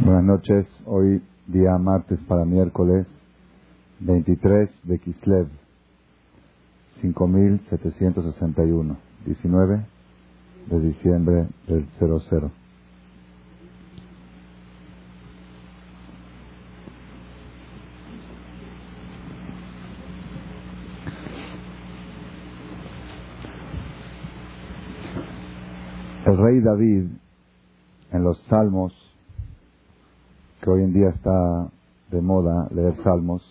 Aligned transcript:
Buenas 0.00 0.22
noches, 0.22 0.64
hoy 0.86 1.20
día 1.48 1.76
martes 1.76 2.20
para 2.28 2.44
miércoles 2.44 3.08
23 3.98 4.70
de 4.84 4.98
Kislev 5.00 5.48
5761, 7.02 8.96
19 9.26 9.86
de 10.70 10.80
diciembre 10.80 11.48
del 11.66 11.88
00. 11.98 12.52
El 26.24 26.36
rey 26.36 26.60
David 26.60 27.08
en 28.12 28.22
los 28.22 28.40
salmos 28.44 29.07
que 30.60 30.70
hoy 30.70 30.82
en 30.82 30.92
día 30.92 31.10
está 31.10 31.68
de 32.10 32.20
moda 32.20 32.68
leer 32.72 32.94
salmos. 33.02 33.42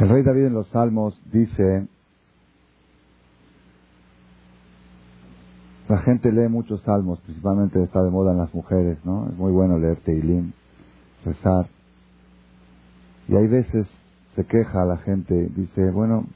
El 0.00 0.08
rey 0.08 0.22
David 0.22 0.46
en 0.46 0.54
los 0.54 0.68
salmos 0.68 1.20
dice, 1.32 1.88
la 5.88 5.98
gente 5.98 6.30
lee 6.30 6.48
muchos 6.48 6.80
salmos, 6.82 7.20
principalmente 7.20 7.82
está 7.82 8.02
de 8.02 8.10
moda 8.10 8.32
en 8.32 8.38
las 8.38 8.54
mujeres, 8.54 8.98
¿no? 9.04 9.26
Es 9.28 9.36
muy 9.36 9.50
bueno 9.50 9.78
leer 9.78 9.96
Teilim, 10.04 10.52
rezar. 11.24 11.66
Y 13.26 13.34
hay 13.34 13.46
veces 13.48 13.88
se 14.36 14.44
queja 14.44 14.84
la 14.84 14.98
gente, 14.98 15.34
dice, 15.56 15.90
bueno, 15.90 16.26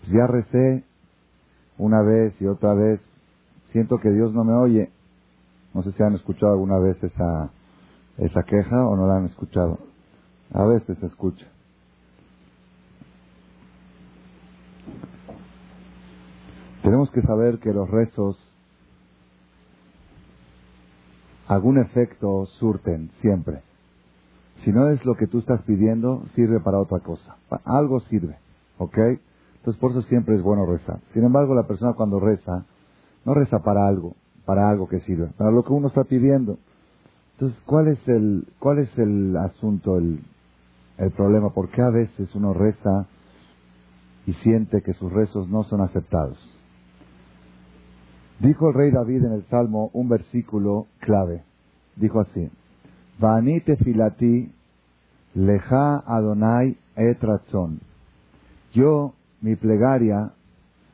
pues 0.00 0.12
ya 0.12 0.26
recé 0.26 0.82
una 1.78 2.02
vez 2.02 2.34
y 2.40 2.46
otra 2.46 2.74
vez, 2.74 3.00
siento 3.72 3.98
que 3.98 4.10
Dios 4.10 4.32
no 4.32 4.44
me 4.44 4.54
oye. 4.54 4.90
No 5.74 5.82
sé 5.82 5.92
si 5.92 6.02
han 6.02 6.14
escuchado 6.14 6.52
alguna 6.52 6.78
vez 6.78 7.02
esa, 7.02 7.50
esa 8.18 8.42
queja 8.44 8.86
o 8.86 8.96
no 8.96 9.06
la 9.06 9.16
han 9.16 9.26
escuchado. 9.26 9.78
A 10.52 10.64
veces 10.64 10.98
se 10.98 11.06
escucha. 11.06 11.46
Tenemos 16.82 17.10
que 17.10 17.22
saber 17.22 17.58
que 17.58 17.72
los 17.72 17.88
rezos 17.88 18.36
algún 21.46 21.78
efecto 21.78 22.46
surten 22.58 23.10
siempre. 23.20 23.62
Si 24.64 24.70
no 24.70 24.90
es 24.90 25.04
lo 25.04 25.14
que 25.14 25.26
tú 25.26 25.38
estás 25.38 25.62
pidiendo, 25.62 26.24
sirve 26.34 26.60
para 26.60 26.78
otra 26.78 27.00
cosa. 27.00 27.36
Algo 27.64 28.00
sirve, 28.00 28.36
¿ok? 28.78 28.98
Entonces 29.56 29.80
por 29.80 29.92
eso 29.92 30.02
siempre 30.02 30.34
es 30.34 30.42
bueno 30.42 30.66
rezar. 30.66 31.00
Sin 31.12 31.24
embargo, 31.24 31.54
la 31.54 31.66
persona 31.66 31.94
cuando 31.94 32.20
reza, 32.20 32.64
no 33.24 33.34
reza 33.34 33.60
para 33.60 33.86
algo, 33.86 34.14
para 34.44 34.68
algo 34.68 34.88
que 34.88 35.00
sirva, 35.00 35.28
para 35.36 35.50
lo 35.50 35.64
que 35.64 35.72
uno 35.72 35.88
está 35.88 36.04
pidiendo. 36.04 36.58
Entonces, 37.34 37.58
¿cuál 37.66 37.88
es 37.88 38.08
el, 38.08 38.46
cuál 38.58 38.78
es 38.78 38.96
el 38.98 39.36
asunto, 39.36 39.96
el, 39.98 40.20
el 40.98 41.10
problema? 41.12 41.50
¿Por 41.50 41.70
qué 41.70 41.82
a 41.82 41.90
veces 41.90 42.34
uno 42.34 42.52
reza 42.52 43.06
y 44.26 44.32
siente 44.34 44.82
que 44.82 44.92
sus 44.92 45.12
rezos 45.12 45.48
no 45.48 45.64
son 45.64 45.80
aceptados? 45.80 46.38
Dijo 48.38 48.68
el 48.68 48.74
rey 48.74 48.90
David 48.90 49.24
en 49.24 49.32
el 49.32 49.44
Salmo 49.44 49.90
un 49.92 50.08
versículo 50.08 50.86
clave. 51.00 51.44
Dijo 51.96 52.20
así: 52.20 52.50
Vanite 53.20 53.76
filati 53.76 54.52
leja 55.34 56.02
Adonai 56.04 56.76
etratzon. 56.96 57.80
Yo, 58.72 59.14
mi 59.40 59.54
plegaria 59.54 60.32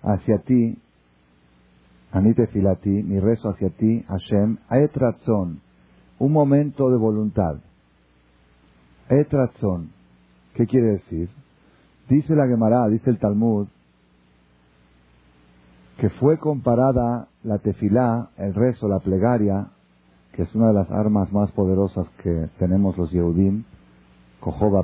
hacia 0.03 0.39
ti, 0.39 0.79
Anite 2.12 2.47
filati, 2.47 2.89
mi 2.89 3.20
rezo 3.20 3.51
hacia 3.51 3.70
ti, 3.70 4.05
Hashem, 4.09 4.56
etratzon, 4.70 5.61
un 6.19 6.33
momento 6.33 6.91
de 6.91 6.97
voluntad. 6.97 7.56
Etratzon, 9.09 9.91
¿qué 10.55 10.67
quiere 10.67 10.92
decir? 10.92 11.29
Dice 12.08 12.35
la 12.35 12.46
Gemara, 12.46 12.89
dice 12.89 13.11
el 13.11 13.19
Talmud, 13.19 13.69
que 15.98 16.08
fue 16.11 16.39
comparada 16.39 17.29
la 17.42 17.58
tefilá, 17.58 18.30
el 18.36 18.55
rezo, 18.55 18.89
la 18.89 19.01
plegaria, 19.01 19.69
que 20.33 20.42
es 20.42 20.55
una 20.55 20.69
de 20.69 20.75
las 20.75 20.90
armas 20.90 21.33
más 21.33 21.51
poderosas 21.52 22.08
que 22.23 22.48
tenemos 22.58 22.96
los 22.96 23.11
Yehudim, 23.11 23.64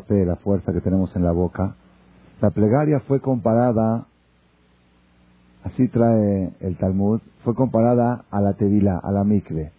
Pe, 0.08 0.26
la 0.26 0.36
fuerza 0.36 0.72
que 0.72 0.80
tenemos 0.80 1.14
en 1.16 1.22
la 1.22 1.32
boca. 1.32 1.76
La 2.40 2.50
plegaria 2.50 3.00
fue 3.06 3.20
comparada 3.20 4.06
así 5.64 5.88
trae 5.88 6.52
el 6.60 6.76
Talmud, 6.76 7.20
fue 7.42 7.54
comparada 7.54 8.24
a 8.30 8.40
la 8.40 8.52
tevila, 8.54 8.98
a 9.02 9.10
la 9.10 9.24
mikve. 9.24 9.72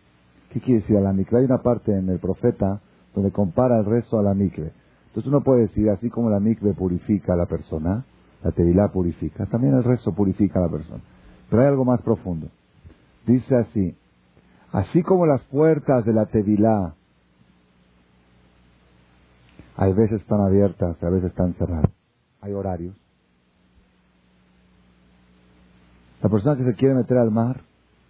¿Qué 0.52 0.60
quiere 0.60 0.82
decir 0.82 0.98
a 0.98 1.02
la 1.02 1.14
mikve? 1.14 1.40
Hay 1.40 1.46
una 1.46 1.62
parte 1.62 1.98
en 1.98 2.10
el 2.10 2.20
profeta 2.20 2.82
donde 3.14 3.32
compara 3.32 3.78
el 3.78 3.86
rezo 3.86 4.20
a 4.20 4.24
la 4.24 4.34
mikve. 4.34 4.72
Entonces 5.08 5.28
uno 5.28 5.42
puede 5.42 5.62
decir, 5.62 5.90
así 5.90 6.10
como 6.10 6.30
la 6.30 6.40
mikve 6.40 6.74
purifica 6.74 7.34
a 7.34 7.38
la 7.38 7.46
persona, 7.46 8.04
la 8.44 8.52
tevilá 8.52 8.90
purifica, 8.90 9.46
también 9.46 9.76
el 9.76 9.84
rezo 9.84 10.14
purifica 10.14 10.60
a 10.60 10.64
la 10.64 10.70
persona. 10.70 11.02
Pero 11.50 11.62
hay 11.62 11.68
algo 11.70 11.86
más 11.86 12.02
profundo. 12.02 12.48
Dice 13.26 13.56
así, 13.56 13.96
así 14.72 15.02
como 15.04 15.26
las 15.26 15.42
puertas 15.44 16.06
de 16.06 16.14
la 16.14 16.26
tevilá 16.26 16.94
hay 19.78 19.94
veces 19.94 20.22
están 20.22 20.42
abiertas, 20.42 21.02
a 21.02 21.10
veces 21.10 21.32
están 21.32 21.54
cerradas, 21.54 21.92
hay 22.42 22.54
horarios. 22.54 22.96
La 26.26 26.30
persona 26.30 26.58
que 26.58 26.64
se 26.64 26.74
quiere 26.74 26.96
meter 26.96 27.20
al 27.20 27.30
mar, 27.30 27.62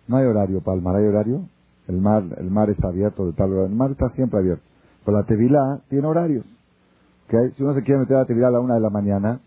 no 0.07 0.15
hay 0.15 0.25
horario 0.25 0.61
para 0.61 0.77
el 0.77 0.81
mar, 0.81 0.95
¿hay 0.95 1.05
horario? 1.05 1.49
El 1.85 1.99
mar, 1.99 2.23
el 2.37 2.49
mar 2.49 2.69
está 2.69 2.87
abierto 2.87 3.25
de 3.25 3.33
tal 3.33 3.51
hora, 3.51 3.65
el 3.65 3.75
mar 3.75 3.91
está 3.91 4.07
siempre 4.11 4.39
abierto. 4.39 4.63
Pero 5.03 5.17
la 5.17 5.25
tevilá 5.25 5.81
tiene 5.89 6.07
horarios. 6.07 6.45
Si 7.57 7.61
uno 7.61 7.73
se 7.73 7.83
quiere 7.83 7.99
meter 7.99 8.15
a 8.15 8.19
la 8.21 8.25
tevilá 8.25 8.47
a 8.47 8.51
la 8.51 8.61
una 8.61 8.75
de 8.75 8.79
la 8.79 8.89
mañana, 8.89 9.41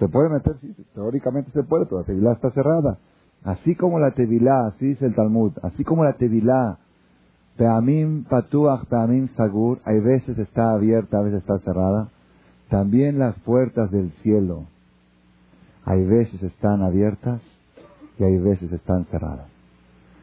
se 0.00 0.08
puede 0.08 0.30
meter, 0.30 0.56
sí, 0.60 0.74
teóricamente 0.94 1.52
se 1.52 1.62
puede, 1.62 1.84
pero 1.84 2.00
la 2.00 2.06
tevilá 2.06 2.32
está 2.32 2.50
cerrada. 2.50 2.98
Así 3.44 3.76
como 3.76 4.00
la 4.00 4.10
tevilá, 4.14 4.66
así 4.66 4.86
dice 4.86 5.06
el 5.06 5.14
Talmud, 5.14 5.52
así 5.62 5.84
como 5.84 6.02
la 6.02 6.14
tevilá, 6.14 6.78
Peamim 7.56 8.24
patuach, 8.24 8.86
peamim 8.86 9.28
sagur, 9.36 9.78
hay 9.84 10.00
veces 10.00 10.36
está 10.38 10.72
abierta, 10.72 11.18
a 11.18 11.22
veces 11.22 11.38
está 11.38 11.60
cerrada. 11.60 12.08
También 12.68 13.20
las 13.20 13.38
puertas 13.38 13.92
del 13.92 14.10
cielo, 14.24 14.64
hay 15.84 16.04
veces 16.04 16.42
están 16.42 16.82
abiertas 16.82 17.40
y 18.20 18.24
hay 18.24 18.38
veces 18.38 18.70
están 18.70 19.06
cerradas. 19.06 19.48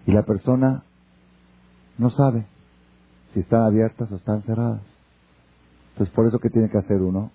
Y 0.06 0.12
la 0.12 0.24
persona 0.24 0.84
no 1.98 2.12
sabe 2.12 2.46
si 3.34 3.40
están 3.40 3.64
abiertas 3.64 4.12
o 4.12 4.16
están 4.16 4.44
cerradas. 4.44 4.84
Entonces, 5.94 6.14
por 6.14 6.28
eso, 6.28 6.40
que 6.40 6.52
tiene 6.52 6.70
que 6.70 6.78
hacer 6.78 7.02
uno? 7.02 7.32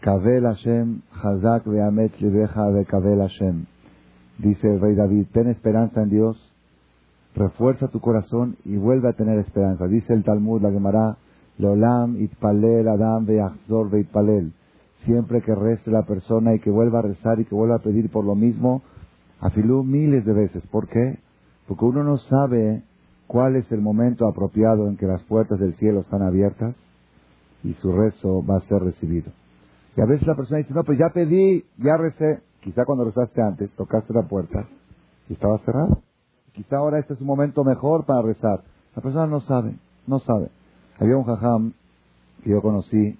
Kabel 0.00 0.44
Hashem, 0.44 1.02
Hazak 1.12 1.66
ve'amet 1.66 2.18
libeja 2.20 2.70
de 2.70 2.84
Kabel 2.86 3.18
Hashem. 3.18 3.66
Dice 4.38 4.68
el 4.68 4.80
rey 4.80 4.94
David, 4.94 5.26
ten 5.32 5.48
esperanza 5.48 6.02
en 6.02 6.10
Dios, 6.10 6.52
refuerza 7.34 7.88
tu 7.88 8.00
corazón 8.00 8.56
y 8.64 8.76
vuelve 8.76 9.08
a 9.08 9.12
tener 9.14 9.38
esperanza. 9.40 9.86
Dice 9.86 10.14
el 10.14 10.22
Talmud, 10.22 10.62
la 10.62 10.70
Gemara, 10.70 11.16
Leolam 11.58 12.20
itpalel 12.22 12.88
Adam 12.88 13.26
ve'achzor 13.26 13.90
ve'itpalel 13.90 14.52
siempre 15.04 15.42
que 15.42 15.54
reste 15.54 15.90
la 15.90 16.02
persona 16.02 16.54
y 16.54 16.60
que 16.60 16.70
vuelva 16.70 17.00
a 17.00 17.02
rezar 17.02 17.40
y 17.40 17.44
que 17.44 17.54
vuelva 17.54 17.76
a 17.76 17.82
pedir 17.82 18.10
por 18.10 18.24
lo 18.24 18.34
mismo, 18.34 18.82
afilú 19.42 19.82
miles 19.82 20.24
de 20.24 20.32
veces. 20.32 20.66
¿Por 20.68 20.88
qué? 20.88 21.18
Porque 21.66 21.84
uno 21.84 22.02
no 22.04 22.16
sabe 22.16 22.82
cuál 23.26 23.56
es 23.56 23.70
el 23.72 23.80
momento 23.80 24.26
apropiado 24.26 24.88
en 24.88 24.96
que 24.96 25.06
las 25.06 25.22
puertas 25.24 25.58
del 25.58 25.74
cielo 25.74 26.00
están 26.00 26.22
abiertas 26.22 26.74
y 27.64 27.74
su 27.74 27.92
rezo 27.92 28.44
va 28.44 28.56
a 28.56 28.68
ser 28.68 28.82
recibido. 28.82 29.32
Y 29.96 30.00
a 30.00 30.06
veces 30.06 30.26
la 30.26 30.34
persona 30.34 30.58
dice, 30.58 30.72
no, 30.72 30.84
pues 30.84 30.98
ya 30.98 31.10
pedí, 31.12 31.64
ya 31.78 31.96
recé. 31.96 32.40
Quizá 32.62 32.84
cuando 32.84 33.04
rezaste 33.04 33.42
antes, 33.42 33.70
tocaste 33.72 34.14
la 34.14 34.22
puerta 34.22 34.66
y 35.28 35.34
estaba 35.34 35.58
cerrada. 35.58 35.98
Quizá 36.52 36.76
ahora 36.76 36.98
este 36.98 37.14
es 37.14 37.20
un 37.20 37.26
momento 37.26 37.64
mejor 37.64 38.06
para 38.06 38.22
rezar. 38.22 38.62
La 38.94 39.02
persona 39.02 39.26
no 39.26 39.40
sabe, 39.40 39.74
no 40.06 40.20
sabe. 40.20 40.48
Había 40.98 41.16
un 41.16 41.24
jajam 41.24 41.72
que 42.44 42.50
yo 42.50 42.62
conocí, 42.62 43.18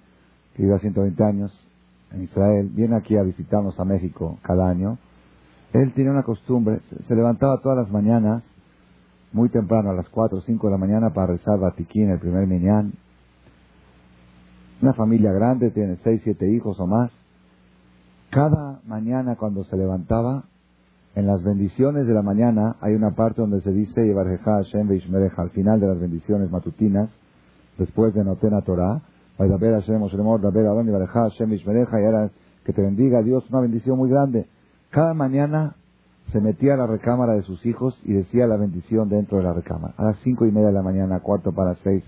que 0.55 0.63
iba 0.63 0.77
a 0.77 0.79
120 0.79 1.23
años, 1.23 1.67
en 2.11 2.23
Israel, 2.23 2.69
viene 2.71 2.95
aquí 2.95 3.17
a 3.17 3.23
visitarnos 3.23 3.79
a 3.79 3.85
México 3.85 4.37
cada 4.43 4.69
año, 4.69 4.99
él 5.73 5.91
tenía 5.93 6.11
una 6.11 6.23
costumbre, 6.23 6.81
se 7.07 7.15
levantaba 7.15 7.59
todas 7.59 7.77
las 7.77 7.91
mañanas, 7.91 8.45
muy 9.31 9.49
temprano, 9.49 9.89
a 9.89 9.93
las 9.93 10.07
4 10.09 10.37
o 10.37 10.41
5 10.41 10.67
de 10.67 10.71
la 10.71 10.77
mañana, 10.77 11.09
para 11.11 11.27
rezar 11.27 11.59
Batiquín, 11.59 12.11
el 12.11 12.19
primer 12.19 12.45
minyan. 12.45 12.93
Una 14.81 14.93
familia 14.93 15.31
grande, 15.31 15.71
tiene 15.71 15.97
6, 16.03 16.21
7 16.23 16.51
hijos 16.51 16.79
o 16.79 16.85
más. 16.85 17.11
Cada 18.29 18.81
mañana 18.85 19.35
cuando 19.35 19.63
se 19.63 19.75
levantaba, 19.75 20.43
en 21.15 21.27
las 21.27 21.43
bendiciones 21.43 22.07
de 22.07 22.13
la 22.13 22.21
mañana 22.21 22.75
hay 22.81 22.95
una 22.95 23.11
parte 23.11 23.41
donde 23.41 23.61
se 23.61 23.71
dice 23.71 24.01
al 24.11 25.49
final 25.51 25.79
de 25.79 25.87
las 25.87 25.99
bendiciones 25.99 26.49
matutinas, 26.51 27.09
después 27.77 28.13
de 28.13 28.23
Notena 28.23 28.61
Torah, 28.61 29.01
y 29.39 29.43
era 32.03 32.29
que 32.65 32.73
te 32.73 32.81
bendiga 32.81 33.21
Dios, 33.21 33.49
una 33.49 33.61
bendición 33.61 33.97
muy 33.97 34.09
grande. 34.09 34.47
Cada 34.93 35.15
mañana 35.15 35.73
se 36.31 36.39
metía 36.39 36.75
a 36.75 36.77
la 36.77 36.85
recámara 36.85 37.33
de 37.33 37.41
sus 37.41 37.65
hijos 37.65 37.99
y 38.05 38.13
decía 38.13 38.45
la 38.45 38.57
bendición 38.57 39.09
dentro 39.09 39.39
de 39.39 39.43
la 39.43 39.51
recámara. 39.51 39.95
A 39.97 40.03
las 40.03 40.19
cinco 40.19 40.45
y 40.45 40.51
media 40.51 40.67
de 40.67 40.73
la 40.73 40.83
mañana, 40.83 41.19
cuarto 41.19 41.51
para 41.51 41.73
seis. 41.77 42.03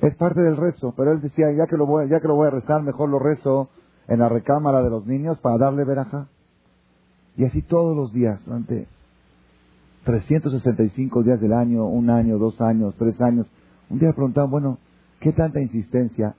Es 0.00 0.14
parte 0.14 0.40
del 0.40 0.56
rezo, 0.56 0.94
pero 0.96 1.12
él 1.12 1.20
decía, 1.20 1.52
ya 1.52 1.66
que 1.66 1.76
lo 1.76 1.84
voy, 1.84 2.08
ya 2.08 2.20
que 2.20 2.28
lo 2.28 2.36
voy 2.36 2.46
a 2.46 2.52
rezar, 2.52 2.82
mejor 2.82 3.10
lo 3.10 3.18
rezo 3.18 3.68
en 4.06 4.20
la 4.20 4.30
recámara 4.30 4.82
de 4.82 4.88
los 4.88 5.06
niños 5.06 5.38
para 5.40 5.58
darle 5.58 5.84
veraja. 5.84 6.28
Y 7.36 7.44
así 7.44 7.60
todos 7.60 7.94
los 7.94 8.14
días, 8.14 8.42
durante 8.46 8.86
365 10.04 11.22
días 11.22 11.38
del 11.38 11.52
año, 11.52 11.84
un 11.84 12.08
año, 12.08 12.38
dos 12.38 12.58
años, 12.62 12.94
tres 12.98 13.20
años. 13.20 13.46
Un 13.90 13.98
día 13.98 14.14
preguntaban, 14.14 14.50
bueno, 14.50 14.78
¿qué 15.20 15.32
tanta 15.32 15.60
insistencia? 15.60 16.34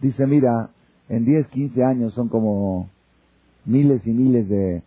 Dice, 0.00 0.26
mira, 0.26 0.70
en 1.08 1.24
10, 1.24 1.46
15 1.46 1.84
años 1.84 2.14
son 2.14 2.28
como 2.28 2.88
miles 3.64 4.06
y 4.06 4.10
miles 4.10 4.48
de, 4.48 4.82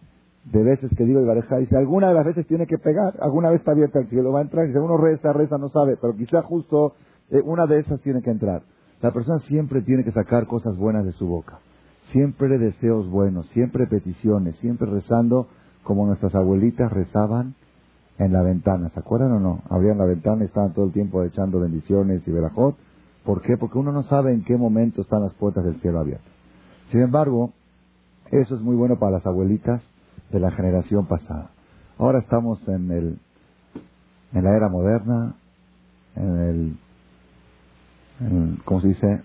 de 0.51 0.63
veces 0.63 0.91
que 0.95 1.05
digo 1.05 1.21
y 1.21 1.59
Dice, 1.59 1.77
alguna 1.77 2.09
de 2.09 2.13
las 2.13 2.25
veces 2.25 2.45
tiene 2.47 2.67
que 2.67 2.77
pegar, 2.77 3.15
alguna 3.19 3.49
vez 3.49 3.59
está 3.59 3.71
abierta 3.71 3.99
el 3.99 4.07
cielo, 4.07 4.31
va 4.31 4.39
a 4.39 4.43
entrar. 4.43 4.67
Dice, 4.67 4.79
uno 4.79 4.97
reza, 4.97 5.33
reza, 5.33 5.57
no 5.57 5.69
sabe, 5.69 5.97
pero 5.99 6.15
quizá 6.15 6.41
justo 6.43 6.93
eh, 7.29 7.41
una 7.43 7.65
de 7.65 7.79
esas 7.79 7.99
tiene 8.01 8.21
que 8.21 8.31
entrar. 8.31 8.61
La 9.01 9.11
persona 9.11 9.39
siempre 9.39 9.81
tiene 9.81 10.03
que 10.03 10.11
sacar 10.11 10.47
cosas 10.47 10.77
buenas 10.77 11.05
de 11.05 11.11
su 11.13 11.27
boca. 11.27 11.59
Siempre 12.11 12.57
deseos 12.57 13.09
buenos, 13.09 13.47
siempre 13.49 13.87
peticiones, 13.87 14.55
siempre 14.57 14.89
rezando 14.89 15.47
como 15.83 16.05
nuestras 16.05 16.35
abuelitas 16.35 16.91
rezaban 16.91 17.55
en 18.17 18.31
la 18.31 18.41
ventana. 18.41 18.89
¿Se 18.89 18.99
acuerdan 18.99 19.31
o 19.33 19.39
no? 19.39 19.61
Abrían 19.69 19.97
la 19.97 20.05
ventana 20.05 20.43
y 20.43 20.45
estaban 20.45 20.73
todo 20.73 20.85
el 20.85 20.91
tiempo 20.91 21.23
echando 21.23 21.59
bendiciones 21.59 22.21
y 22.25 22.31
verajot. 22.31 22.75
¿Por 23.23 23.41
qué? 23.41 23.57
Porque 23.57 23.77
uno 23.77 23.91
no 23.91 24.03
sabe 24.03 24.33
en 24.33 24.43
qué 24.43 24.55
momento 24.55 25.01
están 25.01 25.23
las 25.23 25.33
puertas 25.33 25.65
del 25.65 25.81
cielo 25.81 25.99
abiertas. 25.99 26.31
Sin 26.91 27.01
embargo, 27.01 27.51
eso 28.31 28.55
es 28.55 28.61
muy 28.61 28.75
bueno 28.75 28.97
para 28.97 29.13
las 29.13 29.25
abuelitas 29.25 29.81
de 30.31 30.39
la 30.39 30.51
generación 30.51 31.05
pasada. 31.07 31.51
Ahora 31.97 32.19
estamos 32.19 32.59
en 32.67 32.91
el 32.91 33.19
en 34.33 34.43
la 34.43 34.55
era 34.55 34.67
moderna, 34.67 35.35
en 36.15 36.37
el, 36.37 36.77
en, 38.19 38.57
¿cómo 38.65 38.81
se 38.81 38.89
dice? 38.89 39.21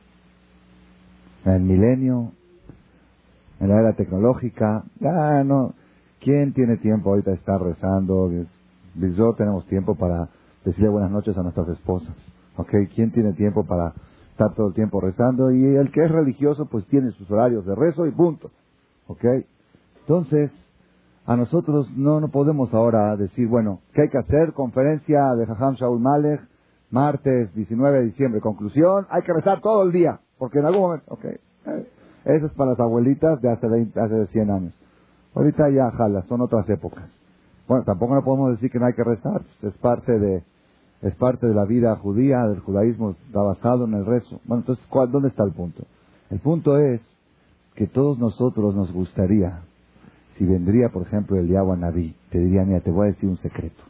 En 1.45 1.53
el 1.53 1.63
milenio, 1.63 2.33
en 3.59 3.69
la 3.69 3.81
era 3.81 3.93
tecnológica. 3.95 4.85
Ya 5.01 5.43
no, 5.43 5.75
¿quién 6.21 6.53
tiene 6.53 6.77
tiempo 6.77 7.11
ahorita 7.11 7.33
de 7.33 7.37
estar 7.37 7.61
rezando? 7.61 8.31
Yo 8.95 9.35
tenemos 9.35 9.67
tiempo 9.67 9.97
para 9.97 10.29
decirle 10.65 10.91
buenas 10.91 11.11
noches 11.11 11.37
a 11.37 11.43
nuestras 11.43 11.69
esposas. 11.69 12.15
¿Ok? 12.57 12.73
¿Quién 12.95 13.11
tiene 13.11 13.33
tiempo 13.33 13.65
para 13.65 13.95
estar 14.31 14.55
todo 14.55 14.69
el 14.69 14.75
tiempo 14.75 15.01
rezando? 15.01 15.51
Y 15.51 15.65
el 15.65 15.91
que 15.91 16.05
es 16.05 16.11
religioso, 16.11 16.67
pues 16.67 16.87
tiene 16.87 17.11
sus 17.13 17.29
horarios 17.31 17.67
de 17.67 17.75
rezo 17.75 18.07
y 18.07 18.13
punto. 18.13 18.51
¿Ok? 19.11 19.25
Entonces, 20.03 20.53
a 21.27 21.37
nosotros 21.37 21.91
no, 21.97 22.21
no 22.21 22.29
podemos 22.29 22.73
ahora 22.73 23.17
decir, 23.17 23.49
bueno, 23.49 23.81
¿qué 23.93 24.03
hay 24.03 24.09
que 24.09 24.19
hacer? 24.19 24.53
Conferencia 24.53 25.35
de 25.35 25.47
Jajam 25.47 25.75
Shaul 25.75 25.99
Malek, 25.99 26.41
martes 26.91 27.53
19 27.55 27.99
de 27.99 28.05
diciembre. 28.05 28.41
Conclusión, 28.41 29.09
hay 29.11 29.23
que 29.23 29.33
rezar 29.33 29.61
todo 29.61 29.83
el 29.83 29.91
día, 29.91 30.21
porque 30.39 30.61
en 30.61 30.67
algún 30.67 30.83
momento, 30.83 31.07
ok. 31.09 31.25
Eso 32.25 32.47
es 32.47 32.53
para 32.53 32.71
las 32.71 32.81
abuelitas 32.81 33.41
de 33.43 33.51
hace, 33.51 33.67
20, 33.67 33.99
hace 33.99 34.27
100 34.29 34.51
años. 34.51 34.75
Ahorita 35.35 35.69
ya 35.71 35.91
jala, 35.91 36.23
son 36.29 36.43
otras 36.43 36.69
épocas. 36.71 37.11
Bueno, 37.67 37.83
tampoco 37.85 38.15
no 38.15 38.23
podemos 38.23 38.53
decir 38.53 38.71
que 38.71 38.79
no 38.79 38.87
hay 38.87 38.95
que 38.95 39.05
rezar, 39.05 39.43
es 39.63 39.75
parte 39.79 40.21
de, 40.21 40.45
es 41.03 41.15
parte 41.17 41.49
de 41.49 41.55
la 41.55 41.65
vida 41.65 41.97
judía, 41.97 42.47
del 42.47 42.61
judaísmo, 42.61 43.17
está 43.27 43.43
basado 43.43 43.87
en 43.87 43.95
el 43.95 44.07
rezo. 44.07 44.41
Bueno, 44.45 44.63
entonces, 44.63 44.85
¿dónde 45.11 45.29
está 45.29 45.43
el 45.43 45.53
punto? 45.53 45.83
El 46.31 46.39
punto 46.39 46.79
es 46.79 47.01
que 47.81 47.87
todos 47.87 48.19
nosotros 48.19 48.75
nos 48.75 48.93
gustaría, 48.93 49.63
si 50.37 50.45
vendría, 50.45 50.91
por 50.91 51.07
ejemplo, 51.07 51.39
el 51.39 51.49
Yahweh 51.49 51.79
Naví, 51.79 52.15
te 52.29 52.39
diría, 52.39 52.63
mira, 52.63 52.81
te 52.81 52.91
voy 52.91 53.07
a 53.07 53.13
decir 53.13 53.27
un 53.27 53.39
secreto. 53.39 53.83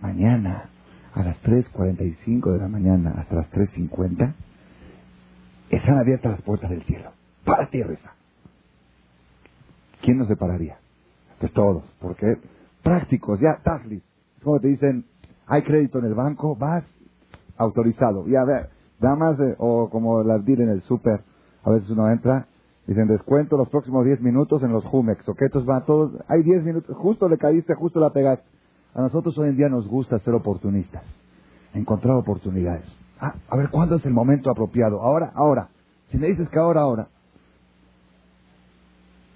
Mañana, 0.00 0.70
a 1.14 1.22
las 1.22 1.40
3.45 1.44 2.50
de 2.50 2.58
la 2.58 2.66
mañana 2.66 3.14
hasta 3.16 3.36
las 3.36 3.50
3.50, 3.52 4.34
están 5.70 5.98
abiertas 5.98 6.32
las 6.32 6.42
puertas 6.42 6.68
del 6.70 6.82
cielo. 6.82 7.12
Para 7.44 7.70
ti 7.70 7.80
reza. 7.80 8.12
¿Quién 10.00 10.18
nos 10.18 10.26
separaría? 10.26 10.78
Pues 11.38 11.52
todos. 11.52 11.84
porque 12.00 12.38
Prácticos, 12.82 13.38
ya, 13.38 13.62
taglis. 13.62 14.02
Es 14.38 14.42
como 14.42 14.58
te 14.58 14.66
dicen, 14.66 15.04
hay 15.46 15.62
crédito 15.62 16.00
en 16.00 16.06
el 16.06 16.14
banco, 16.14 16.56
vas, 16.56 16.84
autorizado. 17.56 18.26
Ya, 18.26 18.42
ver, 18.42 18.70
nada 18.98 19.14
más, 19.14 19.36
o 19.58 19.88
como 19.90 20.24
las 20.24 20.44
dir 20.44 20.60
en 20.60 20.70
el 20.70 20.82
súper, 20.82 21.20
a 21.62 21.70
veces 21.70 21.88
uno 21.90 22.10
entra, 22.10 22.48
dicen 22.86 23.08
descuento 23.08 23.56
los 23.56 23.68
próximos 23.68 24.04
10 24.04 24.20
minutos 24.20 24.62
en 24.62 24.72
los 24.72 24.84
Jumex, 24.84 25.28
o 25.28 25.34
que 25.34 25.46
estos 25.46 25.64
van 25.64 25.84
todos, 25.84 26.12
hay 26.28 26.42
10 26.42 26.64
minutos, 26.64 26.96
justo 26.96 27.28
le 27.28 27.38
caíste, 27.38 27.74
justo 27.74 28.00
la 28.00 28.10
pegaste. 28.10 28.46
A 28.94 29.00
nosotros 29.00 29.36
hoy 29.38 29.48
en 29.48 29.56
día 29.56 29.68
nos 29.68 29.88
gusta 29.88 30.18
ser 30.18 30.34
oportunistas, 30.34 31.04
encontrar 31.74 32.16
oportunidades. 32.16 32.84
Ah, 33.20 33.34
a 33.48 33.56
ver, 33.56 33.70
¿cuándo 33.70 33.96
es 33.96 34.04
el 34.04 34.12
momento 34.12 34.50
apropiado? 34.50 35.00
Ahora, 35.00 35.32
ahora. 35.34 35.68
Si 36.10 36.18
me 36.18 36.26
dices 36.26 36.48
que 36.50 36.58
ahora, 36.58 36.80
ahora. 36.80 37.08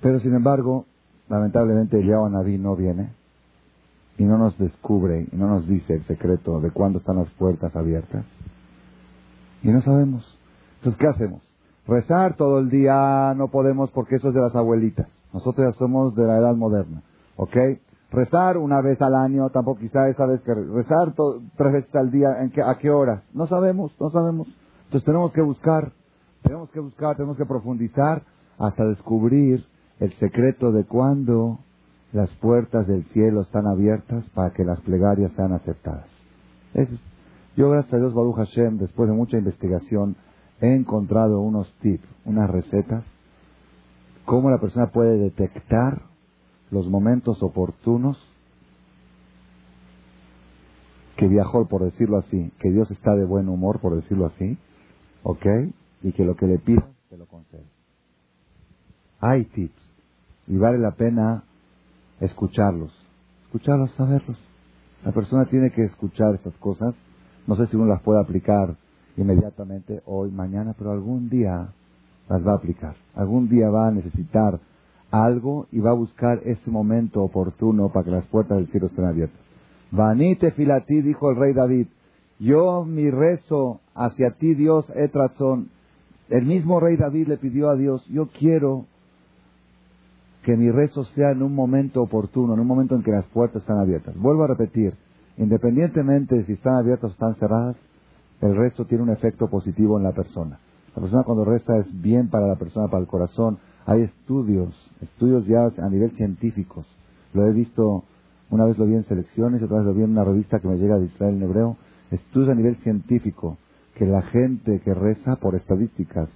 Pero 0.02 0.18
sin 0.20 0.34
embargo, 0.34 0.86
lamentablemente 1.28 1.98
el 1.98 2.08
Naví 2.08 2.58
no 2.58 2.76
viene 2.76 3.10
y 4.18 4.24
no 4.24 4.38
nos 4.38 4.58
descubre 4.58 5.26
y 5.30 5.36
no 5.36 5.46
nos 5.46 5.66
dice 5.66 5.94
el 5.94 6.04
secreto 6.04 6.60
de 6.60 6.70
cuándo 6.70 6.98
están 6.98 7.16
las 7.16 7.30
puertas 7.30 7.74
abiertas. 7.76 8.24
Y 9.62 9.68
no 9.68 9.80
sabemos. 9.82 10.38
Entonces, 10.76 11.00
¿qué 11.00 11.06
hacemos? 11.06 11.45
Rezar 11.86 12.36
todo 12.36 12.58
el 12.58 12.68
día 12.68 13.32
no 13.36 13.48
podemos 13.48 13.90
porque 13.92 14.16
eso 14.16 14.28
es 14.28 14.34
de 14.34 14.40
las 14.40 14.54
abuelitas. 14.54 15.06
Nosotros 15.32 15.72
ya 15.72 15.78
somos 15.78 16.14
de 16.16 16.26
la 16.26 16.38
edad 16.38 16.56
moderna. 16.56 17.02
¿Ok? 17.36 17.56
Rezar 18.10 18.56
una 18.56 18.80
vez 18.80 19.00
al 19.02 19.14
año, 19.14 19.50
tampoco 19.50 19.80
quizá 19.80 20.08
esa 20.08 20.26
vez 20.26 20.40
que 20.42 20.54
rezar 20.54 21.12
tres 21.56 21.72
veces 21.72 21.94
al 21.94 22.10
día, 22.10 22.28
¿en 22.40 22.52
¿a 22.62 22.78
qué 22.78 22.90
horas? 22.90 23.22
No 23.34 23.46
sabemos, 23.46 23.92
no 24.00 24.10
sabemos. 24.10 24.48
Entonces 24.84 25.04
tenemos 25.04 25.32
que 25.32 25.42
buscar, 25.42 25.92
tenemos 26.42 26.70
que 26.70 26.80
buscar, 26.80 27.16
tenemos 27.16 27.36
que 27.36 27.44
profundizar 27.44 28.22
hasta 28.58 28.84
descubrir 28.84 29.64
el 29.98 30.12
secreto 30.14 30.72
de 30.72 30.84
cuándo 30.84 31.58
las 32.12 32.30
puertas 32.36 32.86
del 32.86 33.04
cielo 33.06 33.42
están 33.42 33.66
abiertas 33.66 34.24
para 34.30 34.50
que 34.50 34.64
las 34.64 34.80
plegarias 34.80 35.32
sean 35.32 35.52
aceptadas. 35.52 36.06
yo, 37.56 37.70
gracias 37.70 37.94
a 37.94 37.98
Dios, 37.98 38.14
Baruch 38.14 38.36
Hashem, 38.36 38.78
después 38.78 39.08
de 39.08 39.14
mucha 39.14 39.36
investigación, 39.36 40.16
he 40.60 40.74
encontrado 40.74 41.40
unos 41.40 41.72
tips, 41.80 42.06
unas 42.24 42.50
recetas, 42.50 43.04
cómo 44.24 44.50
la 44.50 44.58
persona 44.58 44.90
puede 44.90 45.18
detectar 45.18 46.02
los 46.70 46.88
momentos 46.88 47.42
oportunos 47.42 48.18
que 51.16 51.28
viajó, 51.28 51.66
por 51.66 51.84
decirlo 51.84 52.18
así, 52.18 52.52
que 52.58 52.70
Dios 52.70 52.90
está 52.90 53.14
de 53.14 53.24
buen 53.24 53.48
humor, 53.48 53.80
por 53.80 53.96
decirlo 53.96 54.26
así, 54.26 54.58
¿ok? 55.22 55.46
Y 56.02 56.12
que 56.12 56.24
lo 56.24 56.36
que 56.36 56.46
le 56.46 56.58
pida, 56.58 56.86
se 57.08 57.16
lo 57.16 57.26
concede. 57.26 57.64
Hay 59.20 59.44
tips 59.44 59.82
y 60.46 60.58
vale 60.58 60.78
la 60.78 60.92
pena 60.92 61.44
escucharlos, 62.20 62.92
escucharlos, 63.46 63.90
saberlos. 63.92 64.38
La 65.04 65.12
persona 65.12 65.46
tiene 65.46 65.70
que 65.70 65.84
escuchar 65.84 66.34
estas 66.34 66.54
cosas. 66.56 66.94
No 67.46 67.56
sé 67.56 67.66
si 67.66 67.76
uno 67.76 67.86
las 67.86 68.02
puede 68.02 68.20
aplicar 68.20 68.76
inmediatamente, 69.16 70.02
hoy, 70.06 70.30
mañana, 70.30 70.74
pero 70.76 70.92
algún 70.92 71.28
día 71.28 71.68
las 72.28 72.46
va 72.46 72.52
a 72.52 72.56
aplicar. 72.56 72.94
Algún 73.14 73.48
día 73.48 73.70
va 73.70 73.88
a 73.88 73.90
necesitar 73.90 74.60
algo 75.10 75.66
y 75.72 75.80
va 75.80 75.90
a 75.90 75.94
buscar 75.94 76.40
este 76.44 76.70
momento 76.70 77.22
oportuno 77.22 77.90
para 77.90 78.04
que 78.04 78.10
las 78.10 78.26
puertas 78.26 78.58
del 78.58 78.68
cielo 78.68 78.86
estén 78.86 79.04
abiertas. 79.04 79.40
Vanite 79.90 80.50
filatí, 80.52 81.00
dijo 81.00 81.30
el 81.30 81.36
rey 81.36 81.54
David, 81.54 81.86
yo 82.38 82.84
mi 82.84 83.10
rezo 83.10 83.80
hacia 83.94 84.32
ti, 84.32 84.54
Dios, 84.54 84.84
etrazón. 84.94 85.70
El 86.28 86.44
mismo 86.44 86.80
rey 86.80 86.96
David 86.96 87.28
le 87.28 87.36
pidió 87.38 87.70
a 87.70 87.76
Dios, 87.76 88.04
yo 88.08 88.28
quiero 88.38 88.84
que 90.42 90.56
mi 90.56 90.70
rezo 90.70 91.04
sea 91.04 91.30
en 91.30 91.42
un 91.42 91.54
momento 91.54 92.02
oportuno, 92.02 92.54
en 92.54 92.60
un 92.60 92.66
momento 92.66 92.94
en 92.94 93.02
que 93.02 93.10
las 93.10 93.24
puertas 93.26 93.62
están 93.62 93.78
abiertas. 93.78 94.16
Vuelvo 94.16 94.44
a 94.44 94.48
repetir, 94.48 94.94
independientemente 95.38 96.36
de 96.36 96.44
si 96.44 96.52
están 96.52 96.74
abiertas 96.74 97.10
o 97.10 97.12
están 97.12 97.34
cerradas, 97.36 97.76
el 98.40 98.56
rezo 98.56 98.84
tiene 98.84 99.02
un 99.02 99.10
efecto 99.10 99.48
positivo 99.48 99.98
en 99.98 100.04
la 100.04 100.12
persona. 100.12 100.58
La 100.94 101.02
persona 101.02 101.22
cuando 101.24 101.44
reza 101.44 101.76
es 101.78 102.02
bien 102.02 102.28
para 102.28 102.46
la 102.46 102.56
persona, 102.56 102.88
para 102.88 103.02
el 103.02 103.06
corazón. 103.06 103.58
Hay 103.86 104.02
estudios, 104.02 104.74
estudios 105.00 105.46
ya 105.46 105.70
a 105.82 105.88
nivel 105.88 106.10
científico. 106.12 106.84
Lo 107.32 107.46
he 107.46 107.52
visto, 107.52 108.04
una 108.50 108.64
vez 108.64 108.78
lo 108.78 108.86
vi 108.86 108.94
en 108.94 109.04
selecciones, 109.04 109.62
otra 109.62 109.78
vez 109.78 109.86
lo 109.86 109.94
vi 109.94 110.02
en 110.02 110.10
una 110.10 110.24
revista 110.24 110.58
que 110.58 110.68
me 110.68 110.76
llega 110.76 110.98
de 110.98 111.06
Israel 111.06 111.36
en 111.36 111.42
hebreo. 111.42 111.76
Estudios 112.10 112.50
a 112.50 112.54
nivel 112.54 112.76
científico, 112.76 113.58
que 113.94 114.06
la 114.06 114.22
gente 114.22 114.80
que 114.80 114.94
reza, 114.94 115.36
por 115.36 115.54
estadísticas, 115.54 116.30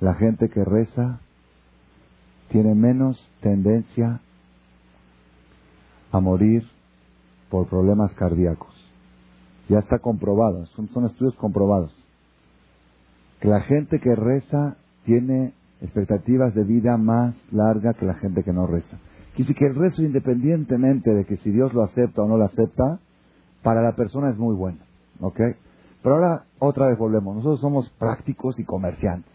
la 0.00 0.14
gente 0.14 0.48
que 0.48 0.64
reza 0.64 1.20
tiene 2.50 2.74
menos 2.74 3.18
tendencia 3.40 4.20
a 6.12 6.20
morir 6.20 6.64
por 7.50 7.66
problemas 7.66 8.12
cardíacos. 8.14 8.75
Ya 9.68 9.78
está 9.80 9.98
comprobado, 9.98 10.66
son, 10.66 11.06
estudios 11.06 11.34
comprobados. 11.36 11.94
Que 13.40 13.48
la 13.48 13.60
gente 13.62 13.98
que 14.00 14.14
reza 14.14 14.76
tiene 15.04 15.52
expectativas 15.80 16.54
de 16.54 16.64
vida 16.64 16.96
más 16.96 17.34
larga 17.52 17.94
que 17.94 18.06
la 18.06 18.14
gente 18.14 18.42
que 18.42 18.52
no 18.52 18.66
reza. 18.66 18.98
Quiere 19.34 19.48
decir 19.48 19.56
que 19.56 19.66
el 19.66 19.74
rezo, 19.74 20.02
independientemente 20.02 21.12
de 21.12 21.26
que 21.26 21.36
si 21.38 21.50
Dios 21.50 21.74
lo 21.74 21.82
acepta 21.82 22.22
o 22.22 22.28
no 22.28 22.38
lo 22.38 22.44
acepta, 22.44 23.00
para 23.62 23.82
la 23.82 23.94
persona 23.94 24.30
es 24.30 24.38
muy 24.38 24.54
bueno. 24.54 24.78
¿Ok? 25.20 25.40
Pero 26.02 26.14
ahora 26.14 26.44
otra 26.58 26.86
vez 26.86 26.96
volvemos. 26.96 27.36
Nosotros 27.36 27.60
somos 27.60 27.90
prácticos 27.98 28.58
y 28.58 28.64
comerciantes. 28.64 29.30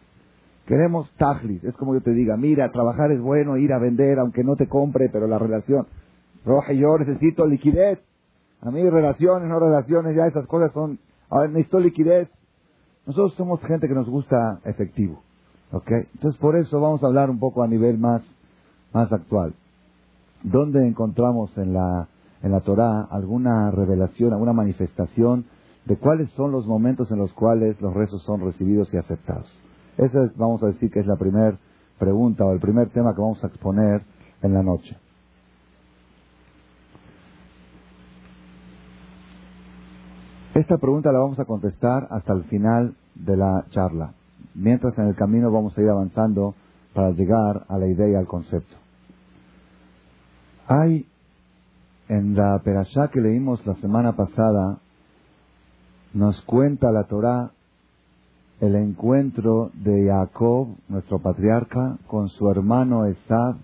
Queremos 0.66 1.12
tajlis. 1.18 1.64
Es 1.64 1.76
como 1.76 1.94
yo 1.94 2.02
te 2.02 2.14
diga, 2.14 2.38
mira, 2.38 2.72
trabajar 2.72 3.12
es 3.12 3.20
bueno, 3.20 3.58
ir 3.58 3.74
a 3.74 3.80
vender, 3.80 4.20
aunque 4.20 4.44
no 4.44 4.56
te 4.56 4.68
compre, 4.68 5.10
pero 5.12 5.28
la 5.28 5.38
relación. 5.38 5.86
Roja, 6.46 6.74
yo 6.74 6.98
necesito 6.98 7.46
liquidez. 7.46 8.00
A 8.62 8.70
mí 8.70 8.88
relaciones, 8.88 9.50
no 9.50 9.60
relaciones, 9.60 10.16
ya 10.16 10.28
esas 10.28 10.46
cosas 10.48 10.72
son... 10.74 11.00
A 11.30 11.40
ver, 11.40 11.50
necesito 11.50 11.80
liquidez. 11.80 12.30
Nosotros 13.06 13.34
somos 13.36 13.62
gente 13.62 13.88
que 13.88 13.96
nos 13.96 14.08
gusta 14.08 14.60
efectivo. 14.66 15.22
¿Ok? 15.72 15.90
Entonces 16.14 16.40
por 16.40 16.56
eso 16.56 16.80
vamos 16.80 17.04
a 17.04 17.08
hablar 17.08 17.30
un 17.30 17.40
poco 17.40 17.64
a 17.64 17.68
nivel 17.68 17.98
más, 17.98 18.22
más 18.94 19.12
actual. 19.12 19.54
¿Dónde 20.44 20.86
encontramos 20.86 21.58
en 21.58 21.74
la, 21.74 22.08
en 22.44 22.52
la 22.52 22.62
Torah 22.62 23.08
alguna 23.10 23.72
revelación, 23.72 24.34
alguna 24.34 24.54
manifestación 24.54 25.46
de 25.86 25.98
cuáles 25.98 26.30
son 26.32 26.52
los 26.52 26.68
momentos 26.68 27.12
en 27.12 27.18
los 27.18 27.34
cuales 27.34 27.80
los 27.82 27.94
rezos 27.94 28.22
son 28.24 28.42
recibidos 28.42 28.94
y 28.94 28.98
aceptados? 28.98 29.50
Esa 29.98 30.24
es, 30.26 30.36
vamos 30.38 30.62
a 30.64 30.68
decir 30.68 30.92
que 30.92 31.00
es 31.00 31.08
la 31.08 31.16
primera 31.16 31.58
pregunta 31.98 32.44
o 32.46 32.52
el 32.52 32.60
primer 32.60 32.90
tema 32.90 33.16
que 33.16 33.22
vamos 33.22 33.44
a 33.44 33.48
exponer 33.48 34.02
en 34.42 34.54
la 34.54 34.64
noche. 34.64 34.98
Esta 40.54 40.78
pregunta 40.78 41.14
la 41.14 41.20
vamos 41.20 41.40
a 41.40 41.46
contestar 41.46 42.08
hasta 42.12 42.34
el 42.34 42.44
final 42.44 42.96
de 43.16 43.38
la 43.38 43.66
charla. 43.70 44.14
Mientras 44.54 44.98
en 44.98 45.08
el 45.08 45.16
camino 45.16 45.50
vamos 45.50 45.78
a 45.78 45.82
ir 45.82 45.90
avanzando 45.90 46.56
para 46.94 47.12
llegar 47.12 47.66
a 47.70 47.78
la 47.78 47.88
idea 47.88 48.10
y 48.10 48.16
al 48.16 48.28
concepto. 48.28 48.76
Hay 50.68 51.06
en 52.10 52.36
la 52.36 52.60
perashá 52.60 53.08
que 53.08 53.22
leímos 53.22 53.66
la 53.66 53.76
semana 53.76 54.18
pasada, 54.18 54.80
nos 56.14 56.42
cuenta 56.42 56.92
la 56.92 57.06
Torá 57.06 57.52
el 58.60 58.76
encuentro 58.76 59.72
de 59.74 60.08
Jacob, 60.08 60.76
nuestro 60.90 61.20
patriarca, 61.20 61.98
con 62.08 62.28
su 62.28 62.50
hermano 62.52 63.06
Esab, 63.06 63.56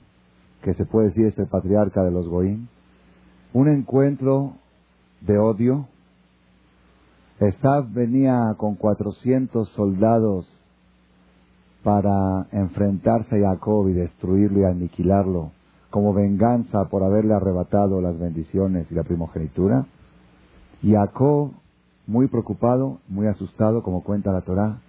que 0.64 0.74
se 0.74 0.86
puede 0.86 1.10
decir 1.10 1.26
es 1.28 1.38
el 1.38 1.48
patriarca 1.48 2.02
de 2.04 2.12
los 2.12 2.30
Goim. 2.30 2.68
Un 3.54 3.68
encuentro 3.68 4.54
de 5.20 5.38
odio. 5.38 5.88
Esab 7.40 7.92
venía 7.92 8.56
con 8.58 8.76
400 8.76 9.70
soldados 9.70 10.48
para 11.84 12.48
enfrentarse 12.52 13.46
a 13.46 13.50
Jacob 13.50 13.88
y 13.90 13.94
destruirlo 13.94 14.62
y 14.62 14.64
aniquilarlo 14.64 15.52
como 15.92 16.14
venganza 16.14 16.86
por 16.90 17.04
haberle 17.04 17.34
arrebatado 17.34 18.02
las 18.02 18.18
bendiciones 18.20 18.88
y 18.92 18.96
la 18.96 19.04
primogenitura. 19.04 19.86
Y 20.82 20.94
Jacob, 20.94 21.52
muy 22.08 22.28
preocupado, 22.28 23.00
muy 23.08 23.28
asustado, 23.28 23.84
como 23.84 24.04
cuenta 24.04 24.32
la 24.32 24.42
Torá, 24.42 24.82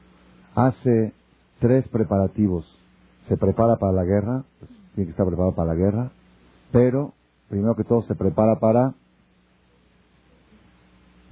hace 0.55 1.13
tres 1.61 1.87
preparativos. 1.89 2.67
Se 3.29 3.37
prepara 3.37 3.77
para 3.77 3.93
la 3.93 4.05
guerra, 4.05 4.45
pues, 4.59 4.71
tiene 4.95 5.07
que 5.07 5.11
estar 5.11 5.27
preparado 5.27 5.55
para 5.55 5.75
la 5.75 5.75
guerra, 5.75 6.11
pero 6.73 7.13
primero 7.49 7.77
que 7.77 7.85
todo 7.85 8.03
se 8.03 8.15
prepara 8.15 8.59
para 8.59 8.95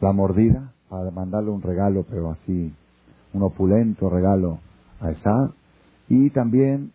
la 0.01 0.13
mordida, 0.13 0.73
para 0.89 1.11
mandarle 1.11 1.51
un 1.51 1.63
regalo, 1.63 2.05
pero 2.09 2.31
así, 2.31 2.73
un 3.33 3.43
opulento 3.43 4.09
regalo 4.09 4.59
a 5.01 5.11
Esad, 5.11 5.51
y 6.09 6.31
también 6.31 6.93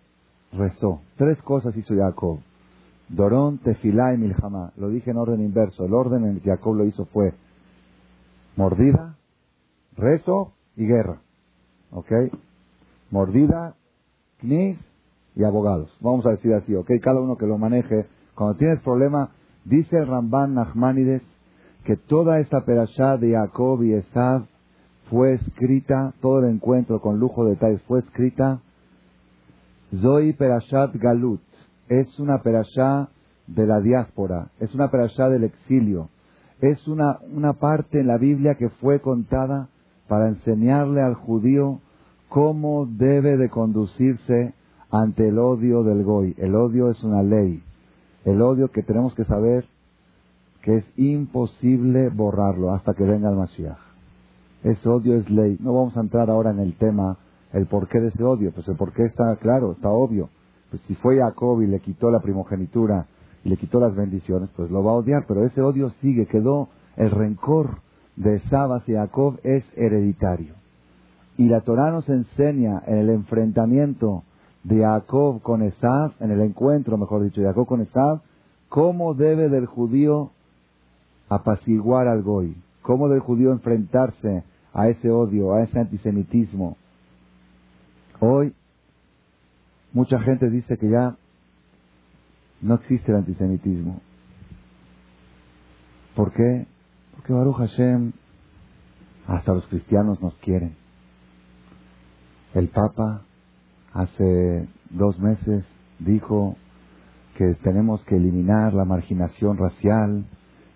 rezó. 0.51 1.01
Tres 1.17 1.41
cosas 1.41 1.75
hizo 1.75 1.95
Jacob. 1.95 2.39
Dorón, 3.09 3.57
Tefilá 3.57 4.13
y 4.13 4.17
Milhamá. 4.17 4.71
Lo 4.77 4.89
dije 4.89 5.11
en 5.11 5.17
orden 5.17 5.41
inverso. 5.41 5.85
El 5.85 5.93
orden 5.93 6.23
en 6.23 6.29
el 6.35 6.41
que 6.41 6.49
Jacob 6.49 6.75
lo 6.75 6.85
hizo 6.85 7.05
fue 7.05 7.33
mordida, 8.55 9.17
rezo 9.97 10.53
y 10.77 10.85
guerra. 10.85 11.21
¿Ok? 11.91 12.11
Mordida, 13.09 13.75
knis 14.39 14.77
y 15.35 15.43
abogados. 15.43 15.91
Vamos 15.99 16.25
a 16.25 16.31
decir 16.31 16.53
así, 16.53 16.73
¿ok? 16.73 16.89
Cada 17.01 17.19
uno 17.19 17.35
que 17.35 17.45
lo 17.45 17.57
maneje. 17.57 18.07
Cuando 18.35 18.57
tienes 18.57 18.79
problema, 18.81 19.31
dice 19.65 19.97
el 19.97 20.07
Ramban 20.07 20.53
Nachmanides 20.53 21.21
que 21.83 21.95
toda 21.95 22.39
esta 22.39 22.63
perashá 22.65 23.17
de 23.17 23.31
Jacob 23.31 23.83
y 23.83 23.93
Esav 23.93 24.45
fue 25.09 25.33
escrita, 25.33 26.13
todo 26.21 26.39
el 26.39 26.45
encuentro 26.45 27.01
con 27.01 27.19
lujo 27.19 27.45
de 27.45 27.51
detalles 27.51 27.81
fue 27.83 27.99
escrita 27.99 28.61
Zoe 30.01 30.33
Perashat 30.33 30.95
Galut 30.95 31.41
es 31.89 32.17
una 32.19 32.41
perashá 32.41 33.09
de 33.47 33.67
la 33.67 33.81
diáspora, 33.81 34.47
es 34.61 34.73
una 34.73 34.89
perashá 34.89 35.27
del 35.27 35.43
exilio, 35.43 36.07
es 36.61 36.87
una, 36.87 37.19
una 37.33 37.53
parte 37.53 37.99
en 37.99 38.07
la 38.07 38.17
Biblia 38.17 38.55
que 38.55 38.69
fue 38.69 39.01
contada 39.01 39.67
para 40.07 40.29
enseñarle 40.29 41.01
al 41.01 41.15
judío 41.15 41.81
cómo 42.29 42.85
debe 42.85 43.35
de 43.35 43.49
conducirse 43.49 44.53
ante 44.89 45.27
el 45.27 45.37
odio 45.37 45.83
del 45.83 46.03
goy. 46.03 46.33
El 46.37 46.55
odio 46.55 46.89
es 46.89 47.03
una 47.03 47.23
ley, 47.23 47.61
el 48.23 48.41
odio 48.41 48.69
que 48.69 48.83
tenemos 48.83 49.13
que 49.15 49.25
saber 49.25 49.65
que 50.61 50.77
es 50.77 50.85
imposible 50.97 52.09
borrarlo 52.09 52.73
hasta 52.73 52.93
que 52.93 53.03
venga 53.03 53.29
el 53.29 53.35
Mashiach. 53.35 53.77
Ese 54.63 54.87
odio 54.87 55.15
es 55.15 55.29
ley. 55.29 55.57
No 55.59 55.73
vamos 55.73 55.97
a 55.97 56.01
entrar 56.01 56.29
ahora 56.29 56.51
en 56.51 56.59
el 56.59 56.75
tema, 56.75 57.17
el 57.53 57.65
porqué 57.65 57.99
de 57.99 58.09
ese 58.09 58.23
odio, 58.23 58.51
pues 58.51 58.67
el 58.67 58.75
porqué 58.75 59.05
está 59.05 59.35
claro, 59.37 59.71
está 59.71 59.89
obvio. 59.89 60.29
Pues 60.69 60.81
si 60.87 60.95
fue 60.95 61.17
Jacob 61.17 61.61
y 61.61 61.67
le 61.67 61.79
quitó 61.79 62.11
la 62.11 62.19
primogenitura 62.19 63.07
y 63.43 63.49
le 63.49 63.57
quitó 63.57 63.79
las 63.79 63.95
bendiciones, 63.95 64.49
pues 64.55 64.69
lo 64.69 64.83
va 64.83 64.91
a 64.91 64.95
odiar, 64.95 65.25
pero 65.27 65.45
ese 65.45 65.61
odio 65.61 65.91
sigue, 66.01 66.27
quedó 66.27 66.69
el 66.95 67.09
rencor 67.09 67.79
de 68.15 68.35
Esab 68.35 68.83
y 68.87 68.93
Jacob 68.93 69.39
es 69.43 69.65
hereditario. 69.75 70.53
Y 71.37 71.47
la 71.47 71.61
Torah 71.61 71.91
nos 71.91 72.07
enseña 72.07 72.83
en 72.85 72.99
el 72.99 73.09
enfrentamiento 73.09 74.23
de 74.63 74.81
Jacob 74.81 75.41
con 75.41 75.63
Esab, 75.63 76.11
en 76.19 76.29
el 76.29 76.41
encuentro, 76.41 76.97
mejor 76.97 77.23
dicho, 77.23 77.41
de 77.41 77.47
Jacob 77.47 77.65
con 77.65 77.81
Esab, 77.81 78.21
cómo 78.69 79.15
debe 79.15 79.49
del 79.49 79.65
judío 79.65 80.29
apaciguar 81.33 82.07
al 82.07 82.21
goy, 82.21 82.55
cómo 82.81 83.07
debe 83.07 83.17
el 83.17 83.25
judío 83.25 83.51
enfrentarse 83.51 84.43
a 84.73 84.87
ese 84.87 85.09
odio, 85.09 85.53
a 85.53 85.63
ese 85.63 85.79
antisemitismo. 85.79 86.77
Hoy 88.19 88.53
Mucha 89.93 90.19
gente 90.21 90.49
dice 90.49 90.77
que 90.77 90.89
ya 90.89 91.17
no 92.61 92.75
existe 92.75 93.11
el 93.11 93.17
antisemitismo. 93.17 94.01
¿Por 96.15 96.31
qué? 96.31 96.65
Porque 97.15 97.33
Baruch 97.33 97.57
Hashem, 97.57 98.13
hasta 99.27 99.53
los 99.53 99.65
cristianos 99.67 100.21
nos 100.21 100.33
quieren. 100.35 100.75
El 102.53 102.69
Papa 102.69 103.23
hace 103.93 104.67
dos 104.89 105.19
meses 105.19 105.65
dijo 105.99 106.55
que 107.37 107.53
tenemos 107.63 108.03
que 108.05 108.15
eliminar 108.15 108.73
la 108.73 108.85
marginación 108.85 109.57
racial 109.57 110.25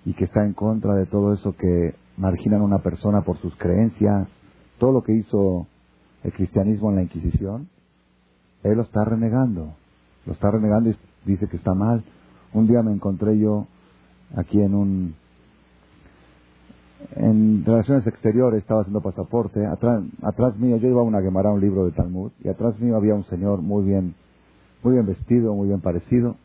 y 0.06 0.14
que 0.14 0.26
está 0.26 0.46
en 0.46 0.54
contra 0.54 0.94
de 0.94 1.08
todo 1.08 1.34
eso 1.34 1.56
que 1.58 1.96
marginan 2.18 2.62
a 2.62 2.66
una 2.66 2.80
persona 2.80 3.22
por 3.22 3.38
sus 3.40 3.56
creencias, 3.58 4.28
todo 4.78 4.92
lo 4.92 5.04
que 5.04 5.14
hizo 5.14 5.68
el 6.24 6.32
cristianismo 6.32 6.90
en 6.90 6.96
la 6.96 7.04
Inquisición. 7.04 7.68
Él 8.64 8.78
lo 8.78 8.84
está 8.84 9.04
renegando, 9.04 9.74
lo 10.26 10.34
está 10.34 10.52
renegando 10.52 10.90
y 10.92 10.96
dice 11.26 11.48
que 11.48 11.58
está 11.58 11.74
mal. 11.74 12.04
Un 12.54 12.68
día 12.68 12.82
me 12.84 12.94
encontré 12.94 13.38
yo 13.38 13.68
aquí 14.36 14.62
en 14.62 14.76
un 14.76 15.16
en 17.16 17.64
relaciones 17.66 18.08
exteriores 18.08 18.62
estaba 18.62 18.82
haciendo 18.82 19.02
pasaporte 19.02 19.64
atrás, 19.66 20.02
atrás 20.24 20.58
mío 20.58 20.78
yo 20.78 20.88
iba 20.88 21.02
a 21.02 21.04
una 21.04 21.22
Gemara 21.22 21.52
un 21.52 21.62
libro 21.62 21.86
de 21.86 21.92
Talmud 21.92 22.32
y 22.44 22.48
atrás 22.48 22.80
mío 22.80 22.96
había 22.96 23.14
un 23.14 23.26
señor 23.26 23.62
muy 23.62 23.86
bien 23.86 24.16
muy 24.82 24.94
bien 24.94 25.06
vestido 25.06 25.54
muy 25.54 25.68
bien 25.68 25.82
parecido 25.82 26.36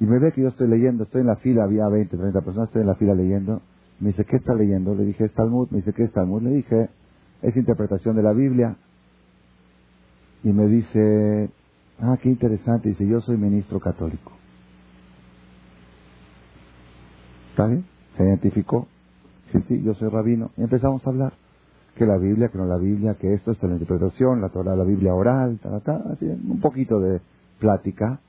y 0.00 0.04
me 0.04 0.18
ve 0.18 0.32
que 0.32 0.42
yo 0.42 0.48
estoy 0.48 0.68
leyendo 0.68 1.04
estoy 1.04 1.20
en 1.20 1.28
la 1.28 1.36
fila 1.36 1.64
había 1.64 1.88
20 1.88 2.16
30 2.16 2.40
personas 2.40 2.68
estoy 2.68 2.82
en 2.82 2.88
la 2.88 2.94
fila 2.94 3.14
leyendo 3.14 3.62
me 4.00 4.08
dice 4.08 4.24
¿qué 4.24 4.36
está 4.36 4.54
leyendo? 4.54 4.94
le 4.94 5.04
dije 5.04 5.24
es 5.24 5.32
Talmud 5.32 5.68
me 5.70 5.78
dice 5.78 5.92
¿qué 5.92 6.04
es 6.04 6.12
Talmud? 6.12 6.42
le 6.42 6.50
dije 6.50 6.88
es 7.42 7.56
interpretación 7.56 8.16
de 8.16 8.22
la 8.22 8.32
Biblia 8.32 8.76
y 10.44 10.52
me 10.52 10.66
dice, 10.66 11.50
ah, 12.00 12.16
qué 12.20 12.28
interesante, 12.28 12.88
dice, 12.88 13.06
yo 13.06 13.20
soy 13.20 13.36
ministro 13.36 13.78
católico. 13.78 14.32
¿Está 17.50 17.66
bien? 17.66 17.84
Se 18.16 18.24
identificó. 18.24 18.88
Sí, 19.52 19.58
sí, 19.68 19.82
yo 19.82 19.94
soy 19.94 20.08
rabino. 20.08 20.50
Y 20.56 20.62
empezamos 20.62 21.06
a 21.06 21.10
hablar. 21.10 21.34
Que 21.96 22.06
la 22.06 22.16
Biblia, 22.16 22.48
que 22.48 22.56
no 22.56 22.64
la 22.64 22.78
Biblia, 22.78 23.16
que 23.20 23.34
esto 23.34 23.50
es 23.50 23.62
la 23.62 23.74
interpretación, 23.74 24.40
la 24.40 24.48
Torah, 24.48 24.74
la 24.74 24.84
Biblia 24.84 25.14
oral, 25.14 25.58
ta, 25.58 25.78
ta, 25.80 26.02
así, 26.10 26.24
un 26.24 26.58
poquito 26.58 26.98
de 26.98 27.20
plática. 27.60 28.20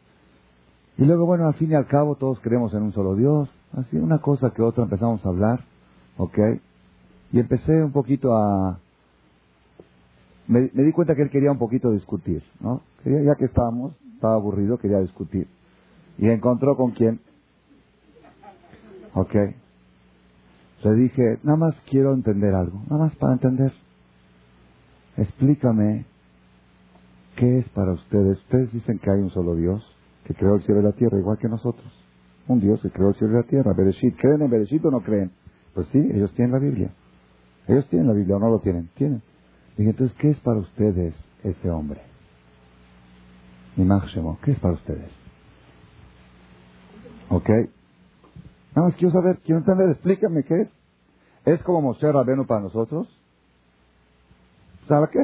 Y 0.98 1.06
luego, 1.06 1.26
bueno, 1.26 1.48
al 1.48 1.56
fin 1.56 1.72
y 1.72 1.76
al 1.76 1.88
cabo 1.88 2.16
todos 2.16 2.40
creemos 2.40 2.74
en 2.74 2.84
un 2.84 2.94
solo 2.94 3.16
Dios. 3.16 3.50
Así, 3.74 3.98
una 3.98 4.20
cosa 4.20 4.52
que 4.52 4.62
otra 4.62 4.84
empezamos 4.84 5.26
a 5.26 5.30
hablar. 5.30 5.66
¿Ok? 6.18 6.38
Y 7.32 7.40
empecé 7.40 7.84
un 7.84 7.92
poquito 7.92 8.38
a, 8.38 8.80
me, 10.48 10.70
di 10.70 10.92
cuenta 10.92 11.16
que 11.16 11.24
él 11.24 11.30
quería 11.30 11.52
un 11.52 11.58
poquito 11.58 11.92
discutir, 11.92 12.44
¿no? 12.60 12.82
ya 13.06 13.36
que 13.36 13.46
estábamos, 13.46 13.94
estaba 14.14 14.36
aburrido, 14.36 14.78
quería 14.78 15.00
discutir. 15.00 15.48
¿Y 16.18 16.30
encontró 16.30 16.76
con 16.76 16.92
quién? 16.92 17.20
Ok. 19.14 19.34
Le 20.84 20.94
dije, 20.96 21.40
nada 21.44 21.58
más 21.58 21.82
quiero 21.90 22.14
entender 22.14 22.54
algo, 22.54 22.82
nada 22.90 23.06
más 23.06 23.16
para 23.16 23.34
entender. 23.34 23.72
Explícame 25.18 26.06
qué 27.38 27.60
es 27.60 27.70
para 27.70 27.94
ustedes. 27.94 28.38
Ustedes 28.40 28.72
dicen 28.74 29.00
que 29.00 29.10
hay 29.10 29.22
un 29.22 29.30
solo 29.32 29.56
Dios 29.56 29.84
que 30.26 30.34
creó 30.34 30.56
el 30.56 30.64
cielo 30.64 30.82
y 30.82 30.84
la 30.84 30.92
tierra, 30.94 31.18
igual 31.18 31.38
que 31.38 31.48
nosotros. 31.48 31.92
Un 32.48 32.60
Dios 32.60 32.82
que 32.82 32.90
creó 32.90 33.10
el 33.10 33.16
cielo 33.16 33.34
y 33.34 33.36
la 33.38 33.48
tierra. 33.48 33.74
Bereshit. 33.74 34.18
¿Creen 34.18 34.42
en 34.42 34.50
Bereshit 34.50 34.84
o 34.86 34.92
no 34.92 35.02
creen? 35.02 35.32
Pues 35.74 35.88
sí, 35.88 35.98
ellos 35.98 36.34
tienen 36.34 36.54
la 36.54 36.60
Biblia. 36.60 36.92
Ellos 37.68 37.88
tienen 37.90 38.08
la 38.08 38.14
Biblia 38.14 38.36
o 38.36 38.40
no 38.40 38.50
lo 38.50 38.60
tienen. 38.60 38.90
Tienen. 38.96 39.22
Dije, 39.78 39.92
entonces, 39.92 40.16
¿qué 40.20 40.30
es 40.30 40.40
para 40.40 40.60
ustedes 40.60 41.16
ese 41.44 41.70
hombre? 41.70 42.02
Mi 43.76 43.86
máximo, 43.86 44.38
¿qué 44.44 44.52
es 44.52 44.60
para 44.60 44.76
ustedes? 44.76 45.12
¿Ok? 47.30 47.50
Nada 48.76 48.88
más 48.88 48.96
quiero 48.96 49.12
saber, 49.12 49.40
quiero 49.40 49.60
entender, 49.60 49.90
explícame 49.90 50.44
qué 50.44 50.62
es. 50.62 50.70
¿Es 51.46 51.64
como 51.64 51.82
Moshe 51.82 52.12
Rabenu 52.12 52.46
para 52.46 52.62
nosotros? 52.62 53.08
¿Sabe 54.88 55.08
qué? 55.12 55.20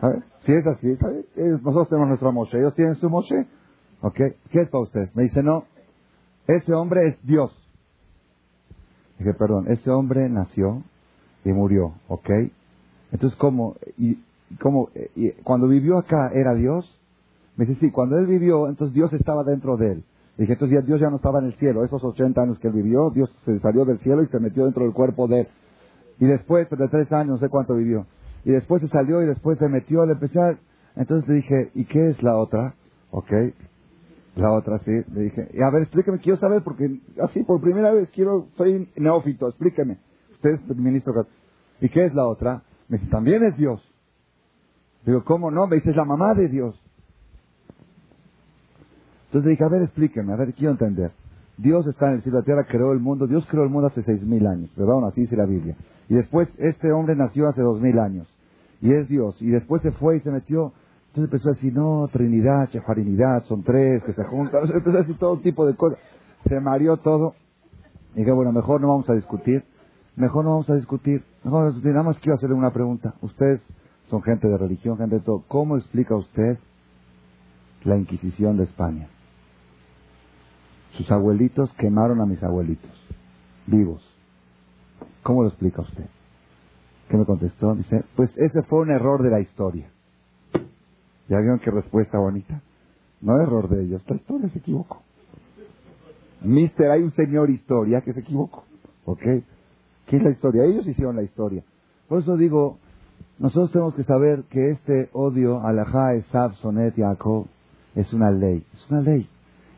A 0.00 0.08
ver, 0.08 0.22
si 0.44 0.52
es 0.52 0.66
así, 0.66 0.98
nosotros 1.36 1.88
tenemos 1.88 2.08
nuestro 2.08 2.32
Moshe, 2.32 2.58
ellos 2.58 2.74
tienen 2.74 2.94
su 2.96 3.08
Moshe. 3.08 3.46
¿Ok? 4.00 4.16
¿Qué 4.50 4.60
es 4.60 4.68
para 4.68 4.82
ustedes? 4.82 5.14
Me 5.14 5.22
dice, 5.22 5.42
no, 5.42 5.64
ese 6.46 6.72
hombre 6.74 7.06
es 7.06 7.26
Dios. 7.26 7.52
Dije, 9.18 9.34
perdón, 9.34 9.66
ese 9.68 9.90
hombre 9.90 10.28
nació 10.28 10.82
y 11.44 11.50
murió, 11.50 11.94
¿ok? 12.08 12.30
Entonces, 13.12 13.38
¿cómo? 13.38 13.76
Y, 13.96 14.18
¿cómo? 14.60 14.88
Y, 15.14 15.30
cuando 15.44 15.68
vivió 15.68 15.98
acá, 15.98 16.32
¿era 16.34 16.54
Dios? 16.54 16.98
Me 17.56 17.66
dice, 17.66 17.78
sí, 17.80 17.90
cuando 17.92 18.18
él 18.18 18.26
vivió, 18.26 18.68
entonces 18.68 18.94
Dios 18.94 19.12
estaba 19.12 19.44
dentro 19.44 19.76
de 19.76 19.92
él. 19.92 20.04
Dije, 20.38 20.54
entonces 20.54 20.80
ya 20.80 20.84
Dios 20.84 21.00
ya 21.00 21.10
no 21.10 21.16
estaba 21.16 21.38
en 21.38 21.46
el 21.46 21.54
cielo. 21.54 21.84
Esos 21.84 22.02
80 22.02 22.42
años 22.42 22.58
que 22.58 22.68
él 22.68 22.74
vivió, 22.74 23.10
Dios 23.10 23.30
se 23.44 23.60
salió 23.60 23.84
del 23.84 23.98
cielo 23.98 24.22
y 24.22 24.26
se 24.26 24.40
metió 24.40 24.64
dentro 24.64 24.82
del 24.82 24.92
cuerpo 24.92 25.28
de 25.28 25.42
él. 25.42 25.48
Y 26.18 26.26
después, 26.26 26.68
de 26.70 26.88
tres 26.88 27.12
años, 27.12 27.28
no 27.34 27.38
sé 27.38 27.48
cuánto 27.48 27.74
vivió. 27.74 28.06
Y 28.44 28.50
después 28.50 28.82
se 28.82 28.88
salió 28.88 29.22
y 29.22 29.26
después 29.26 29.58
se 29.58 29.68
metió, 29.68 30.04
le 30.04 30.12
empecé 30.12 30.58
Entonces 30.96 31.28
le 31.28 31.34
dije, 31.36 31.70
¿y 31.74 31.84
qué 31.84 32.10
es 32.10 32.22
la 32.22 32.36
otra? 32.36 32.74
¿Ok? 33.10 33.32
La 34.36 34.52
otra, 34.52 34.78
sí. 34.80 34.90
Le 35.12 35.22
dije, 35.22 35.48
y 35.52 35.62
a 35.62 35.70
ver, 35.70 35.82
explíqueme, 35.82 36.18
quiero 36.18 36.38
saber, 36.38 36.62
porque 36.62 37.00
así 37.20 37.42
por 37.42 37.60
primera 37.60 37.92
vez 37.92 38.10
quiero, 38.10 38.48
soy 38.56 38.88
neófito, 38.96 39.48
explíqueme. 39.48 39.98
Usted 40.32 40.50
es 40.68 40.76
ministro. 40.76 41.26
¿Y 41.80 41.88
qué 41.88 42.06
es 42.06 42.14
la 42.14 42.26
otra? 42.26 42.62
Me 42.88 42.98
dice, 42.98 43.10
también 43.10 43.44
es 43.44 43.56
Dios. 43.56 43.80
Digo, 45.04 45.24
¿cómo 45.24 45.50
no? 45.50 45.66
Me 45.66 45.76
dice, 45.76 45.90
es 45.90 45.96
la 45.96 46.04
mamá 46.04 46.34
de 46.34 46.48
Dios. 46.48 46.80
Entonces 49.26 49.50
dije, 49.50 49.64
a 49.64 49.68
ver, 49.68 49.82
explíqueme, 49.82 50.32
a 50.32 50.36
ver, 50.36 50.52
quiero 50.54 50.72
entender. 50.72 51.12
Dios 51.56 51.86
está 51.86 52.08
en 52.08 52.14
el 52.14 52.22
cielo 52.22 52.38
de 52.38 52.42
la 52.42 52.44
tierra, 52.44 52.66
creó 52.66 52.92
el 52.92 52.98
mundo. 52.98 53.26
Dios 53.26 53.46
creó 53.50 53.64
el 53.64 53.70
mundo 53.70 53.88
hace 53.88 54.02
seis 54.02 54.22
mil 54.22 54.46
años, 54.46 54.70
perdón, 54.76 55.04
así 55.04 55.22
dice 55.22 55.36
la 55.36 55.46
Biblia. 55.46 55.76
Y 56.08 56.14
después 56.14 56.48
este 56.58 56.92
hombre 56.92 57.14
nació 57.16 57.48
hace 57.48 57.60
dos 57.60 57.80
mil 57.80 57.98
años. 57.98 58.26
Y 58.82 58.92
es 58.92 59.08
Dios. 59.08 59.40
Y 59.40 59.48
después 59.48 59.80
se 59.80 59.92
fue 59.92 60.16
y 60.16 60.20
se 60.20 60.30
metió. 60.30 60.72
Entonces 61.08 61.32
empezó 61.32 61.48
a 61.50 61.52
decir, 61.52 61.72
no, 61.72 62.08
Trinidad, 62.12 62.68
Chefarinidad, 62.70 63.44
son 63.44 63.62
tres 63.62 64.02
que 64.04 64.12
se 64.12 64.24
juntan. 64.24 64.62
Empezó 64.74 64.96
a 64.98 65.00
decir 65.00 65.16
todo 65.18 65.38
tipo 65.38 65.64
de 65.64 65.76
cosas. 65.76 65.98
Se 66.48 66.58
mareó 66.60 66.96
todo. 66.96 67.34
Y 68.14 68.20
dije, 68.20 68.32
bueno, 68.32 68.52
mejor 68.52 68.80
no 68.80 68.88
vamos 68.88 69.08
a 69.08 69.14
discutir. 69.14 69.64
Mejor 70.16 70.44
no 70.44 70.50
vamos 70.50 70.68
a 70.68 70.74
discutir. 70.74 71.24
Mejor 71.44 71.60
vamos 71.60 71.66
a 71.66 71.74
discutir. 71.74 71.92
Nada 71.92 72.04
más 72.04 72.18
quiero 72.18 72.34
hacerle 72.34 72.56
una 72.56 72.72
pregunta. 72.72 73.14
Ustedes 73.22 73.60
son 74.10 74.22
gente 74.22 74.48
de 74.48 74.58
religión, 74.58 74.98
gente 74.98 75.16
de 75.16 75.22
todo. 75.22 75.44
¿Cómo 75.46 75.76
explica 75.76 76.16
usted 76.16 76.58
la 77.84 77.96
Inquisición 77.96 78.56
de 78.56 78.64
España? 78.64 79.08
Sus 80.96 81.10
abuelitos 81.10 81.72
quemaron 81.78 82.20
a 82.20 82.26
mis 82.26 82.42
abuelitos, 82.42 82.90
vivos. 83.66 84.02
¿Cómo 85.22 85.42
lo 85.42 85.48
explica 85.48 85.82
usted? 85.82 86.04
¿Qué 87.12 87.18
me 87.18 87.26
contestó? 87.26 87.74
Dice, 87.74 88.04
pues 88.16 88.30
ese 88.38 88.62
fue 88.62 88.80
un 88.80 88.90
error 88.90 89.22
de 89.22 89.28
la 89.28 89.38
historia. 89.38 89.86
¿Ya 91.28 91.40
vieron 91.40 91.58
qué 91.58 91.70
respuesta 91.70 92.16
bonita? 92.18 92.62
No 93.20 93.38
error 93.38 93.68
de 93.68 93.82
ellos, 93.82 94.02
la 94.08 94.16
historia 94.16 94.48
se 94.48 94.60
equivocó. 94.60 95.02
Mister, 96.40 96.90
hay 96.90 97.02
un 97.02 97.12
señor 97.12 97.50
historia 97.50 98.00
que 98.00 98.14
se 98.14 98.20
equivocó. 98.20 98.64
¿Ok? 99.04 99.20
¿Qué 100.06 100.16
es 100.16 100.22
la 100.22 100.30
historia? 100.30 100.64
Ellos 100.64 100.86
hicieron 100.88 101.14
la 101.14 101.22
historia. 101.22 101.62
Por 102.08 102.22
eso 102.22 102.34
digo, 102.38 102.78
nosotros 103.38 103.72
tenemos 103.72 103.94
que 103.94 104.04
saber 104.04 104.44
que 104.44 104.70
este 104.70 105.10
odio, 105.12 105.60
alajá, 105.60 106.14
esab, 106.14 106.54
sonet, 106.54 106.96
yaakov, 106.96 107.44
es 107.94 108.10
una 108.14 108.30
ley. 108.30 108.64
Es 108.72 108.90
una 108.90 109.02
ley. 109.02 109.28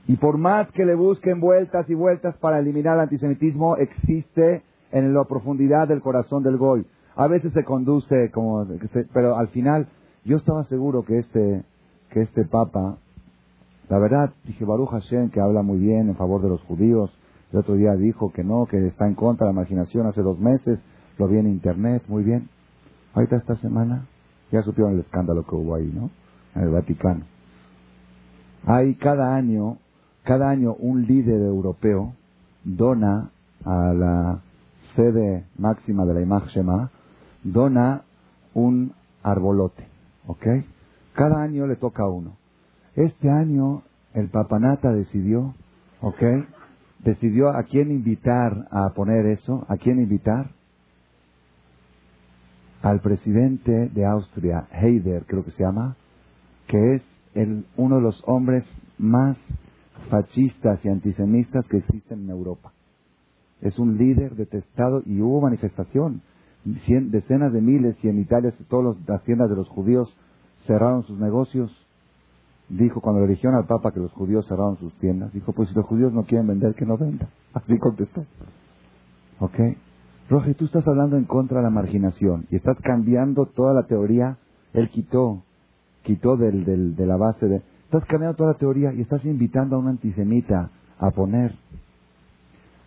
Y 0.07 0.19
por 0.19 0.39
más 0.39 0.71
que 0.71 0.87
le 0.87 0.95
busquen 0.95 1.41
vueltas 1.41 1.91
y 1.91 1.95
vueltas 1.95 2.37
para 2.37 2.61
eliminar 2.61 2.95
el 2.95 3.01
antisemitismo, 3.01 3.75
existe 3.77 4.63
en 4.93 5.13
la 5.13 5.25
profundidad 5.25 5.89
del 5.89 6.01
corazón 6.01 6.45
del 6.45 6.59
Goy. 6.59 6.87
A 7.17 7.29
veces 7.29 7.53
se 7.53 7.65
conduce 7.65 8.31
como, 8.31 8.67
pero 9.13 9.37
al 9.37 9.49
final 9.49 9.89
yo 10.25 10.37
estaba 10.37 10.65
seguro 10.65 11.05
que 11.05 11.19
este, 11.19 11.65
que 12.11 12.23
este 12.23 12.45
Papa, 12.45 12.97
la 13.89 13.99
verdad, 13.99 14.33
dije 14.45 14.65
Baruch 14.65 14.91
Hashem 14.91 15.31
que 15.31 15.41
habla 15.41 15.63
muy 15.63 15.79
bien 15.79 16.09
en 16.09 16.17
favor 16.17 16.43
de 16.43 16.49
los 16.49 16.63
judíos. 16.63 17.11
El 17.53 17.61
otro 17.61 17.75
día 17.75 17.95
dijo 17.95 18.33
que 18.33 18.43
no, 18.43 18.67
que 18.67 18.85
está 18.87 19.07
en 19.07 19.15
contra 19.15 19.47
de 19.47 19.53
la 19.53 19.61
marginación 19.61 20.07
hace 20.07 20.23
dos 20.23 20.39
meses. 20.41 20.81
Lo 21.19 21.29
vi 21.29 21.39
en 21.39 21.47
internet, 21.47 22.03
muy 22.09 22.25
bien. 22.25 22.49
Ahorita 23.15 23.37
esta 23.37 23.55
semana 23.57 24.07
ya 24.51 24.63
supieron 24.63 24.95
el 24.95 25.01
escándalo 25.01 25.45
que 25.45 25.55
hubo 25.55 25.77
ahí, 25.77 25.93
¿no? 25.95 26.11
En 26.57 26.63
el 26.63 26.71
Vaticano. 26.71 27.25
Hay 28.67 28.97
cada 28.97 29.37
año 29.37 29.79
cada 30.25 30.49
año 30.49 30.75
un 30.79 31.07
líder 31.07 31.43
europeo 31.43 32.15
dona 32.65 33.31
a 33.63 33.93
la 33.93 34.41
sede 34.97 35.45
máxima 35.59 36.07
de 36.07 36.15
la 36.15 36.23
imagen 36.23 36.49
Shema, 36.49 36.91
dona 37.45 38.03
un 38.55 38.93
arbolote, 39.23 39.87
¿ok? 40.27 40.47
Cada 41.15 41.43
año 41.43 41.67
le 41.67 41.77
toca 41.77 42.07
uno. 42.09 42.37
Este 42.97 43.31
año 43.31 43.83
el 44.15 44.29
papanata 44.29 44.93
decidió, 44.93 45.55
¿ok? 46.01 46.23
Decidió 47.05 47.51
a 47.51 47.65
quién 47.65 47.91
invitar 47.91 48.69
a 48.71 48.91
poner 48.95 49.27
eso, 49.27 49.65
a 49.69 49.77
quién 49.77 50.01
invitar. 50.01 50.51
Al 52.83 53.01
presidente 53.01 53.89
de 53.89 54.07
Austria, 54.07 54.69
Heider, 54.71 55.25
creo 55.27 55.45
que 55.45 55.51
se 55.53 55.63
llama, 55.63 55.97
que 56.67 56.97
es 56.97 57.03
el, 57.35 57.67
uno 57.77 57.97
de 57.97 58.03
los 58.03 58.23
hombres 58.27 58.65
más 58.99 59.37
fascistas 60.11 60.85
y 60.85 60.89
antisemitas 60.89 61.65
que 61.67 61.79
existen 61.79 62.25
en 62.25 62.31
Europa. 62.31 62.73
Es 63.61 63.79
un 63.79 63.97
líder 63.97 64.37
detestado 64.37 65.03
y 65.07 65.21
hubo 65.21 65.41
manifestación. 65.41 66.23
Decenas 66.65 67.53
de 67.53 67.61
miles 67.61 67.97
y 68.03 68.09
en 68.09 68.19
Italia 68.19 68.53
todas 68.69 68.97
las 69.07 69.23
tiendas 69.25 69.51
de 69.51 69.57
los 69.57 69.69
judíos 69.69 70.15
cerraron 70.67 71.03
sus 71.05 71.19
negocios. 71.19 71.71
Dijo 72.69 73.01
cuando 73.01 73.21
le 73.21 73.29
dijeron 73.29 73.57
al 73.57 73.67
Papa 73.67 73.93
que 73.93 74.01
los 74.01 74.13
judíos 74.13 74.47
cerraron 74.49 74.79
sus 74.79 74.93
tiendas, 74.95 75.33
dijo, 75.33 75.53
pues 75.53 75.69
si 75.69 75.75
los 75.75 75.85
judíos 75.85 76.13
no 76.13 76.25
quieren 76.25 76.47
vender, 76.47 76.75
que 76.75 76.87
no 76.87 76.97
vendan. 76.97 77.29
Así 77.53 77.79
contestó. 77.79 78.25
¿Ok? 79.41 79.59
Roge, 80.31 80.55
tú 80.55 80.65
estás 80.65 80.87
hablando 80.89 81.19
en 81.19 81.25
contra 81.25 81.59
de 81.59 81.65
la 81.65 81.71
marginación 81.71 82.47
y 82.51 82.57
estás 82.57 82.79
cambiando 82.83 83.47
toda 83.47 83.75
la 83.75 83.83
teoría. 83.83 84.39
Él 84.73 84.89
quitó, 84.89 85.43
quitó 86.03 86.37
del, 86.37 86.65
del, 86.65 86.97
de 86.97 87.07
la 87.07 87.17
base 87.17 87.47
de 87.47 87.63
Estás 87.95 88.09
cambiando 88.09 88.37
toda 88.37 88.53
la 88.55 88.59
teoría 88.59 88.93
y 88.93 89.03
estás 89.03 89.25
invitando 89.25 89.77
a 89.77 89.79
un 89.79 89.87
antisemita 89.87 90.71
a 90.99 91.11
poner 91.13 91.55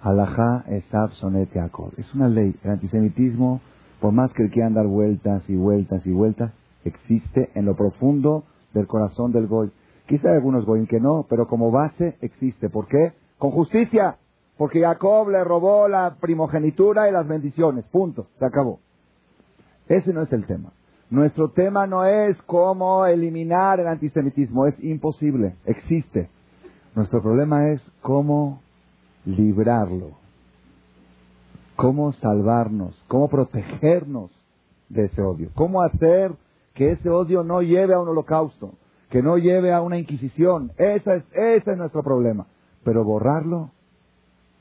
Alajá 0.07 0.63
Esab 0.69 1.11
Sonet 1.15 1.53
Yaakov. 1.53 1.91
Es 1.97 2.13
una 2.15 2.29
ley. 2.29 2.55
El 2.63 2.71
antisemitismo, 2.71 3.59
por 3.99 4.13
más 4.13 4.31
que 4.31 4.49
quieran 4.49 4.73
dar 4.73 4.87
vueltas 4.87 5.49
y 5.49 5.55
vueltas 5.57 6.05
y 6.07 6.13
vueltas, 6.13 6.53
existe 6.85 7.49
en 7.55 7.65
lo 7.65 7.75
profundo 7.75 8.45
del 8.73 8.87
corazón 8.87 9.33
del 9.33 9.47
Goy. 9.47 9.69
Quizá 10.07 10.29
hay 10.29 10.35
algunos 10.35 10.65
Goy 10.65 10.87
que 10.87 11.01
no, 11.01 11.25
pero 11.29 11.45
como 11.47 11.71
base 11.71 12.15
existe. 12.21 12.69
¿Por 12.69 12.87
qué? 12.87 13.11
Con 13.37 13.51
justicia. 13.51 14.15
Porque 14.57 14.79
Jacob 14.79 15.27
le 15.27 15.43
robó 15.43 15.89
la 15.89 16.15
primogenitura 16.21 17.09
y 17.09 17.11
las 17.11 17.27
bendiciones. 17.27 17.83
Punto. 17.91 18.27
Se 18.39 18.45
acabó. 18.45 18.79
Ese 19.89 20.13
no 20.13 20.21
es 20.21 20.31
el 20.31 20.45
tema. 20.45 20.71
Nuestro 21.09 21.51
tema 21.51 21.85
no 21.85 22.05
es 22.05 22.41
cómo 22.43 23.05
eliminar 23.05 23.81
el 23.81 23.87
antisemitismo, 23.87 24.67
es 24.67 24.75
imposible, 24.83 25.55
existe. 25.65 26.29
Nuestro 26.95 27.21
problema 27.21 27.69
es 27.69 27.81
cómo 28.01 28.61
librarlo, 29.27 30.11
cómo 31.75 32.11
salvarnos, 32.13 32.95
cómo 33.07 33.27
protegernos 33.27 34.31
de 34.89 35.05
ese 35.05 35.21
odio, 35.21 35.49
cómo 35.53 35.81
hacer 35.81 36.31
que 36.73 36.91
ese 36.91 37.09
odio 37.09 37.43
no 37.43 37.61
lleve 37.61 37.93
a 37.93 37.99
un 37.99 38.07
holocausto, 38.07 38.73
que 39.09 39.21
no 39.21 39.37
lleve 39.37 39.73
a 39.73 39.81
una 39.81 39.97
inquisición. 39.97 40.71
Ese 40.77 41.17
es, 41.17 41.23
ese 41.33 41.71
es 41.71 41.77
nuestro 41.77 42.03
problema. 42.03 42.47
Pero 42.83 43.03
borrarlo, 43.03 43.71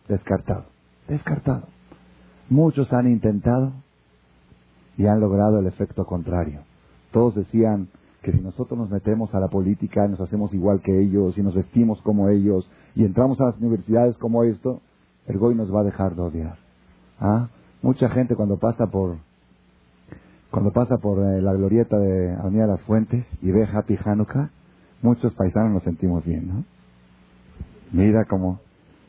descartado, 0.08 0.64
descartado. 1.08 1.66
Muchos 2.48 2.92
han 2.92 3.06
intentado, 3.06 3.72
y 4.98 5.06
han 5.06 5.20
logrado 5.20 5.58
el 5.58 5.66
efecto 5.66 6.06
contrario. 6.06 6.60
Todos 7.10 7.34
decían 7.34 7.88
que 8.22 8.32
si 8.32 8.40
nosotros 8.40 8.78
nos 8.78 8.90
metemos 8.90 9.34
a 9.34 9.40
la 9.40 9.48
política, 9.48 10.08
nos 10.08 10.20
hacemos 10.20 10.52
igual 10.54 10.80
que 10.82 10.98
ellos 11.00 11.36
y 11.38 11.42
nos 11.42 11.54
vestimos 11.54 12.00
como 12.02 12.28
ellos 12.28 12.68
y 12.96 13.04
entramos 13.04 13.38
a 13.40 13.44
las 13.44 13.58
universidades 13.58 14.16
como 14.16 14.42
esto, 14.42 14.80
el 15.26 15.38
Goy 15.38 15.54
nos 15.54 15.72
va 15.72 15.80
a 15.80 15.84
dejar 15.84 16.16
de 16.16 16.22
odiar. 16.22 16.56
¿Ah? 17.20 17.48
Mucha 17.82 18.08
gente 18.08 18.34
cuando 18.34 18.56
pasa 18.56 18.86
por 18.86 19.18
cuando 20.50 20.72
pasa 20.72 20.96
por 20.96 21.18
eh, 21.18 21.42
la 21.42 21.52
glorieta 21.52 21.98
de 21.98 22.32
Avenida 22.32 22.62
de 22.62 22.68
las 22.68 22.82
Fuentes 22.82 23.26
y 23.42 23.50
ve 23.52 23.68
Happy 23.70 23.98
Hanukkah, 24.02 24.50
muchos 25.02 25.34
paisanos 25.34 25.72
nos 25.72 25.82
sentimos 25.82 26.24
bien, 26.24 26.48
¿no? 26.48 26.64
Mira 27.92 28.24
cómo, 28.24 28.60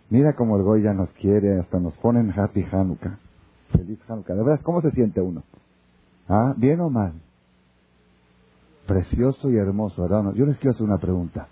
mira 0.10 0.36
cómo 0.36 0.58
el 0.58 0.64
Goy 0.64 0.82
ya 0.82 0.94
nos 0.94 1.10
quiere, 1.12 1.58
hasta 1.60 1.80
nos 1.80 1.96
ponen 1.98 2.38
Happy 2.38 2.66
Hanukkah. 2.70 3.20
Feliz 3.72 4.00
Hanukkah. 4.10 4.34
De 4.34 4.44
verdad, 4.44 4.62
¿cómo 4.64 4.82
se 4.82 4.92
siente 4.92 5.22
uno? 5.22 5.44
¿Ah? 6.28 6.54
¿Bien 6.58 6.82
o 6.82 6.90
mal? 6.90 7.14
Precioso 8.86 9.50
y 9.50 9.56
hermoso, 9.56 10.02
¿verdad? 10.02 10.34
Yo 10.34 10.46
les 10.46 10.58
quiero 10.58 10.72
hacer 10.72 10.86
una 10.86 10.98
pregunta. 10.98 11.48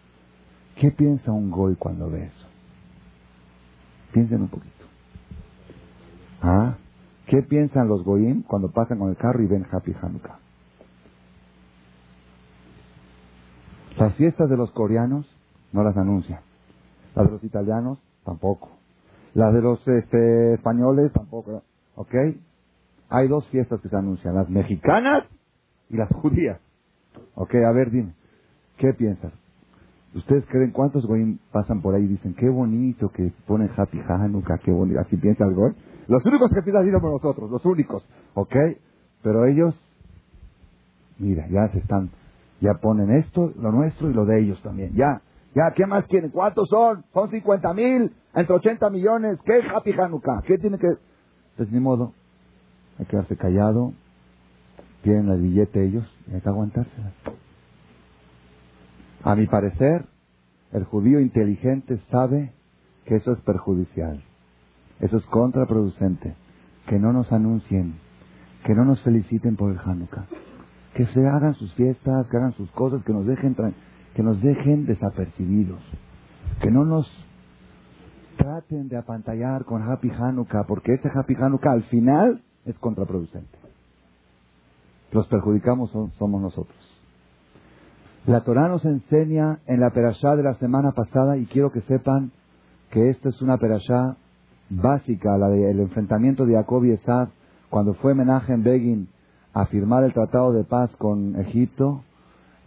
¿Qué 0.75 0.91
piensa 0.91 1.31
un 1.31 1.51
Goy 1.51 1.75
cuando 1.75 2.09
ve 2.09 2.25
eso? 2.25 2.47
Piensen 4.11 4.41
un 4.41 4.49
poquito. 4.49 4.85
¿Ah? 6.41 6.75
¿Qué 7.27 7.41
piensan 7.41 7.87
los 7.87 8.03
Goyim 8.03 8.43
cuando 8.43 8.69
pasan 8.71 8.99
con 8.99 9.09
el 9.09 9.17
carro 9.17 9.41
y 9.41 9.47
ven 9.47 9.65
Happy 9.71 9.93
Hanukkah? 9.99 10.39
Las 13.97 14.13
fiestas 14.15 14.49
de 14.49 14.57
los 14.57 14.71
coreanos 14.71 15.25
no 15.71 15.83
las 15.83 15.97
anuncian. 15.97 16.41
Las 17.15 17.25
de 17.25 17.31
los 17.31 17.43
italianos 17.43 17.99
tampoco. 18.23 18.69
Las 19.33 19.53
de 19.53 19.61
los 19.61 19.85
este, 19.87 20.53
españoles 20.53 21.11
tampoco. 21.13 21.63
¿Ok? 21.95 22.13
Hay 23.09 23.27
dos 23.27 23.47
fiestas 23.49 23.81
que 23.81 23.89
se 23.89 23.95
anuncian, 23.95 24.35
las 24.35 24.49
mexicanas 24.49 25.23
y 25.89 25.97
las 25.97 26.09
judías. 26.09 26.59
¿Ok? 27.35 27.55
A 27.55 27.71
ver, 27.71 27.91
dime, 27.91 28.13
¿qué 28.77 28.93
piensas? 28.93 29.31
¿Ustedes 30.15 30.45
creen 30.45 30.71
cuántos 30.71 31.05
goyim 31.05 31.39
pasan 31.51 31.81
por 31.81 31.93
ahí 31.93 32.03
y 32.03 32.07
dicen, 32.07 32.33
qué 32.35 32.47
bonito 32.47 33.09
que 33.09 33.33
ponen 33.45 33.69
Happy 33.75 33.99
Hanukkah, 33.99 34.59
qué 34.59 34.71
bonito? 34.71 35.01
Así 35.01 35.17
piensa 35.17 35.43
el 35.43 35.53
goy. 35.53 35.73
Los 36.07 36.25
únicos 36.25 36.49
que 36.53 36.61
piensan 36.61 36.89
somos 36.89 37.21
nosotros, 37.21 37.51
los 37.51 37.65
únicos. 37.65 38.07
¿Ok? 38.33 38.55
Pero 39.21 39.45
ellos, 39.45 39.77
mira, 41.19 41.47
ya 41.49 41.67
se 41.67 41.79
están, 41.79 42.11
ya 42.61 42.75
ponen 42.75 43.11
esto, 43.11 43.51
lo 43.59 43.73
nuestro 43.73 44.09
y 44.09 44.13
lo 44.13 44.25
de 44.25 44.39
ellos 44.39 44.61
también. 44.63 44.93
Ya, 44.93 45.21
ya, 45.53 45.71
¿qué 45.75 45.85
más 45.85 46.05
quieren? 46.07 46.31
¿Cuántos 46.31 46.69
son? 46.69 47.03
Son 47.13 47.29
50 47.29 47.73
mil, 47.73 48.13
entre 48.33 48.55
80 48.55 48.89
millones. 48.91 49.37
¿Qué 49.43 49.59
Happy 49.75 49.91
Hanukkah? 49.91 50.43
¿Qué 50.47 50.57
tiene 50.57 50.77
que...? 50.77 50.87
Pues 51.57 51.69
ni 51.73 51.81
modo, 51.81 52.13
hay 52.97 53.05
que 53.05 53.11
quedarse 53.11 53.35
callado, 53.35 53.91
tienen 55.03 55.27
el 55.29 55.41
billete 55.41 55.83
ellos 55.83 56.09
y 56.31 56.35
hay 56.35 56.41
que 56.41 56.49
aguantárselas. 56.49 57.13
A 59.25 59.33
mi 59.33 59.47
parecer, 59.47 60.05
el 60.71 60.83
judío 60.83 61.19
inteligente 61.19 61.97
sabe 62.11 62.53
que 63.05 63.15
eso 63.15 63.31
es 63.31 63.39
perjudicial, 63.41 64.23
eso 64.99 65.17
es 65.17 65.25
contraproducente, 65.25 66.35
que 66.85 66.99
no 66.99 67.11
nos 67.11 67.31
anuncien, 67.33 67.95
que 68.65 68.75
no 68.75 68.85
nos 68.85 69.01
feliciten 69.01 69.55
por 69.55 69.71
el 69.71 69.79
Hanukkah, 69.79 70.27
que 70.93 71.07
se 71.07 71.27
hagan 71.27 71.55
sus 71.55 71.73
fiestas, 71.73 72.27
que 72.27 72.37
hagan 72.37 72.53
sus 72.53 72.69
cosas, 72.69 73.03
que 73.03 73.13
nos 73.13 73.25
dejen, 73.25 73.55
que 74.13 74.21
nos 74.21 74.39
dejen 74.43 74.85
desapercibidos, 74.85 75.81
que 76.61 76.69
no 76.69 76.85
nos 76.85 77.09
traten 78.37 78.89
de 78.89 78.97
apantallar 78.97 79.65
con 79.65 79.81
Happy 79.81 80.11
Hanukkah, 80.11 80.65
porque 80.67 80.93
ese 80.93 81.09
Happy 81.11 81.33
Hanukkah 81.33 81.71
al 81.71 81.83
final 81.85 82.43
es 82.63 82.77
contraproducente. 82.77 83.57
Los 85.11 85.27
perjudicamos 85.29 85.89
somos 86.19 86.41
nosotros. 86.43 86.94
La 88.27 88.41
Torah 88.41 88.67
nos 88.67 88.83
enseña 88.85 89.59
en 89.67 89.79
la 89.79 89.91
perashá 89.91 90.35
de 90.35 90.41
la 90.41 90.55
semana 90.55 90.93
pasada, 90.93 91.37
y 91.37 91.45
quiero 91.45 91.71
que 91.71 91.81
sepan 91.81 92.31
que 92.89 93.11
esto 93.11 93.29
es 93.29 93.39
una 93.43 93.57
perashá 93.57 94.17
básica, 94.69 95.37
la 95.37 95.47
del 95.49 95.79
enfrentamiento 95.79 96.47
de 96.47 96.55
Jacob 96.55 96.83
y 96.85 96.91
Esad, 96.91 97.29
cuando 97.69 97.93
fue 97.95 98.15
Menachem 98.15 98.63
Begin 98.63 99.09
a 99.53 99.67
firmar 99.67 100.03
el 100.03 100.13
tratado 100.13 100.53
de 100.53 100.63
paz 100.63 100.89
con 100.97 101.35
Egipto, 101.35 102.03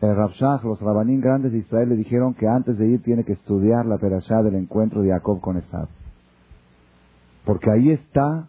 el 0.01 0.15
Rabshah, 0.15 0.61
los 0.63 0.81
rabanín 0.81 1.21
grandes 1.21 1.51
de 1.51 1.59
Israel 1.59 1.89
le 1.89 1.97
dijeron 1.97 2.35
que 2.35 2.47
antes 2.47 2.79
de 2.79 2.87
ir 2.87 3.03
tiene 3.03 3.25
que 3.25 3.33
estudiar 3.33 3.85
la 3.85 3.99
perashá 3.99 4.43
del 4.45 4.55
encuentro 4.55 5.03
de 5.03 5.11
Jacob 5.11 5.41
con 5.41 5.57
Esad. 5.57 5.89
Porque 7.45 7.69
ahí 7.73 7.91
está, 7.91 8.47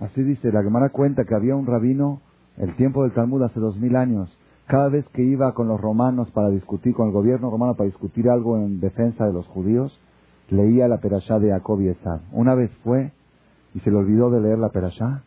así 0.00 0.20
dice, 0.24 0.50
la 0.50 0.64
Gemara 0.64 0.88
cuenta 0.88 1.24
que 1.24 1.34
había 1.36 1.54
un 1.54 1.66
rabino, 1.66 2.22
el 2.56 2.74
tiempo 2.74 3.04
del 3.04 3.12
Talmud 3.12 3.40
hace 3.44 3.60
dos 3.60 3.78
mil 3.78 3.94
años, 3.94 4.36
cada 4.70 4.88
vez 4.88 5.04
que 5.08 5.22
iba 5.22 5.52
con 5.52 5.66
los 5.66 5.80
romanos 5.80 6.30
para 6.30 6.48
discutir, 6.48 6.94
con 6.94 7.08
el 7.08 7.12
gobierno 7.12 7.50
romano 7.50 7.74
para 7.74 7.88
discutir 7.88 8.30
algo 8.30 8.56
en 8.56 8.78
defensa 8.78 9.26
de 9.26 9.32
los 9.32 9.44
judíos, 9.48 9.98
leía 10.48 10.86
la 10.86 10.98
perashá 10.98 11.40
de 11.40 11.50
Jacob 11.50 11.80
y 11.80 11.88
Esad. 11.88 12.20
Una 12.30 12.54
vez 12.54 12.70
fue 12.84 13.10
y 13.74 13.80
se 13.80 13.90
le 13.90 13.96
olvidó 13.96 14.30
de 14.30 14.40
leer 14.40 14.60
la 14.60 14.68
perashá 14.68 15.24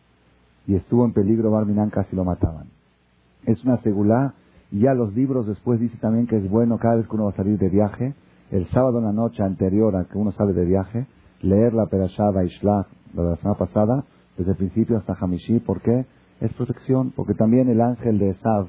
y 0.66 0.76
estuvo 0.76 1.04
en 1.04 1.12
peligro, 1.12 1.50
Barminan 1.50 1.90
casi 1.90 2.16
lo 2.16 2.24
mataban. 2.24 2.68
Es 3.44 3.62
una 3.64 3.76
segulá 3.82 4.32
y 4.72 4.78
ya 4.80 4.94
los 4.94 5.14
libros 5.14 5.46
después 5.46 5.78
dice 5.78 5.98
también 5.98 6.26
que 6.26 6.38
es 6.38 6.48
bueno 6.48 6.78
cada 6.78 6.94
vez 6.94 7.06
que 7.06 7.14
uno 7.14 7.24
va 7.24 7.32
a 7.32 7.36
salir 7.36 7.58
de 7.58 7.68
viaje, 7.68 8.14
el 8.50 8.66
sábado 8.68 9.00
en 9.00 9.04
la 9.04 9.12
noche 9.12 9.42
anterior 9.42 9.94
a 9.94 10.06
que 10.06 10.16
uno 10.16 10.32
sale 10.32 10.54
de 10.54 10.64
viaje, 10.64 11.06
leer 11.42 11.74
la 11.74 11.84
perashá 11.84 12.30
Vaishlach 12.30 12.86
de 13.12 13.22
la 13.22 13.36
semana 13.36 13.58
pasada, 13.58 14.04
desde 14.38 14.52
el 14.52 14.56
principio 14.56 14.96
hasta 14.96 15.12
Hamishi, 15.20 15.60
¿por 15.60 15.82
qué? 15.82 16.06
Es 16.40 16.50
protección, 16.54 17.12
porque 17.14 17.34
también 17.34 17.68
el 17.68 17.82
ángel 17.82 18.18
de 18.18 18.30
Esav, 18.30 18.68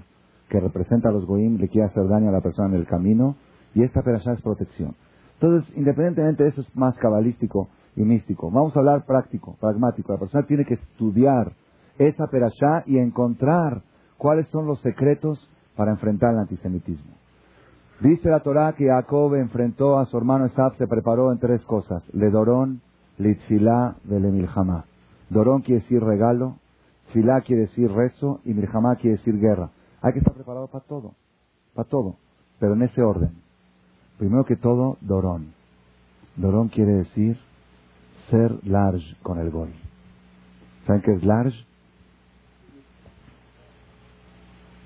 que 0.50 0.60
representa 0.60 1.10
a 1.10 1.12
los 1.12 1.26
goim 1.26 1.58
le 1.58 1.68
quiere 1.68 1.88
hacer 1.88 2.08
daño 2.08 2.30
a 2.30 2.32
la 2.32 2.42
persona 2.42 2.70
en 2.70 2.76
el 2.76 2.88
camino 2.88 3.36
y 3.74 3.84
esta 3.84 4.02
perashá 4.02 4.34
es 4.34 4.42
protección. 4.42 4.96
Entonces, 5.40 5.70
independientemente 5.76 6.44
de 6.44 6.50
eso 6.50 6.62
es 6.62 6.76
más 6.76 6.98
cabalístico 6.98 7.68
y 7.96 8.02
místico. 8.04 8.50
Vamos 8.50 8.76
a 8.76 8.80
hablar 8.80 9.06
práctico, 9.06 9.58
pragmático. 9.60 10.14
La 10.14 10.20
persona 10.20 10.46
tiene 10.46 10.66
que 10.66 10.76
estudiar 10.76 11.54
esa 11.98 12.28
perashá 12.28 12.84
y 12.86 12.98
encontrar 12.98 13.82
cuáles 14.18 14.48
son 14.48 14.66
los 14.66 14.80
secretos 14.82 15.50
para 15.76 15.92
enfrentar 15.92 16.34
el 16.34 16.40
antisemitismo. 16.40 17.14
Dice 18.02 18.30
la 18.30 18.42
Torá 18.42 18.74
que 18.74 18.88
Jacob 18.88 19.36
enfrentó 19.36 19.98
a 20.00 20.06
su 20.06 20.18
hermano 20.18 20.46
Esab, 20.46 20.76
se 20.76 20.88
preparó 20.88 21.32
en 21.32 21.40
tres 21.40 21.62
cosas. 21.64 22.04
Le 22.14 22.30
Dorón, 22.30 22.82
Litzilá, 23.18 23.96
Velemilhamá. 24.04 24.86
Dorón 25.30 25.62
quiere 25.62 25.82
decir 25.82 26.04
regalo, 26.04 26.58
Tfilá 27.10 27.42
quiere 27.42 27.64
decir 27.64 27.92
rezo 27.92 28.42
y 28.44 28.54
Milhamá 28.54 28.96
quiere 28.98 29.18
decir 29.18 29.40
guerra. 29.40 29.70
Hay 30.06 30.14
que 30.14 30.20
estar 30.20 30.36
preparado 30.36 30.68
para 30.68 30.86
todo, 30.86 31.16
para 31.74 31.90
todo, 31.90 32.18
pero 32.60 32.76
en 32.76 32.84
ese 32.84 33.02
orden. 33.02 33.42
Primero 34.20 34.46
que 34.46 34.56
todo, 34.56 35.00
Dorón. 35.02 35.56
Dorón 36.36 36.68
quiere 36.68 36.92
decir 36.92 37.40
ser 38.30 38.64
large 38.68 39.18
con 39.24 39.40
el 39.40 39.50
gol. 39.50 39.74
¿Saben 40.86 41.02
qué 41.02 41.12
es 41.12 41.24
large? 41.24 41.58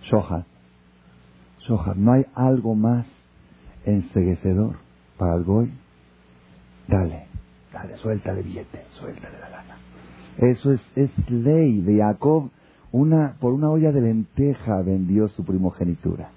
Shohat. 0.04 0.46
Shohat. 1.68 1.98
No 1.98 2.14
hay 2.14 2.26
algo 2.34 2.74
más 2.76 3.06
enseguecedor 3.84 4.78
para 5.18 5.36
el 5.36 5.44
gol. 5.44 5.70
Dale, 6.88 7.28
dale, 7.74 7.98
suéltale 7.98 8.42
billete, 8.42 8.86
suéltale 8.94 9.38
la 9.38 9.50
lana. 9.50 9.78
Eso 10.38 10.72
es, 10.72 10.82
es 10.96 11.12
ley 11.30 11.82
de 11.82 11.98
Jacob 11.98 12.52
una, 12.92 13.36
por 13.40 13.54
una 13.54 13.70
olla 13.70 13.92
de 13.92 14.02
lenteja 14.02 14.82
vendió 14.82 15.28
su 15.30 15.44
primogenitura. 15.46 16.32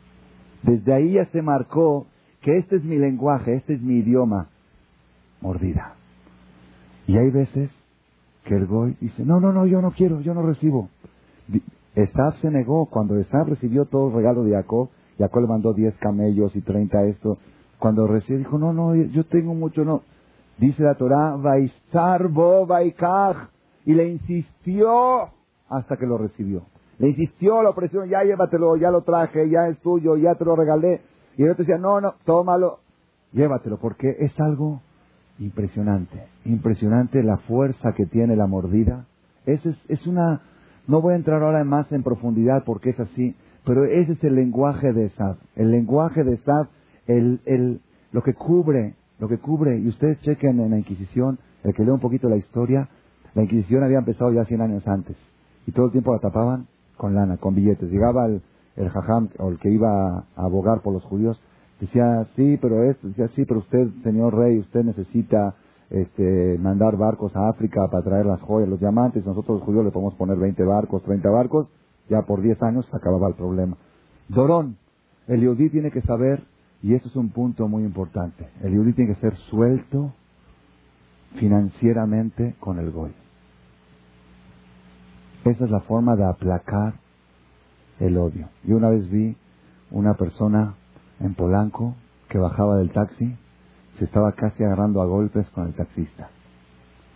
Desde 0.63 0.93
ahí 0.93 1.13
ya 1.13 1.27
se 1.27 1.43
marcó 1.43 2.07
que 2.43 2.59
este 2.59 2.77
es 2.77 2.85
mi 2.85 2.99
lenguaje, 2.99 3.55
este 3.55 3.75
es 3.75 3.83
mi 3.83 3.99
idioma. 3.99 4.49
Mordida. 5.41 5.95
Y 7.07 7.17
hay 7.17 7.31
veces 7.31 7.71
que 8.45 8.55
el 8.55 8.67
Goy 8.67 8.97
dice, 9.01 9.25
no, 9.25 9.41
no, 9.41 9.53
no, 9.53 9.67
yo 9.67 9.81
no 9.81 9.93
quiero, 9.93 10.21
yo 10.21 10.35
no 10.35 10.43
recibo. 10.43 10.89
Esab 11.95 12.35
se 12.37 12.51
negó, 12.51 12.87
cuando 12.87 13.19
Esab 13.19 13.49
recibió 13.49 13.85
todo 13.87 14.09
el 14.09 14.15
regalo 14.15 14.45
de 14.45 14.53
Jacob, 14.53 14.89
Jacob 15.19 15.43
le 15.43 15.49
mandó 15.49 15.73
10 15.73 15.95
camellos 15.97 16.55
y 16.57 16.61
30 16.61 17.05
esto. 17.05 17.39
Cuando 17.79 18.07
recibió, 18.07 18.39
dijo, 18.39 18.59
no, 18.59 18.73
no, 18.73 18.95
yo 18.95 19.25
tengo 19.25 19.55
mucho, 19.55 19.85
no. 19.85 20.03
Dice 20.59 20.83
la 20.83 20.95
Torah, 20.95 21.37
Vaisarbo 21.37 22.67
Vaikaj, 22.67 23.49
y 23.85 23.95
le 23.95 24.09
insistió 24.11 25.31
hasta 25.73 25.97
que 25.97 26.07
lo 26.07 26.19
recibió. 26.19 26.63
Le 26.99 27.09
insistió, 27.09 27.63
la 27.63 27.71
opresión, 27.71 28.09
ya 28.09 28.23
llévatelo, 28.23 28.77
ya 28.77 28.91
lo 28.91 29.03
traje, 29.03 29.49
ya 29.49 29.69
es 29.69 29.79
tuyo, 29.79 30.17
ya 30.17 30.35
te 30.35 30.45
lo 30.45 30.55
regalé. 30.55 31.01
Y 31.37 31.43
el 31.43 31.51
otro 31.51 31.65
decía, 31.65 31.79
no, 31.79 32.01
no, 32.01 32.15
tómalo, 32.25 32.81
llévatelo, 33.33 33.79
porque 33.79 34.17
es 34.21 34.39
algo 34.39 34.81
impresionante, 35.39 36.27
impresionante 36.45 37.23
la 37.23 37.39
fuerza 37.39 37.95
que 37.95 38.07
tiene 38.07 38.37
la 38.37 38.47
mordida. 38.47 39.07
Es, 39.47 39.65
es, 39.65 39.77
es 39.89 40.07
una, 40.07 40.43
no 40.87 41.01
voy 41.01 41.15
a 41.15 41.17
entrar 41.17 41.43
ahora 41.43 41.65
más 41.65 41.91
en 41.91 42.03
profundidad 42.03 42.63
porque 42.65 42.91
es 42.91 43.01
así, 43.01 43.35
pero 43.65 43.85
ese 43.85 44.13
es 44.13 44.23
el 44.25 44.35
lenguaje 44.35 44.93
de 44.93 45.07
Esad. 45.07 45.37
El 45.57 45.71
lenguaje 45.71 46.23
de 46.23 46.35
Esad, 46.35 46.69
el, 47.07 47.41
el, 47.47 47.81
lo 48.13 48.23
que 48.23 48.35
cubre, 48.35 48.95
lo 49.19 49.29
que 49.29 49.39
cubre, 49.39 49.79
y 49.79 49.89
ustedes 49.89 50.21
chequen 50.21 50.61
en 50.61 50.71
la 50.71 50.79
Inquisición, 50.79 51.39
el 51.65 51.75
que 51.75 51.85
lee 51.85 51.91
un 51.91 52.01
poquito 52.01 52.29
la 52.29 52.37
historia, 52.37 52.89
la 53.35 53.43
Inquisición 53.43 53.83
había 53.83 53.99
empezado 53.99 54.33
ya 54.33 54.45
100 54.45 54.61
años 54.61 54.87
antes 54.87 55.17
y 55.67 55.73
todo 55.73 55.87
el 55.87 55.93
tiempo 55.93 56.13
la 56.13 56.21
tapaban 56.21 56.67
con 56.97 57.15
lana, 57.15 57.37
con 57.37 57.55
billetes. 57.55 57.91
Llegaba 57.91 58.27
el, 58.27 58.43
el 58.77 58.89
jajam 58.91 59.29
o 59.39 59.51
el 59.51 59.59
que 59.59 59.71
iba 59.71 60.19
a 60.19 60.25
abogar 60.37 60.83
por 60.83 60.93
los 60.93 61.05
judíos, 61.05 61.41
decía, 61.81 62.25
sí, 62.37 62.59
pero 62.61 62.85
esto, 62.85 63.09
decía, 63.09 63.29
sí, 63.35 63.45
pero 63.45 63.61
usted, 63.61 63.89
señor 64.03 64.35
rey, 64.35 64.59
usted 64.59 64.85
necesita 64.85 65.55
este, 65.91 66.59
mandar 66.59 66.97
barcos 66.97 67.35
a 67.37 67.49
África 67.49 67.87
para 67.91 68.03
traer 68.03 68.27
las 68.27 68.41
joyas, 68.41 68.69
los 68.69 68.81
diamantes, 68.81 69.27
nosotros 69.27 69.59
los 69.59 69.67
judíos 69.67 69.85
le 69.85 69.91
podemos 69.91 70.15
poner 70.15 70.39
20 70.39 70.65
barcos, 70.65 71.03
30 71.03 71.29
barcos, 71.31 71.69
ya 72.09 72.23
por 72.23 72.41
10 72.41 72.63
años 72.63 72.87
acababa 72.93 73.29
el 73.29 73.35
problema. 73.35 73.77
Dorón, 74.29 74.77
el 75.27 75.41
yudí 75.43 75.71
tiene 75.71 75.91
que 75.91 76.01
saber, 76.03 76.45
y 76.83 76.95
eso 76.95 77.09
es 77.09 77.17
un 77.17 77.31
punto 77.31 77.69
muy 77.69 77.85
importante, 77.85 78.49
el 78.63 78.75
yudí 78.75 78.95
tiene 78.95 79.15
que 79.15 79.21
ser 79.21 79.37
suelto 79.51 80.13
financieramente 81.35 82.57
con 82.61 82.79
el 82.79 82.91
goy. 82.91 83.13
Esa 85.45 85.65
es 85.65 85.71
la 85.71 85.81
forma 85.81 86.15
de 86.17 86.25
aplacar 86.25 86.95
el 87.99 88.17
odio. 88.17 88.49
Yo 88.65 88.77
una 88.77 88.91
vez 88.91 89.11
vi 89.11 89.37
una 89.91 90.15
persona 90.15 90.75
en 91.21 91.35
Polanco 91.35 91.95
que 92.29 92.39
bajaba 92.39 92.77
del 92.77 92.93
taxi, 92.93 93.37
se 93.99 94.05
estaba 94.05 94.33
casi 94.33 94.63
agarrando 94.63 95.03
a 95.03 95.07
golpes 95.07 95.49
con 95.51 95.67
el 95.67 95.75
taxista. 95.75 96.31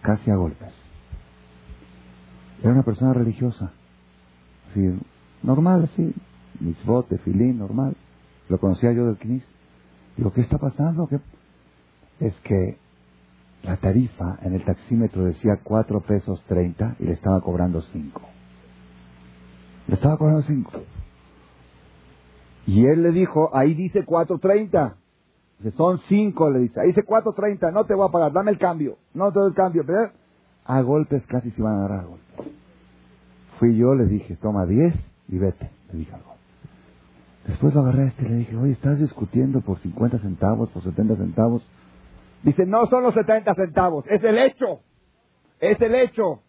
Casi 0.03 0.31
a 0.31 0.37
golpes. 0.37 0.75
Era 2.63 2.73
una 2.73 2.83
persona 2.83 3.13
religiosa. 3.13 3.73
Así, 4.71 4.81
normal, 5.43 5.85
así. 5.85 6.15
Mitzvot, 6.61 7.09
tefilín, 7.09 7.59
normal. 7.59 7.97
Lo 8.49 8.59
conocía 8.59 8.93
yo 8.93 9.07
del 9.07 9.19
Knis. 9.19 9.45
Digo, 10.17 10.33
¿qué 10.33 10.41
está 10.41 10.59
pasando? 10.59 11.09
Es 12.21 12.35
que 12.41 12.79
la 13.67 13.77
tarifa 13.79 14.39
en 14.43 14.55
el 14.55 14.65
taxímetro 14.65 15.25
decía 15.25 15.61
cuatro 15.63 16.01
pesos 16.01 16.43
treinta 16.47 16.95
y 17.01 17.05
le 17.05 17.13
estaba 17.13 17.41
cobrando 17.41 17.83
cinco. 17.83 18.23
Le 19.89 19.95
estaba 19.95 20.17
cobrando 20.17 20.43
cinco. 20.43 20.73
Y 22.67 22.87
él 22.87 23.03
le 23.03 23.11
dijo, 23.11 23.51
ahí 23.55 23.75
dice 23.75 24.05
cuatro 24.05 24.39
treinta. 24.39 24.97
Son 25.77 25.99
cinco, 26.09 26.51
le 26.51 26.61
dice. 26.61 26.81
Ahí 26.81 26.89
dice 26.89 27.03
cuatro 27.03 27.33
treinta, 27.33 27.71
no 27.71 27.85
te 27.85 27.95
voy 27.95 28.09
a 28.09 28.13
pagar, 28.13 28.33
dame 28.33 28.53
el 28.53 28.59
cambio. 28.59 28.99
No 29.15 29.33
te 29.33 29.41
doy 29.41 29.49
el 29.49 29.55
cambio. 29.55 29.83
Pero 29.85 30.11
a 30.65 30.81
golpes 30.83 31.25
casi 31.27 31.51
se 31.51 31.61
iban 31.61 31.75
a 31.75 31.89
dar 31.89 31.93
a 31.93 32.05
golpes. 32.05 32.47
Fui 33.59 33.77
yo, 33.77 33.95
le 33.95 34.07
dije, 34.07 34.37
toma 34.37 34.67
diez 34.67 34.95
y 35.29 35.39
vete. 35.39 35.71
Le 35.93 35.99
dije 35.99 36.13
algo. 36.13 36.35
Después 37.47 37.75
lo 37.75 37.81
agarré 37.81 38.05
a 38.05 38.07
este 38.09 38.25
y 38.27 38.29
le 38.29 38.35
dije, 38.37 38.57
oye, 38.57 38.73
estás 38.73 38.99
discutiendo 38.99 39.61
por 39.61 39.79
50 39.79 40.19
centavos, 40.19 40.69
por 40.71 40.83
70 40.83 41.17
centavos. 41.17 41.67
Dice, 42.43 42.65
no 42.67 42.87
son 42.87 43.03
los 43.03 43.15
70 43.15 43.55
centavos, 43.55 44.05
es 44.09 44.23
el 44.23 44.39
hecho. 44.39 44.81
Es 45.61 45.81
el 45.81 45.95
hecho. 45.95 46.43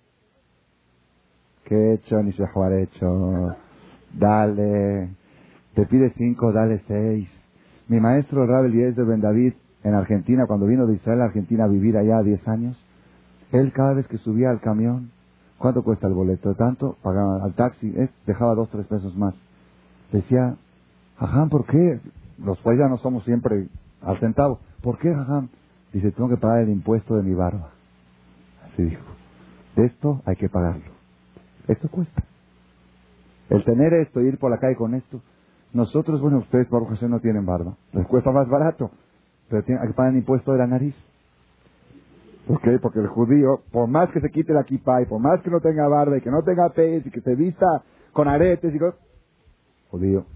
¿Qué 1.65 1.93
hecho? 1.93 2.21
Ni 2.23 2.31
se 2.33 2.47
jugar 2.47 2.73
hecho. 2.73 3.55
Dale. 4.13 5.09
Te 5.75 5.85
pide 5.85 6.13
cinco, 6.17 6.51
dale 6.51 6.81
seis. 6.87 7.29
Mi 7.87 7.99
maestro 7.99 8.45
Rabel 8.45 8.71
Díez 8.71 8.95
de 8.95 9.03
Ben 9.03 9.21
David 9.21 9.53
en 9.83 9.93
Argentina, 9.93 10.45
cuando 10.47 10.65
vino 10.65 10.85
de 10.87 10.95
Israel 10.95 11.21
a 11.21 11.25
Argentina 11.25 11.65
a 11.65 11.67
vivir 11.67 11.97
allá 11.97 12.21
10 12.21 12.47
años, 12.47 12.77
él 13.51 13.71
cada 13.71 13.93
vez 13.93 14.07
que 14.07 14.17
subía 14.17 14.49
al 14.49 14.59
camión, 14.59 15.11
¿cuánto 15.57 15.83
cuesta 15.83 16.07
el 16.07 16.13
boleto? 16.13 16.55
Tanto, 16.55 16.97
pagaba 17.01 17.43
al 17.43 17.53
taxi, 17.53 17.93
dejaba 18.25 18.55
dos, 18.55 18.69
tres 18.69 18.87
pesos 18.87 19.15
más. 19.15 19.35
Decía, 20.11 20.55
Jajam, 21.17 21.49
¿por 21.49 21.65
qué? 21.65 21.99
Los 22.37 22.59
pues 22.59 22.77
ya 22.77 22.87
no 22.87 22.97
somos 22.97 23.23
siempre 23.23 23.67
al 24.01 24.19
centavo. 24.19 24.59
¿Por 24.81 24.97
qué, 24.99 25.13
Jajam? 25.13 25.49
Dice, 25.97 26.11
tengo 26.11 26.29
que 26.29 26.37
pagar 26.37 26.59
el 26.59 26.69
impuesto 26.69 27.15
de 27.15 27.23
mi 27.23 27.33
barba. 27.33 27.71
Así 28.67 28.83
dijo. 28.83 29.01
De 29.75 29.85
esto 29.85 30.21
hay 30.25 30.35
que 30.35 30.47
pagarlo. 30.47 30.91
Esto 31.67 31.89
cuesta. 31.89 32.23
El 33.49 33.63
tener 33.63 33.95
esto, 33.95 34.21
ir 34.21 34.37
por 34.37 34.51
la 34.51 34.59
calle 34.59 34.75
con 34.75 34.93
esto. 34.93 35.21
Nosotros, 35.73 36.21
bueno, 36.21 36.37
ustedes, 36.37 36.67
por 36.67 36.87
José, 36.87 37.09
no 37.09 37.19
tienen 37.19 37.47
barba. 37.47 37.77
Les 37.93 38.05
cuesta 38.05 38.29
más 38.29 38.47
barato. 38.47 38.91
Pero 39.49 39.63
hay 39.81 39.87
que 39.87 39.93
pagar 39.95 40.11
el 40.11 40.19
impuesto 40.19 40.51
de 40.51 40.59
la 40.59 40.67
nariz. 40.67 40.93
¿Por 42.45 42.61
qué? 42.61 42.77
Porque 42.77 42.99
el 42.99 43.07
judío, 43.07 43.63
por 43.71 43.87
más 43.87 44.11
que 44.11 44.21
se 44.21 44.29
quite 44.29 44.53
la 44.53 44.65
kippah 44.65 45.01
y 45.01 45.05
por 45.07 45.19
más 45.19 45.41
que 45.41 45.49
no 45.49 45.61
tenga 45.61 45.87
barba 45.87 46.19
y 46.19 46.21
que 46.21 46.29
no 46.29 46.43
tenga 46.43 46.69
pez 46.69 47.07
y 47.07 47.09
que 47.09 47.21
se 47.21 47.33
vista 47.33 47.81
con 48.13 48.27
aretes 48.27 48.71
y 48.71 48.77
cosas, 48.77 48.99
judío, 49.89 50.27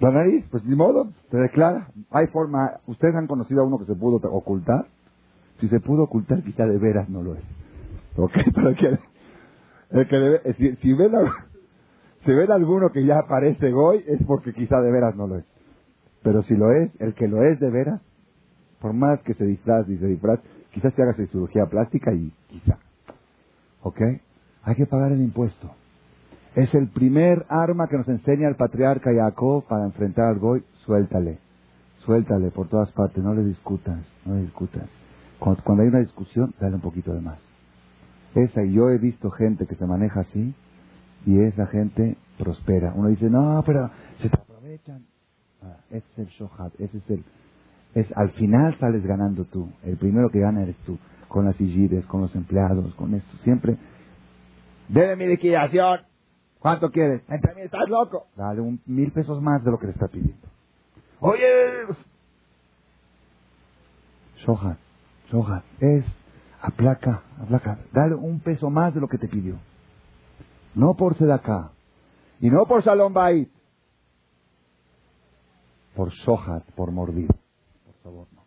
la 0.00 0.10
nariz, 0.10 0.46
pues 0.50 0.64
ni 0.64 0.74
modo, 0.74 1.12
te 1.30 1.36
declara. 1.36 1.88
Hay 2.10 2.26
forma. 2.28 2.80
¿Ustedes 2.86 3.14
han 3.14 3.26
conocido 3.26 3.62
a 3.62 3.66
uno 3.66 3.78
que 3.78 3.86
se 3.86 3.94
pudo 3.94 4.16
ocultar? 4.30 4.86
Si 5.60 5.68
se 5.68 5.80
pudo 5.80 6.04
ocultar, 6.04 6.42
quizá 6.42 6.66
de 6.66 6.78
veras 6.78 7.08
no 7.08 7.22
lo 7.22 7.34
es. 7.34 7.42
¿Ok? 8.16 8.32
Pero 8.54 8.74
que, 8.74 8.98
el 9.90 10.08
que 10.08 10.16
debe, 10.16 10.54
si, 10.54 10.76
si, 10.76 10.92
ven, 10.94 11.12
si 12.24 12.32
ven 12.32 12.50
alguno 12.50 12.90
que 12.90 13.04
ya 13.04 13.22
parece 13.28 13.70
goy, 13.70 14.04
es 14.06 14.20
porque 14.26 14.52
quizá 14.52 14.80
de 14.80 14.90
veras 14.90 15.14
no 15.14 15.26
lo 15.26 15.38
es. 15.38 15.44
Pero 16.22 16.42
si 16.42 16.54
lo 16.54 16.72
es, 16.72 16.90
el 17.00 17.14
que 17.14 17.28
lo 17.28 17.44
es 17.44 17.60
de 17.60 17.70
veras, 17.70 18.00
por 18.80 18.94
más 18.94 19.20
que 19.22 19.34
se 19.34 19.44
disfraz 19.44 19.88
y 19.88 19.96
se 19.98 20.06
disfraz, 20.06 20.40
quizás 20.72 20.92
se 20.94 21.02
haga 21.02 21.14
cirugía 21.14 21.66
plástica 21.66 22.12
y 22.12 22.32
quizá. 22.48 22.78
¿Ok? 23.82 24.00
Hay 24.62 24.74
que 24.74 24.86
pagar 24.86 25.12
el 25.12 25.20
impuesto. 25.20 25.70
Es 26.54 26.72
el 26.72 26.88
primer 26.88 27.46
arma 27.48 27.88
que 27.88 27.96
nos 27.96 28.08
enseña 28.08 28.48
el 28.48 28.54
patriarca 28.54 29.12
Jacob 29.12 29.64
para 29.66 29.84
enfrentar 29.84 30.26
al 30.26 30.38
Goy. 30.38 30.62
Suéltale, 30.84 31.38
suéltale 32.04 32.50
por 32.52 32.68
todas 32.68 32.92
partes, 32.92 33.24
no 33.24 33.34
le 33.34 33.42
discutas, 33.42 34.00
no 34.24 34.34
le 34.34 34.42
discutas. 34.42 34.88
Cuando, 35.40 35.82
hay 35.82 35.88
una 35.88 35.98
discusión, 35.98 36.54
dale 36.60 36.76
un 36.76 36.80
poquito 36.80 37.12
de 37.12 37.20
más. 37.20 37.40
Esa, 38.34 38.62
y 38.62 38.72
yo 38.72 38.90
he 38.90 38.98
visto 38.98 39.30
gente 39.30 39.66
que 39.66 39.74
se 39.74 39.84
maneja 39.84 40.20
así, 40.20 40.54
y 41.26 41.40
esa 41.40 41.66
gente 41.66 42.16
prospera. 42.38 42.92
Uno 42.94 43.08
dice, 43.08 43.28
no, 43.28 43.62
pero 43.66 43.90
se 44.20 44.28
te 44.28 44.36
aprovechan. 44.36 45.04
Ah, 45.62 45.78
ese 45.90 46.06
es 46.12 46.18
el 46.18 46.26
shohat, 46.26 46.72
ese 46.80 46.98
es 46.98 47.10
el... 47.10 47.24
Es, 47.94 48.16
al 48.16 48.30
final 48.30 48.76
sales 48.78 49.04
ganando 49.04 49.44
tú. 49.44 49.70
El 49.84 49.96
primero 49.96 50.28
que 50.30 50.40
gana 50.40 50.62
eres 50.62 50.76
tú. 50.86 50.98
Con 51.28 51.46
las 51.46 51.56
sigires, 51.56 52.04
con 52.06 52.20
los 52.20 52.34
empleados, 52.34 52.94
con 52.94 53.14
esto. 53.14 53.36
Siempre... 53.38 53.76
Debe 54.88 55.16
mi 55.16 55.26
liquidación. 55.26 56.00
¿Cuánto 56.64 56.90
quieres? 56.90 57.20
Entre 57.28 57.54
mí 57.54 57.60
estás 57.60 57.86
loco. 57.90 58.28
Dale 58.36 58.62
un 58.62 58.80
mil 58.86 59.12
pesos 59.12 59.38
más 59.42 59.62
de 59.62 59.70
lo 59.70 59.78
que 59.78 59.84
le 59.84 59.92
está 59.92 60.08
pidiendo. 60.08 60.48
Oye. 61.20 61.44
Soja, 64.46 64.78
Soja, 65.30 65.62
es 65.78 66.06
aplaca, 66.62 67.22
aplaca. 67.38 67.80
Dale 67.92 68.14
un 68.14 68.40
peso 68.40 68.70
más 68.70 68.94
de 68.94 69.02
lo 69.02 69.08
que 69.08 69.18
te 69.18 69.28
pidió. 69.28 69.58
No 70.74 70.94
por 70.94 71.14
acá. 71.30 71.72
Y 72.40 72.48
no 72.48 72.64
por 72.64 72.82
Salón 72.82 73.12
Bait. 73.12 73.52
Por 75.94 76.14
Sohat, 76.14 76.64
por 76.72 76.92
mordida. 76.92 77.34
Por 77.84 77.94
favor, 78.02 78.26
no. 78.32 78.42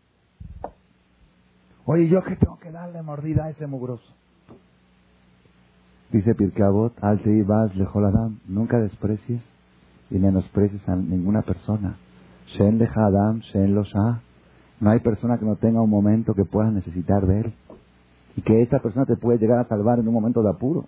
Oye, 1.86 2.08
¿yo 2.08 2.23
qué 2.23 2.36
tengo 2.36 2.58
que 2.58 2.71
darle 2.71 3.03
mordida 3.03 3.45
a 3.45 3.51
ese 3.51 3.67
mugroso? 3.67 4.12
Dice 6.12 6.36
Pirkeabot, 6.36 6.93
Alte 7.04 7.30
y 7.32 7.41
Baz 7.41 7.76
Lejoladam, 7.76 8.39
nunca 8.48 8.80
desprecies 8.80 9.41
y 10.10 10.17
menosprecies 10.17 10.88
a 10.88 10.96
ninguna 10.96 11.41
persona. 11.41 11.98
Shen 12.48 12.82
Adam, 12.96 13.39
Shen 13.39 13.76
Losha. 13.76 14.22
No 14.80 14.91
hay 14.91 15.00
persona 15.00 15.38
que 15.38 15.46
no 15.46 15.58
tenga 15.58 15.82
un 15.82 15.89
momento 15.89 16.34
que 16.34 16.46
pueda 16.46 16.72
necesitar 16.72 17.26
de 17.28 17.41
él. 17.41 17.54
Y 18.38 18.41
que 18.41 18.62
esa 18.62 18.80
persona 18.80 19.06
te 19.06 19.17
puede 19.17 19.39
llegar 19.39 19.60
a 19.60 19.67
salvar 19.67 20.00
en 20.00 20.08
un 20.08 20.13
momento 20.13 20.41
de 20.41 20.50
apuro. 20.50 20.86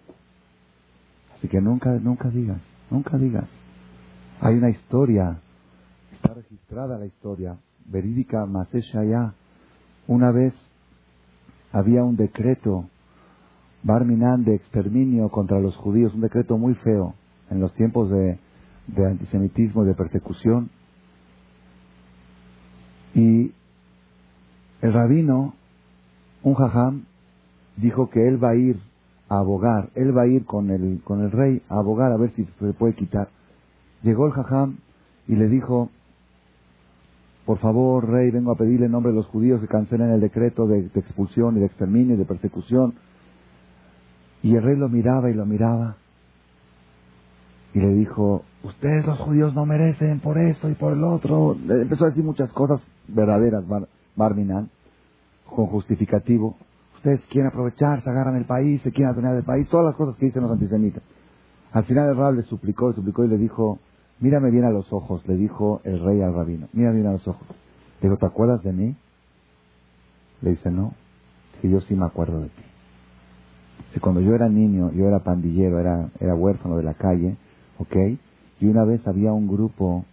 Así 1.36 1.50
que 1.50 1.60
nunca, 1.60 1.92
nunca 2.00 2.30
digas, 2.30 2.62
nunca 2.90 3.18
digas. 3.18 3.48
Hay 4.40 4.56
una 4.56 4.70
historia, 4.70 5.40
está 6.14 6.34
registrada 6.34 6.98
la 6.98 7.08
historia, 7.08 7.58
verídica, 7.86 8.48
ya. 9.06 9.34
Una 10.08 10.32
vez 10.32 10.54
había 11.74 12.04
un 12.04 12.16
decreto 12.16 12.86
Barminan 13.84 14.44
de 14.44 14.56
exterminio 14.56 15.30
contra 15.30 15.60
los 15.60 15.76
judíos, 15.78 16.14
un 16.14 16.22
decreto 16.22 16.58
muy 16.58 16.76
feo 16.76 17.16
en 17.50 17.60
los 17.60 17.74
tiempos 17.74 18.10
de, 18.10 18.38
antisemitismo 18.98 19.84
y 19.84 19.88
de 19.88 19.94
persecución. 19.94 20.70
Y 23.16 23.52
el 24.82 24.94
rabino, 24.94 25.54
un 26.44 26.54
jajam, 26.56 27.06
dijo 27.78 28.10
que 28.10 28.28
él 28.28 28.44
va 28.44 28.50
a 28.50 28.56
ir 28.56 28.80
a 29.30 29.40
abogar, 29.40 29.90
él 29.96 30.16
va 30.16 30.24
a 30.24 30.28
ir 30.28 30.46
con 30.46 30.70
el, 30.70 31.02
con 31.04 31.22
el 31.22 31.32
rey 31.32 31.62
a 31.70 31.80
abogar 31.80 32.12
a 32.12 32.18
ver 32.18 32.32
si 32.32 32.46
se 32.46 32.74
puede 32.74 32.94
quitar. 32.94 33.30
Llegó 34.04 34.26
el 34.26 34.34
jajam 34.34 34.78
y 35.28 35.36
le 35.36 35.48
dijo, 35.48 35.90
por 37.46 37.60
favor, 37.60 38.10
rey, 38.10 38.30
vengo 38.32 38.52
a 38.52 38.56
pedirle 38.56 38.88
en 38.88 38.92
nombre 38.92 39.12
de 39.12 39.18
los 39.18 39.28
judíos 39.28 39.62
que 39.62 39.68
cancelen 39.68 40.12
el 40.12 40.20
decreto 40.20 40.68
de, 40.68 40.84
de 40.84 41.00
expulsión 41.00 41.58
y 41.58 41.60
de 41.62 41.66
exterminio 41.66 42.16
y 42.16 42.18
de 42.18 42.26
persecución 42.26 42.94
y 44.42 44.56
el 44.56 44.64
rey 44.64 44.76
lo 44.76 44.90
miraba 44.90 45.30
y 45.30 45.34
lo 45.34 45.46
miraba. 45.46 45.98
Y 47.74 47.80
le 47.80 47.94
dijo, 47.94 48.44
ustedes 48.64 49.06
los 49.06 49.20
judíos 49.20 49.54
no 49.54 49.66
merecen 49.66 50.20
por 50.22 50.38
esto 50.38 50.70
y 50.70 50.74
por 50.74 50.94
el 50.94 51.04
otro. 51.04 51.56
empezó 51.70 52.06
a 52.06 52.10
decir 52.10 52.24
muchas 52.24 52.52
cosas 52.52 52.82
verdaderas, 53.08 53.64
Barminan, 54.16 54.70
con 55.46 55.68
justificativo. 55.68 56.56
Ustedes 56.96 57.22
quieren 57.30 57.50
aprovechar, 57.50 58.04
se 58.04 58.10
agarran 58.10 58.36
el 58.36 58.46
país, 58.46 58.82
se 58.82 58.92
quieren 58.92 59.12
adueñar 59.12 59.36
del 59.36 59.44
país, 59.44 59.68
todas 59.70 59.86
las 59.86 59.96
cosas 59.96 60.16
que 60.16 60.26
dicen 60.26 60.42
los 60.42 60.52
antisemitas. 60.52 61.04
Al 61.72 61.86
final 61.86 62.10
el 62.10 62.18
rab 62.18 62.34
le 62.34 62.42
suplicó, 62.44 62.90
le 62.90 62.96
suplicó 62.96 63.24
y 63.24 63.28
le 63.28 63.38
dijo, 63.38 63.80
mírame 64.20 64.52
bien 64.52 64.66
a 64.66 64.72
los 64.72 64.92
ojos, 64.92 65.26
le 65.28 65.36
dijo 65.36 65.82
el 65.84 66.04
rey 66.04 66.22
al 66.22 66.34
rabino, 66.34 66.68
mírame 66.74 66.96
bien 66.96 67.08
a 67.08 67.12
los 67.14 67.28
ojos. 67.28 67.48
Le 68.02 68.10
dijo, 68.10 68.18
¿te 68.18 68.26
acuerdas 68.26 68.64
de 68.64 68.74
mí? 68.74 68.96
Le 70.42 70.52
dice, 70.52 70.72
no, 70.72 70.94
que 71.62 71.70
yo 71.70 71.80
sí 71.82 71.94
me 71.94 72.06
acuerdo 72.06 72.42
de 72.42 72.48
ti. 72.48 72.69
Si 73.94 74.00
cuando 74.00 74.22
yo 74.22 74.36
era 74.36 74.48
niño, 74.50 74.92
yo 74.92 75.08
era 75.08 75.20
pandillero, 75.20 75.80
era, 75.80 76.10
era 76.20 76.36
huérfano 76.36 76.78
de 76.78 76.84
la 76.84 76.94
calle, 76.94 77.38
¿ok? 77.80 77.96
Y 78.60 78.66
una 78.66 78.84
vez 78.84 79.06
había 79.08 79.34
un 79.34 79.48
grupo 79.48 80.06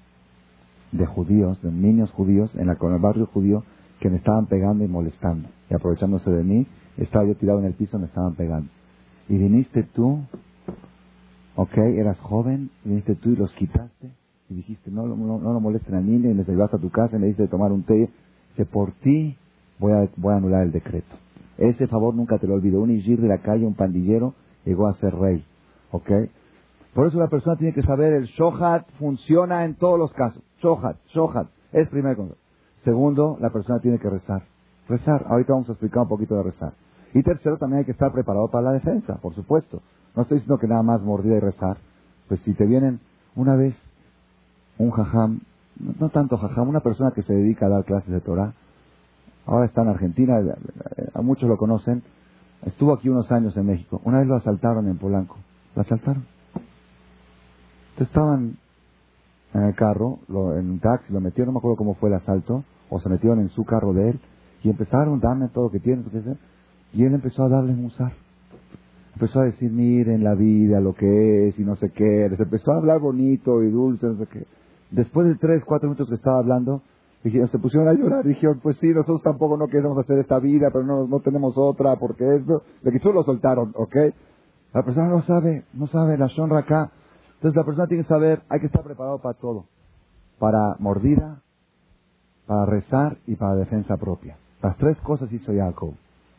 de 0.93 1.05
judíos, 1.05 1.61
de 1.63 1.71
niños 1.71 2.11
judíos, 2.13 2.55
en, 2.55 2.69
la, 2.69 2.77
con 2.77 2.95
el 2.95 3.01
barrio 3.01 3.27
judío, 3.27 3.65
que 4.01 4.09
me 4.09 4.17
estaban 4.17 4.47
pegando 4.47 4.85
y 4.85 4.89
molestando. 4.89 5.49
Y 5.71 5.75
aprovechándose 5.75 6.31
de 6.31 6.43
mí, 6.43 6.67
estaba 6.97 7.27
yo 7.27 7.35
tirado 7.35 7.59
en 7.59 7.67
el 7.67 7.75
piso, 7.75 7.99
me 7.99 8.07
estaban 8.07 8.35
pegando. 8.35 8.69
Y 9.29 9.37
viniste 9.37 9.83
tú, 9.83 10.21
ok, 11.57 11.77
eras 11.77 12.19
joven, 12.21 12.71
viniste 12.85 13.15
tú 13.17 13.31
y 13.31 13.37
los 13.37 13.53
quitaste. 13.55 14.11
Y 14.49 14.55
dijiste, 14.55 14.91
no, 14.91 15.07
no, 15.07 15.39
no 15.39 15.53
lo 15.53 15.61
molesten 15.61 15.97
al 15.97 16.07
niño, 16.07 16.31
y 16.31 16.35
me 16.35 16.45
llevaste 16.45 16.77
a 16.77 16.81
tu 16.81 16.91
casa 16.91 17.17
y 17.17 17.21
me 17.21 17.27
diste 17.27 17.49
tomar 17.49 17.73
un 17.73 17.83
té. 17.83 18.09
Dice, 18.51 18.65
por 18.65 18.93
ti 18.93 19.37
voy 19.79 19.93
a, 19.93 20.09
voy 20.17 20.33
a 20.33 20.37
anular 20.37 20.63
el 20.63 20.73
decreto. 20.73 21.17
Ese 21.59 21.87
favor 21.87 22.15
nunca 22.15 22.39
te 22.39 22.47
lo 22.47 22.55
olvido. 22.55 22.81
Un 22.81 22.91
Ijir 22.91 23.21
de 23.21 23.29
la 23.29 23.39
calle, 23.39 23.67
un 23.67 23.75
pandillero, 23.75 24.35
llegó 24.65 24.87
a 24.87 24.95
ser 24.95 25.15
rey. 25.15 25.45
¿Ok? 25.91 26.11
Por 26.95 27.07
eso 27.07 27.19
la 27.19 27.29
persona 27.29 27.57
tiene 27.57 27.75
que 27.75 27.83
saber, 27.83 28.15
el 28.15 28.25
shohat 28.25 28.89
funciona 28.99 29.65
en 29.65 29.75
todos 29.75 29.99
los 29.99 30.13
casos. 30.15 30.43
Shohat, 30.63 30.97
shohat, 31.09 31.47
es 31.73 31.89
primer. 31.89 32.17
Segundo, 32.85 33.37
la 33.41 33.51
persona 33.51 33.81
tiene 33.81 33.99
que 33.99 34.09
rezar. 34.09 34.43
Rezar, 34.89 35.27
ahorita 35.29 35.53
vamos 35.53 35.69
a 35.69 35.73
explicar 35.73 36.05
un 36.05 36.09
poquito 36.09 36.37
de 36.37 36.45
rezar. 36.45 36.73
Y 37.13 37.23
tercero, 37.23 37.59
también 37.59 37.81
hay 37.81 37.85
que 37.85 37.93
estar 37.93 38.13
preparado 38.13 38.49
para 38.49 38.65
la 38.65 38.73
defensa, 38.73 39.17
por 39.17 39.35
supuesto. 39.35 39.83
No 40.15 40.23
estoy 40.23 40.39
diciendo 40.39 40.59
que 40.59 40.69
nada 40.69 40.83
más 40.83 41.03
mordida 41.03 41.37
y 41.37 41.41
rezar. 41.41 41.77
Pues 42.29 42.41
si 42.41 42.55
te 42.55 42.65
vienen 42.65 43.01
una 43.35 43.57
vez 43.57 43.77
un 44.79 44.91
jajam, 44.91 45.41
no 45.99 46.09
tanto 46.09 46.39
jajam, 46.39 46.69
una 46.69 46.81
persona 46.81 47.11
que 47.15 47.23
se 47.23 47.35
dedica 47.35 47.67
a 47.67 47.71
dar 47.71 47.85
clases 47.85 48.11
de 48.11 48.21
Torah, 48.21 48.55
ahora 49.47 49.67
está 49.67 49.83
en 49.83 49.89
Argentina, 49.89 50.39
a 51.15 51.23
muchos 51.23 51.49
lo 51.49 51.57
conocen, 51.57 52.03
estuvo 52.65 52.93
aquí 52.93 53.09
unos 53.09 53.31
años 53.33 53.57
en 53.57 53.67
México. 53.67 54.01
Una 54.05 54.19
vez 54.19 54.29
lo 54.29 54.37
asaltaron 54.37 54.89
en 54.89 54.99
Polanco. 54.99 55.37
Lo 55.75 55.83
asaltaron 55.83 56.25
estaban 58.05 58.57
en 59.55 59.63
el 59.63 59.75
carro, 59.75 60.19
en 60.29 60.71
un 60.71 60.81
taxi, 60.81 61.13
lo 61.13 61.21
metieron, 61.21 61.49
no 61.49 61.53
me 61.55 61.59
acuerdo 61.59 61.77
cómo 61.77 61.95
fue 61.95 62.11
el 62.11 62.17
asalto, 62.17 62.65
o 62.91 63.01
se 63.01 63.09
metieron 63.09 63.41
en 63.41 63.49
su 63.51 63.65
carro 63.65 63.93
de 63.93 64.11
él, 64.11 64.21
y 64.63 64.71
empezaron, 64.71 65.21
dame 65.21 65.49
todo 65.49 65.65
lo 65.65 65.71
que 65.71 65.81
tienes, 65.81 66.05
y 66.93 67.05
él 67.05 67.15
empezó 67.15 67.45
a 67.45 67.49
darles 67.49 67.77
usar. 67.79 68.13
Empezó 69.15 69.41
a 69.41 69.45
decir, 69.45 69.71
miren 69.71 70.25
la 70.25 70.35
vida, 70.35 70.79
lo 70.81 70.95
que 70.95 71.49
es, 71.49 71.59
y 71.59 71.65
no 71.65 71.77
sé 71.77 71.91
qué, 71.91 72.29
les 72.31 72.39
empezó 72.39 72.73
a 72.73 72.77
hablar 72.77 73.01
bonito 73.01 73.63
y 73.63 73.71
dulce, 73.71 74.07
no 74.07 74.19
sé 74.19 74.27
qué. 74.27 74.47
Después 74.91 75.27
de 75.27 75.37
tres, 75.37 75.65
cuatro 75.65 75.89
minutos 75.89 76.09
que 76.09 76.17
estaba 76.17 76.39
hablando, 76.39 76.83
dijeron, 77.27 77.49
se 77.49 77.59
pusieron 77.59 77.89
a 77.89 77.93
llorar, 77.93 78.25
dijeron, 78.25 78.61
pues 78.63 78.77
sí, 78.79 78.89
nosotros 78.89 79.23
tampoco 79.23 79.57
no 79.57 79.67
queremos 79.67 79.99
hacer 79.99 80.19
esta 80.19 80.39
vida, 80.39 80.69
pero 80.73 80.85
no, 80.85 81.07
no 81.07 81.21
tenemos 81.21 81.55
otra, 81.57 81.97
porque 81.97 82.37
esto, 82.37 82.63
de 82.83 82.93
que 82.93 83.01
tú 83.01 83.13
lo 83.13 83.25
soltaron, 83.25 83.73
¿ok? 83.77 83.97
La 84.73 84.83
persona 84.83 85.09
no 85.09 85.23
sabe, 85.23 85.65
no 85.73 85.87
sabe 85.89 86.17
la 86.17 86.29
shonra 86.29 86.61
acá, 86.61 86.93
entonces 87.35 87.57
la 87.57 87.65
persona 87.65 87.87
tiene 87.89 88.05
que 88.05 88.09
saber, 88.09 88.43
hay 88.49 88.61
que 88.61 88.67
estar 88.67 88.83
preparado 88.83 89.19
para 89.19 89.39
todo. 89.39 89.65
Para 90.39 90.77
mordida, 90.79 91.43
para 92.47 92.67
rezar 92.67 93.19
y 93.27 93.35
para 93.35 93.57
defensa 93.57 93.97
propia. 93.97 94.37
Las 94.63 94.77
tres 94.77 94.97
cosas 94.99 95.33
hizo 95.33 95.53
Jacob. 95.53 95.95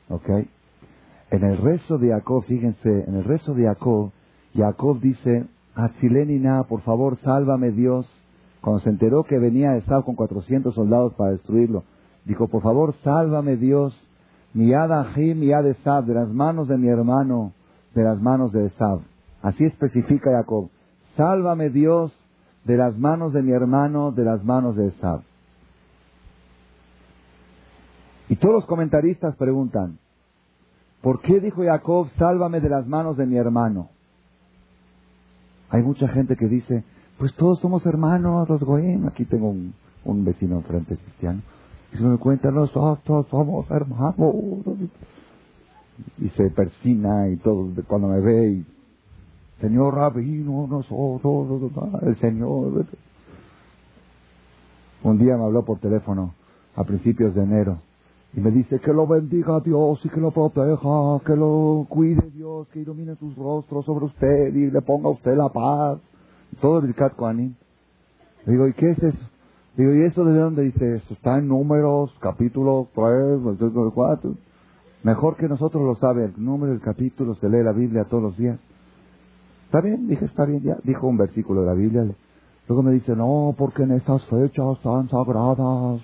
¿Ok? 0.09 0.29
En 1.31 1.43
el 1.43 1.57
rezo 1.57 1.97
de 1.97 2.09
Jacob, 2.09 2.43
fíjense, 2.45 3.03
en 3.07 3.15
el 3.15 3.23
rezo 3.25 3.53
de 3.53 3.65
Jacob, 3.65 4.11
Jacob 4.55 4.99
dice, 5.01 5.47
nada, 6.39 6.63
por 6.63 6.81
favor, 6.81 7.17
sálvame 7.23 7.71
Dios. 7.71 8.07
Cuando 8.67 8.83
se 8.83 8.89
enteró 8.89 9.23
que 9.23 9.39
venía 9.39 9.77
Esab 9.77 10.03
con 10.03 10.15
400 10.15 10.75
soldados 10.75 11.13
para 11.13 11.31
destruirlo, 11.31 11.85
dijo, 12.25 12.49
por 12.49 12.61
favor, 12.61 12.93
sálvame 13.01 13.55
Dios, 13.55 13.97
mi 14.53 14.73
Adahim, 14.73 15.39
mi 15.39 15.53
Esab, 15.53 16.03
de 16.03 16.13
las 16.13 16.27
manos 16.27 16.67
de 16.67 16.77
mi 16.77 16.89
hermano, 16.89 17.53
de 17.95 18.03
las 18.03 18.21
manos 18.21 18.51
de 18.51 18.65
Esab. 18.65 18.99
Así 19.41 19.63
especifica 19.63 20.31
Jacob. 20.31 20.69
Sálvame 21.15 21.69
Dios 21.69 22.13
de 22.65 22.75
las 22.75 22.97
manos 22.97 23.31
de 23.31 23.41
mi 23.41 23.53
hermano, 23.53 24.11
de 24.11 24.25
las 24.25 24.43
manos 24.43 24.75
de 24.75 24.87
Esab. 24.87 25.21
Y 28.27 28.35
todos 28.35 28.53
los 28.53 28.65
comentaristas 28.65 29.33
preguntan, 29.37 29.97
¿por 31.01 31.21
qué 31.21 31.39
dijo 31.39 31.63
Jacob, 31.63 32.09
sálvame 32.17 32.59
de 32.59 32.67
las 32.67 32.85
manos 32.85 33.15
de 33.15 33.27
mi 33.27 33.37
hermano? 33.37 33.91
Hay 35.69 35.83
mucha 35.83 36.09
gente 36.09 36.35
que 36.35 36.49
dice, 36.49 36.83
pues 37.17 37.33
todos 37.35 37.59
somos 37.59 37.85
hermanos, 37.85 38.47
los 38.49 38.61
goyim. 38.61 39.07
Aquí 39.07 39.25
tengo 39.25 39.49
un, 39.49 40.25
vecino 40.25 40.57
enfrente 40.57 40.97
cristiano. 40.97 41.41
Y 41.93 41.97
se 41.97 42.03
me 42.03 42.17
cuenta, 42.17 42.51
nosotros 42.51 43.27
somos 43.29 43.69
hermanos. 43.71 44.15
Y 46.19 46.29
se 46.29 46.49
persina 46.51 47.27
y 47.29 47.37
todo, 47.37 47.69
cuando 47.87 48.09
me 48.09 48.19
ve 48.19 48.49
y 48.51 48.65
Señor 49.61 49.95
Rabino, 49.95 50.67
nosotros, 50.67 51.71
el 52.03 52.15
Señor. 52.17 52.85
Un 55.03 55.17
día 55.17 55.37
me 55.37 55.45
habló 55.45 55.65
por 55.65 55.79
teléfono 55.79 56.33
a 56.75 56.83
principios 56.83 57.33
de 57.33 57.43
enero 57.43 57.79
y 58.35 58.39
me 58.39 58.51
dice 58.51 58.79
que 58.79 58.93
lo 58.93 59.07
bendiga 59.07 59.59
Dios 59.61 59.99
y 60.03 60.09
que 60.09 60.19
lo 60.19 60.31
proteja, 60.31 61.19
que 61.25 61.35
lo 61.35 61.87
cuide 61.89 62.29
Dios, 62.31 62.67
que 62.67 62.81
ilumine 62.81 63.15
sus 63.15 63.35
rostros 63.35 63.85
sobre 63.85 64.05
usted 64.05 64.55
y 64.55 64.69
le 64.69 64.81
ponga 64.81 65.07
a 65.07 65.13
usted 65.13 65.35
la 65.35 65.49
paz. 65.49 65.99
Todo 66.61 66.79
el 66.79 66.95
Kat 66.95 67.13
Le 67.19 67.53
digo, 68.45 68.67
¿y 68.67 68.73
qué 68.73 68.91
es 68.91 69.03
eso? 69.03 69.29
Digo, 69.75 69.93
¿y 69.93 70.03
eso 70.03 70.25
de 70.25 70.37
dónde 70.37 70.63
dice 70.63 70.95
eso? 70.95 71.13
Está 71.13 71.37
en 71.37 71.47
números, 71.47 72.11
capítulo 72.19 72.87
3, 72.95 73.91
4. 73.93 74.35
Mejor 75.03 75.37
que 75.37 75.47
nosotros 75.47 75.83
lo 75.83 75.95
sabe, 75.95 76.25
el 76.25 76.33
número, 76.37 76.73
el 76.73 76.81
capítulo, 76.81 77.35
se 77.35 77.47
lee 77.47 77.63
la 77.63 77.73
Biblia 77.73 78.05
todos 78.05 78.23
los 78.23 78.37
días. 78.37 78.59
Está 79.65 79.81
bien, 79.81 80.07
dije, 80.07 80.25
está 80.25 80.45
bien, 80.45 80.63
ya. 80.63 80.77
Dijo 80.83 81.07
un 81.07 81.17
versículo 81.17 81.61
de 81.61 81.67
la 81.67 81.73
Biblia. 81.73 82.05
Luego 82.67 82.83
me 82.83 82.91
dice, 82.91 83.15
no, 83.15 83.53
porque 83.57 83.83
en 83.83 83.91
estas 83.91 84.25
fechas 84.25 84.81
tan 84.81 85.09
sagradas 85.09 86.01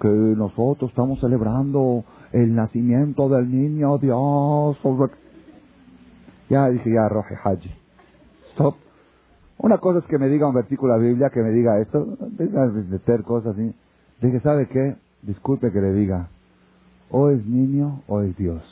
que 0.00 0.08
nosotros 0.08 0.90
estamos 0.90 1.18
celebrando 1.20 2.04
el 2.32 2.54
nacimiento 2.54 3.28
del 3.28 3.50
niño 3.50 3.98
Dios. 3.98 4.78
Ya 6.48 6.68
dije, 6.68 6.92
ya, 6.92 7.08
Roje 7.08 7.34
Haji. 7.42 7.70
Stop. 8.52 8.85
Una 9.58 9.78
cosa 9.78 10.00
es 10.00 10.04
que 10.04 10.18
me 10.18 10.28
diga 10.28 10.46
un 10.46 10.54
versículo 10.54 10.94
de 10.94 11.00
la 11.00 11.06
Biblia, 11.06 11.30
que 11.30 11.42
me 11.42 11.50
diga 11.50 11.80
esto, 11.80 12.16
de 12.20 12.46
meter 12.46 13.22
cosas. 13.22 13.56
Dije, 13.56 14.40
¿sabe 14.40 14.68
qué? 14.68 14.96
Disculpe 15.22 15.72
que 15.72 15.80
le 15.80 15.92
diga, 15.92 16.28
o 17.10 17.30
es 17.30 17.44
niño 17.46 18.02
o 18.06 18.20
es 18.20 18.36
Dios. 18.36 18.62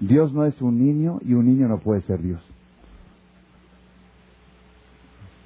Dios 0.00 0.32
no 0.32 0.44
es 0.44 0.60
un 0.60 0.78
niño 0.78 1.20
y 1.22 1.34
un 1.34 1.46
niño 1.46 1.68
no 1.68 1.78
puede 1.78 2.02
ser 2.02 2.20
Dios. 2.22 2.42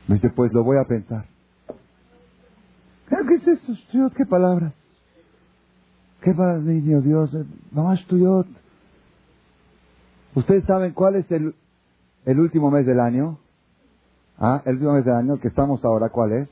Me 0.07 0.16
dice, 0.16 0.31
pues 0.31 0.53
lo 0.53 0.62
voy 0.62 0.79
a 0.79 0.85
pensar. 0.85 1.27
¿Qué 3.09 3.35
es 3.35 3.47
esto, 3.47 3.73
Dios? 3.92 4.12
¿Qué 4.14 4.27
palabras? 4.27 4.75
¿Qué 6.20 6.33
palabras, 6.33 6.62
niño 6.62 7.01
Dios? 7.01 7.35
Mamá, 7.73 7.99
tuyot. 8.07 8.47
¿Ustedes 10.35 10.64
saben 10.64 10.92
cuál 10.92 11.16
es 11.16 11.31
el, 11.31 11.55
el 12.25 12.40
último 12.40 12.70
mes 12.70 12.87
del 12.87 13.01
año? 13.01 13.38
¿Ah? 14.38 14.62
El 14.64 14.75
último 14.75 14.94
mes 14.94 15.05
del 15.05 15.14
año, 15.14 15.38
que 15.40 15.49
estamos 15.49 15.85
ahora, 15.85 16.09
¿cuál 16.09 16.33
es? 16.33 16.49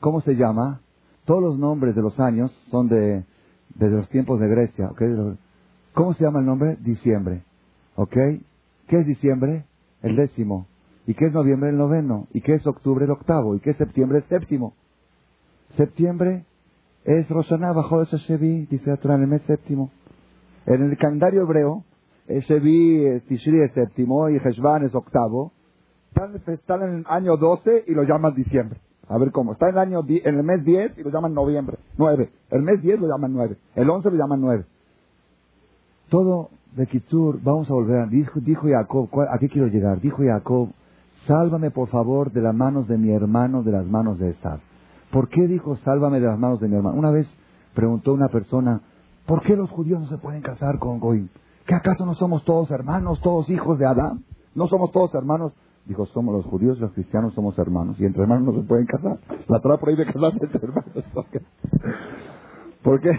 ¿Cómo 0.00 0.20
se 0.20 0.34
llama? 0.34 0.80
Todos 1.24 1.42
los 1.42 1.58
nombres 1.58 1.94
de 1.94 2.02
los 2.02 2.18
años 2.20 2.50
son 2.70 2.88
de, 2.88 3.24
desde 3.74 3.96
los 3.96 4.08
tiempos 4.08 4.40
de 4.40 4.48
Grecia, 4.48 4.90
¿ok? 4.90 5.02
¿Cómo 5.94 6.14
se 6.14 6.24
llama 6.24 6.40
el 6.40 6.46
nombre? 6.46 6.76
Diciembre, 6.80 7.42
¿ok? 7.96 8.12
¿Qué 8.88 8.96
es 8.98 9.06
diciembre? 9.06 9.64
El 10.02 10.16
décimo. 10.16 10.66
¿Y 11.06 11.14
qué 11.14 11.26
es 11.26 11.32
noviembre 11.32 11.70
el 11.70 11.76
noveno? 11.76 12.26
¿Y 12.32 12.40
qué 12.40 12.54
es 12.54 12.66
octubre 12.66 13.04
el 13.04 13.10
octavo? 13.10 13.54
¿Y 13.56 13.60
qué 13.60 13.70
es 13.70 13.76
septiembre 13.76 14.18
el 14.18 14.24
séptimo? 14.24 14.74
Septiembre 15.76 16.44
es 17.04 17.28
Rosana 17.28 17.72
bajo 17.72 18.02
ese 18.02 18.18
Shevi, 18.18 18.66
dice 18.66 18.98
en 19.02 19.10
el 19.10 19.26
mes 19.26 19.42
séptimo. 19.42 19.90
En 20.66 20.82
el 20.82 20.96
calendario 20.96 21.42
hebreo, 21.42 21.84
Shevi, 22.28 23.20
Tishri 23.28 23.62
es 23.62 23.72
séptimo 23.72 24.28
y 24.28 24.36
Heshvan 24.36 24.84
es 24.84 24.94
octavo. 24.94 25.52
Están, 26.46 26.82
en 26.82 26.98
el 26.98 27.04
año 27.08 27.36
12 27.36 27.84
y 27.86 27.92
lo 27.92 28.02
llaman 28.04 28.34
diciembre. 28.34 28.78
A 29.08 29.18
ver 29.18 29.32
cómo. 29.32 29.52
Está 29.52 29.68
en 29.68 29.74
el, 29.74 29.78
año, 29.78 30.00
en 30.06 30.38
el 30.38 30.42
mes 30.42 30.64
10 30.64 30.98
y 30.98 31.02
lo 31.02 31.10
llaman 31.10 31.34
noviembre. 31.34 31.78
9. 31.98 32.30
El 32.50 32.62
mes 32.62 32.80
10 32.82 33.00
lo 33.00 33.08
llaman 33.08 33.32
9. 33.32 33.56
El 33.74 33.90
11 33.90 34.10
lo 34.10 34.16
llaman 34.16 34.40
9. 34.40 34.64
Todo 36.08 36.50
de 36.76 36.86
Kitsur, 36.86 37.40
vamos 37.42 37.70
a 37.70 37.74
volver. 37.74 38.08
Dijo, 38.08 38.40
dijo 38.40 38.68
Jacob, 38.68 39.08
¿a 39.28 39.38
qué 39.38 39.48
quiero 39.48 39.68
llegar? 39.68 40.00
Dijo 40.00 40.22
Jacob, 40.22 40.70
Sálvame 41.26 41.70
por 41.70 41.88
favor 41.88 42.32
de 42.32 42.40
las 42.40 42.54
manos 42.54 42.88
de 42.88 42.98
mi 42.98 43.10
hermano, 43.10 43.62
de 43.62 43.70
las 43.70 43.86
manos 43.86 44.18
de 44.18 44.30
Esab. 44.30 44.58
¿Por 45.12 45.28
qué 45.28 45.46
dijo 45.46 45.76
sálvame 45.76 46.18
de 46.18 46.26
las 46.26 46.38
manos 46.38 46.58
de 46.60 46.68
mi 46.68 46.74
hermano? 46.74 46.98
Una 46.98 47.10
vez 47.10 47.28
preguntó 47.74 48.12
una 48.12 48.28
persona, 48.28 48.80
¿por 49.26 49.42
qué 49.42 49.54
los 49.54 49.70
judíos 49.70 50.00
no 50.00 50.08
se 50.08 50.18
pueden 50.18 50.42
casar 50.42 50.78
con 50.78 50.98
Goim? 50.98 51.28
¿Que 51.66 51.76
acaso 51.76 52.04
no 52.06 52.14
somos 52.16 52.44
todos 52.44 52.70
hermanos, 52.72 53.20
todos 53.20 53.48
hijos 53.50 53.78
de 53.78 53.86
Adán? 53.86 54.24
¿No 54.54 54.66
somos 54.66 54.90
todos 54.90 55.14
hermanos? 55.14 55.52
Dijo, 55.84 56.06
somos 56.06 56.34
los 56.34 56.46
judíos 56.46 56.78
y 56.78 56.80
los 56.80 56.92
cristianos 56.92 57.34
somos 57.34 57.58
hermanos. 57.58 57.98
Y 57.98 58.06
entre 58.06 58.22
hermanos 58.22 58.54
no 58.54 58.60
se 58.60 58.66
pueden 58.66 58.86
casar. 58.86 59.18
La 59.48 59.60
Torah 59.60 59.78
prohíbe 59.78 60.06
casarse 60.06 60.38
entre 60.40 60.60
hermanos. 60.62 60.92
¿Por 62.82 63.00
qué? 63.00 63.18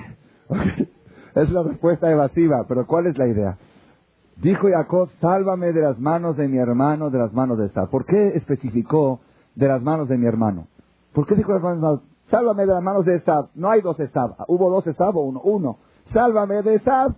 Es 1.36 1.50
una 1.50 1.64
respuesta 1.64 2.12
evasiva, 2.12 2.66
pero 2.68 2.86
¿cuál 2.86 3.08
es 3.08 3.18
la 3.18 3.28
idea? 3.28 3.58
Dijo 4.38 4.68
Jacob, 4.70 5.10
sálvame 5.22 5.74
de 5.74 5.82
las 5.82 6.00
manos 6.00 6.38
de 6.38 6.48
mi 6.48 6.58
hermano, 6.58 7.10
de 7.10 7.20
las 7.20 7.34
manos 7.34 7.58
de 7.58 7.68
Esab. 7.68 7.90
¿Por 7.90 8.06
qué 8.06 8.30
especificó 8.36 9.20
de 9.56 9.68
las 9.68 9.82
manos 9.82 10.10
de 10.10 10.18
mi 10.18 10.26
hermano? 10.26 10.68
¿Por 11.14 11.26
qué 11.28 11.36
dijo 11.36 11.54
las 11.54 11.62
manos? 11.62 12.02
Sálvame 12.30 12.66
de 12.66 12.74
las 12.74 12.84
manos 12.84 13.06
de 13.06 13.16
Esab. 13.16 13.50
No 13.56 13.70
hay 13.70 13.82
dos 13.82 14.00
Esab. 14.00 14.36
¿Hubo 14.48 14.70
dos 14.70 14.88
Esab 14.88 15.16
o 15.18 15.22
uno? 15.22 15.42
Uno. 15.42 15.78
Sálvame 16.12 16.62
de 16.62 16.76
Esab. 16.76 17.16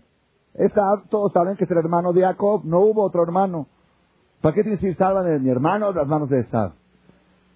Esab, 0.54 1.08
todos 1.10 1.32
saben 1.32 1.56
que 1.58 1.64
es 1.64 1.72
el 1.72 1.78
hermano 1.78 2.14
de 2.14 2.22
Jacob. 2.22 2.62
No 2.64 2.80
hubo 2.82 3.04
otro 3.04 3.24
hermano. 3.24 3.68
¿Para 4.46 4.54
qué 4.54 4.62
tiene 4.62 4.78
que 4.78 4.94
sálvame 4.94 5.32
de 5.32 5.40
mi 5.40 5.50
hermano 5.50 5.92
las 5.92 6.08
manos 6.08 6.30
de 6.30 6.42
Esab? 6.42 6.74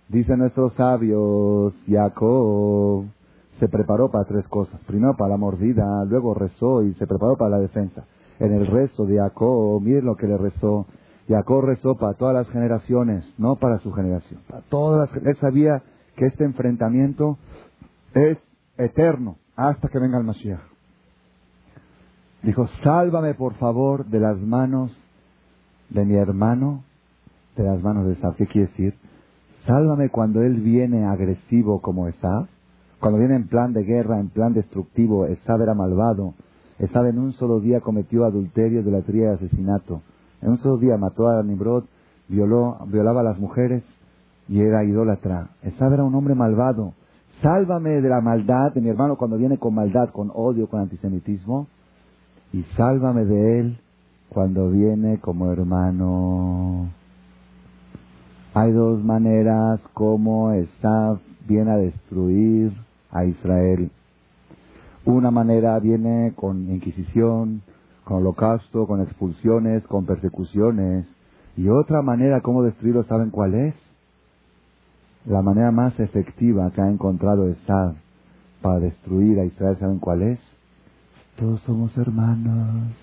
Dicen 0.08 0.40
nuestros 0.40 0.74
sabios, 0.74 1.72
Jacob 1.88 3.06
se 3.60 3.68
preparó 3.68 4.10
para 4.10 4.26
tres 4.26 4.48
cosas. 4.48 4.82
Primero 4.88 5.16
para 5.16 5.30
la 5.30 5.38
mordida, 5.38 6.04
luego 6.06 6.34
rezó 6.34 6.82
y 6.82 6.96
se 6.96 7.06
preparó 7.06 7.38
para 7.38 7.52
la 7.52 7.60
defensa. 7.60 8.06
En 8.40 8.54
el 8.54 8.66
rezo 8.66 9.06
de 9.06 9.20
Jacob, 9.20 9.80
miren 9.84 10.04
lo 10.04 10.16
que 10.16 10.26
le 10.26 10.36
rezó. 10.36 10.88
Jacob 11.28 11.62
rezó 11.62 11.94
para 11.94 12.16
todas 12.16 12.34
las 12.34 12.50
generaciones, 12.50 13.36
no 13.38 13.58
para 13.58 13.78
su 13.78 13.92
generación. 13.94 14.42
Para 14.50 14.64
todas 14.64 15.12
las, 15.14 15.24
él 15.24 15.38
sabía 15.40 15.84
que 16.16 16.26
este 16.26 16.44
enfrentamiento 16.44 17.38
es 18.16 18.40
eterno 18.80 19.36
hasta 19.56 19.90
que 19.90 20.00
venga 20.00 20.18
el 20.18 20.24
Mashiach. 20.24 20.60
Dijo, 22.42 22.66
sálvame 22.84 23.36
por 23.36 23.54
favor 23.58 24.08
de 24.08 24.20
las 24.20 24.40
manos 24.40 24.92
de 25.90 26.06
mi 26.06 26.16
hermano, 26.16 26.84
de 27.56 27.64
las 27.64 27.82
manos 27.82 28.06
de 28.06 28.14
Esab. 28.14 28.36
¿Qué 28.36 28.48
quiere 28.48 28.68
decir? 28.68 28.94
Sálvame 29.66 30.10
cuando 30.10 30.42
él 30.42 30.62
viene 30.62 31.06
agresivo 31.06 31.82
como 31.82 32.08
Esab 32.08 32.48
cuando 33.00 33.20
viene 33.20 33.36
en 33.36 33.48
plan 33.48 33.72
de 33.72 33.84
guerra, 33.84 34.20
en 34.20 34.28
plan 34.28 34.54
destructivo, 34.54 35.26
Esab 35.26 35.62
era 35.62 35.74
malvado. 35.74 36.34
Esab 36.80 37.06
en 37.06 37.18
un 37.18 37.32
solo 37.34 37.62
día 37.62 37.80
cometió 37.80 38.26
adulterio, 38.26 38.82
idolatría 38.82 39.32
y 39.32 39.36
asesinato. 39.36 40.02
En 40.42 40.50
un 40.50 40.58
solo 40.58 40.78
día 40.78 40.98
mató 40.98 41.30
a 41.30 41.42
Nimrod, 41.42 41.86
violó, 42.28 42.78
violaba 42.88 43.22
a 43.22 43.24
las 43.24 43.40
mujeres 43.40 43.84
y 44.50 44.60
era 44.60 44.84
idólatra. 44.84 45.50
Esab 45.64 45.94
era 45.94 46.04
un 46.04 46.14
hombre 46.14 46.36
malvado. 46.36 46.94
Sálvame 47.42 48.02
de 48.02 48.10
la 48.10 48.20
maldad 48.20 48.74
de 48.74 48.82
mi 48.82 48.90
hermano 48.90 49.16
cuando 49.16 49.38
viene 49.38 49.58
con 49.58 49.74
maldad, 49.74 50.10
con 50.10 50.30
odio, 50.34 50.68
con 50.68 50.82
antisemitismo. 50.82 51.68
Y 52.52 52.64
sálvame 52.76 53.24
de 53.24 53.60
él 53.60 53.78
cuando 54.30 54.70
viene 54.70 55.20
como 55.20 55.52
hermano. 55.52 56.90
Hay 58.54 58.72
dos 58.72 59.04
maneras 59.04 59.80
como 59.94 60.52
Esab 60.52 61.20
viene 61.48 61.72
a 61.72 61.78
destruir 61.78 62.74
a 63.12 63.26
Israel. 63.26 63.92
Una 65.06 65.32
manera 65.32 65.80
viene 65.80 66.34
con 66.36 66.70
inquisición, 66.72 67.62
con 68.04 68.18
holocausto, 68.18 68.86
con 68.86 69.02
expulsiones, 69.02 69.84
con 69.88 70.06
persecuciones. 70.06 71.06
Y 71.58 71.68
otra 71.70 72.02
manera 72.02 72.42
como 72.42 72.64
destruirlo, 72.64 73.04
¿saben 73.04 73.32
cuál 73.32 73.56
es? 73.56 73.76
La 75.26 75.42
manera 75.42 75.72
más 75.72 76.00
efectiva 76.00 76.72
que 76.72 76.82
ha 76.82 76.90
encontrado 76.90 77.48
Esad 77.50 77.94
para 78.62 78.80
destruir 78.80 79.40
a 79.40 79.46
Israel, 79.46 79.78
¿saben 79.80 80.00
cuál 80.00 80.22
es? 80.22 80.40
Todos 81.38 81.62
somos 81.62 81.98
hermanos, 81.98 82.94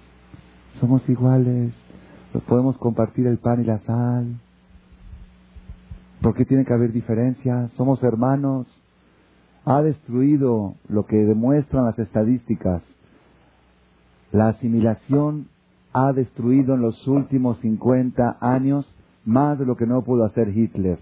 somos 0.80 1.06
iguales, 1.08 1.72
podemos 2.46 2.76
compartir 2.78 3.26
el 3.26 3.38
pan 3.38 3.60
y 3.60 3.64
la 3.64 3.78
sal. 3.80 4.40
¿Por 6.20 6.34
qué 6.34 6.44
tiene 6.44 6.64
que 6.64 6.72
haber 6.72 6.92
diferencias? 6.92 7.70
Somos 7.72 8.02
hermanos 8.02 8.66
ha 9.66 9.82
destruido 9.82 10.76
lo 10.88 11.06
que 11.06 11.16
demuestran 11.16 11.84
las 11.84 11.98
estadísticas. 11.98 12.82
La 14.30 14.48
asimilación 14.48 15.48
ha 15.92 16.12
destruido 16.12 16.74
en 16.74 16.82
los 16.82 17.06
últimos 17.08 17.58
50 17.58 18.38
años 18.40 18.86
más 19.24 19.58
de 19.58 19.66
lo 19.66 19.76
que 19.76 19.86
no 19.86 20.02
pudo 20.02 20.24
hacer 20.24 20.56
Hitler. 20.56 21.00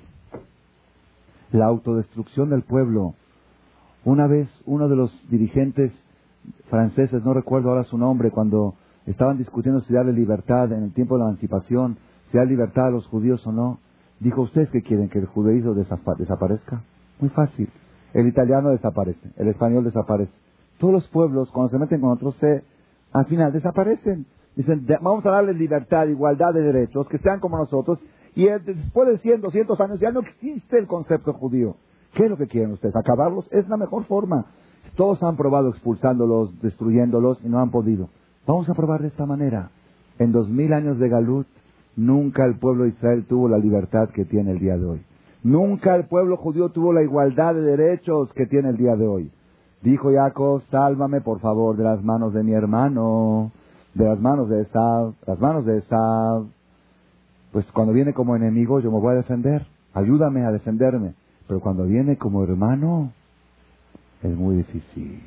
La 1.52 1.66
autodestrucción 1.66 2.48
del 2.48 2.62
pueblo. 2.62 3.14
Una 4.02 4.26
vez 4.26 4.48
uno 4.64 4.88
de 4.88 4.96
los 4.96 5.12
dirigentes 5.30 5.92
franceses, 6.70 7.22
no 7.22 7.34
recuerdo 7.34 7.68
ahora 7.68 7.84
su 7.84 7.98
nombre, 7.98 8.30
cuando 8.30 8.74
estaban 9.06 9.38
discutiendo 9.38 9.80
si 9.80 9.92
darle 9.92 10.12
libertad 10.12 10.72
en 10.72 10.84
el 10.84 10.92
tiempo 10.92 11.14
de 11.14 11.20
la 11.20 11.30
emancipación, 11.30 11.96
si 12.30 12.38
dar 12.38 12.46
libertad 12.46 12.86
a 12.86 12.90
los 12.90 13.06
judíos 13.06 13.46
o 13.46 13.52
no, 13.52 13.78
dijo, 14.20 14.42
¿ustedes 14.42 14.70
qué 14.70 14.82
quieren? 14.82 15.08
¿Que 15.08 15.18
el 15.18 15.26
judaísmo 15.26 15.74
desaparezca? 15.74 16.82
Muy 17.20 17.30
fácil. 17.30 17.68
El 18.12 18.28
italiano 18.28 18.70
desaparece, 18.70 19.30
el 19.36 19.48
español 19.48 19.84
desaparece. 19.84 20.32
Todos 20.78 20.94
los 20.94 21.08
pueblos, 21.08 21.50
cuando 21.50 21.70
se 21.70 21.78
meten 21.78 22.00
con 22.00 22.10
otros, 22.10 22.36
al 23.12 23.26
final 23.26 23.52
desaparecen. 23.52 24.26
Dicen, 24.56 24.86
vamos 25.00 25.26
a 25.26 25.30
darles 25.30 25.56
libertad, 25.56 26.06
igualdad 26.06 26.52
de 26.54 26.62
derechos, 26.62 27.08
que 27.08 27.18
sean 27.18 27.40
como 27.40 27.58
nosotros. 27.58 27.98
Y 28.36 28.46
después 28.46 29.08
de 29.08 29.18
100, 29.18 29.40
200 29.40 29.80
años 29.80 30.00
ya 30.00 30.10
no 30.10 30.20
existe 30.20 30.78
el 30.78 30.86
concepto 30.86 31.32
judío. 31.32 31.76
¿Qué 32.14 32.24
es 32.24 32.30
lo 32.30 32.36
que 32.36 32.46
quieren 32.46 32.72
ustedes? 32.72 32.94
¿Acabarlos? 32.94 33.48
Es 33.52 33.68
la 33.68 33.76
mejor 33.76 34.04
forma. 34.04 34.46
Todos 34.96 35.22
han 35.22 35.36
probado 35.36 35.70
expulsándolos, 35.70 36.60
destruyéndolos 36.60 37.38
y 37.44 37.48
no 37.48 37.58
han 37.58 37.70
podido. 37.70 38.08
Vamos 38.46 38.68
a 38.68 38.74
probar 38.74 39.00
de 39.00 39.08
esta 39.08 39.24
manera. 39.24 39.70
En 40.18 40.30
dos 40.30 40.50
mil 40.50 40.74
años 40.74 40.98
de 40.98 41.08
Galut, 41.08 41.46
nunca 41.96 42.44
el 42.44 42.58
pueblo 42.58 42.84
de 42.84 42.90
Israel 42.90 43.24
tuvo 43.26 43.48
la 43.48 43.56
libertad 43.56 44.10
que 44.10 44.26
tiene 44.26 44.50
el 44.50 44.58
día 44.58 44.76
de 44.76 44.84
hoy. 44.84 45.02
Nunca 45.42 45.94
el 45.94 46.04
pueblo 46.04 46.36
judío 46.36 46.68
tuvo 46.68 46.92
la 46.92 47.02
igualdad 47.02 47.54
de 47.54 47.62
derechos 47.62 48.32
que 48.34 48.46
tiene 48.46 48.68
el 48.68 48.76
día 48.76 48.96
de 48.96 49.06
hoy. 49.06 49.30
Dijo 49.80 50.12
Jacob, 50.12 50.62
sálvame 50.70 51.22
por 51.22 51.40
favor 51.40 51.76
de 51.76 51.84
las 51.84 52.02
manos 52.04 52.34
de 52.34 52.42
mi 52.42 52.52
hermano, 52.52 53.50
de 53.94 54.04
las 54.04 54.20
manos 54.20 54.50
de 54.50 54.62
Esab, 54.62 55.14
las 55.26 55.40
manos 55.40 55.64
de 55.64 55.78
Esab. 55.78 56.44
Pues 57.50 57.64
cuando 57.72 57.94
viene 57.94 58.12
como 58.12 58.36
enemigo 58.36 58.80
yo 58.80 58.90
me 58.90 59.00
voy 59.00 59.12
a 59.12 59.16
defender, 59.16 59.66
ayúdame 59.94 60.44
a 60.44 60.52
defenderme. 60.52 61.14
Pero 61.48 61.60
cuando 61.60 61.84
viene 61.84 62.18
como 62.18 62.44
hermano 62.44 63.10
es 64.22 64.36
muy 64.36 64.56
difícil, 64.56 65.22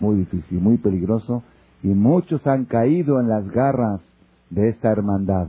muy 0.00 0.16
difícil, 0.16 0.60
muy 0.60 0.76
peligroso. 0.76 1.42
Y 1.82 1.88
muchos 1.88 2.46
han 2.46 2.64
caído 2.64 3.20
en 3.20 3.28
las 3.28 3.48
garras 3.50 4.00
de 4.50 4.68
esta 4.68 4.90
hermandad, 4.90 5.48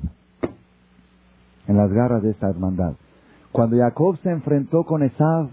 en 1.68 1.78
las 1.78 1.92
garras 1.92 2.24
de 2.24 2.32
esta 2.32 2.50
hermandad. 2.50 2.94
Cuando 3.52 3.78
Jacob 3.78 4.18
se 4.24 4.32
enfrentó 4.32 4.84
con 4.84 5.04
Esav, 5.04 5.50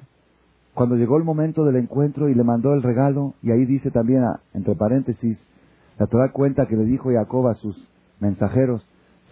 cuando 0.75 0.97
llegó 0.97 1.19
el 1.19 1.25
momento 1.25 1.65
del 1.65 1.77
encuentro 1.77 2.29
y 2.29 2.35
le 2.35 2.45
mandó 2.45 2.73
el 2.73 2.83
regalo, 2.83 3.35
y 3.43 3.51
ahí 3.51 3.67
dice 3.67 3.91
también, 3.91 4.25
entre 4.55 4.75
paréntesis, 4.75 5.39
la 5.99 6.07
Torah 6.07 6.33
cuenta 6.33 6.67
que 6.67 6.77
le 6.77 6.85
dijo 6.85 7.11
Jacob 7.13 7.49
a 7.49 7.55
sus 7.57 7.77
mensajeros, 8.21 8.83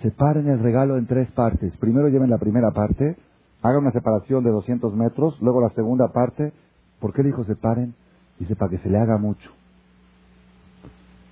separen 0.03 0.49
el 0.49 0.59
regalo 0.59 0.99
en 0.99 1.07
tres 1.07 1.31
partes. 1.33 1.75
Primero 1.79 2.09
lleven 2.09 2.29
la 2.29 2.39
primera 2.39 2.73
parte, 2.73 3.17
hagan 3.63 3.83
una 3.83 3.93
separación 3.93 4.45
de 4.45 4.51
200 4.51 4.95
metros, 4.95 5.41
luego 5.41 5.63
la 5.63 5.71
segunda 5.71 6.13
parte. 6.13 6.53
¿Por 7.01 7.13
qué 7.13 7.23
le 7.23 7.29
dijo 7.29 7.45
separen? 7.45 7.95
Dice, 8.39 8.55
para 8.55 8.71
que 8.71 8.79
se 8.79 8.91
le 8.91 8.99
haga 8.99 9.17
mucho. 9.17 9.51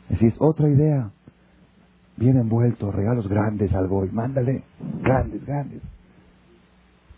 Decir, 0.09 0.35
otra 0.39 0.69
idea. 0.69 1.11
Bien 2.17 2.37
envuelto, 2.37 2.91
regalos 2.91 3.29
grandes 3.29 3.75
al 3.75 3.89
boy, 3.89 4.11
mándale, 4.11 4.65
grandes, 5.03 5.45
grandes. 5.45 5.83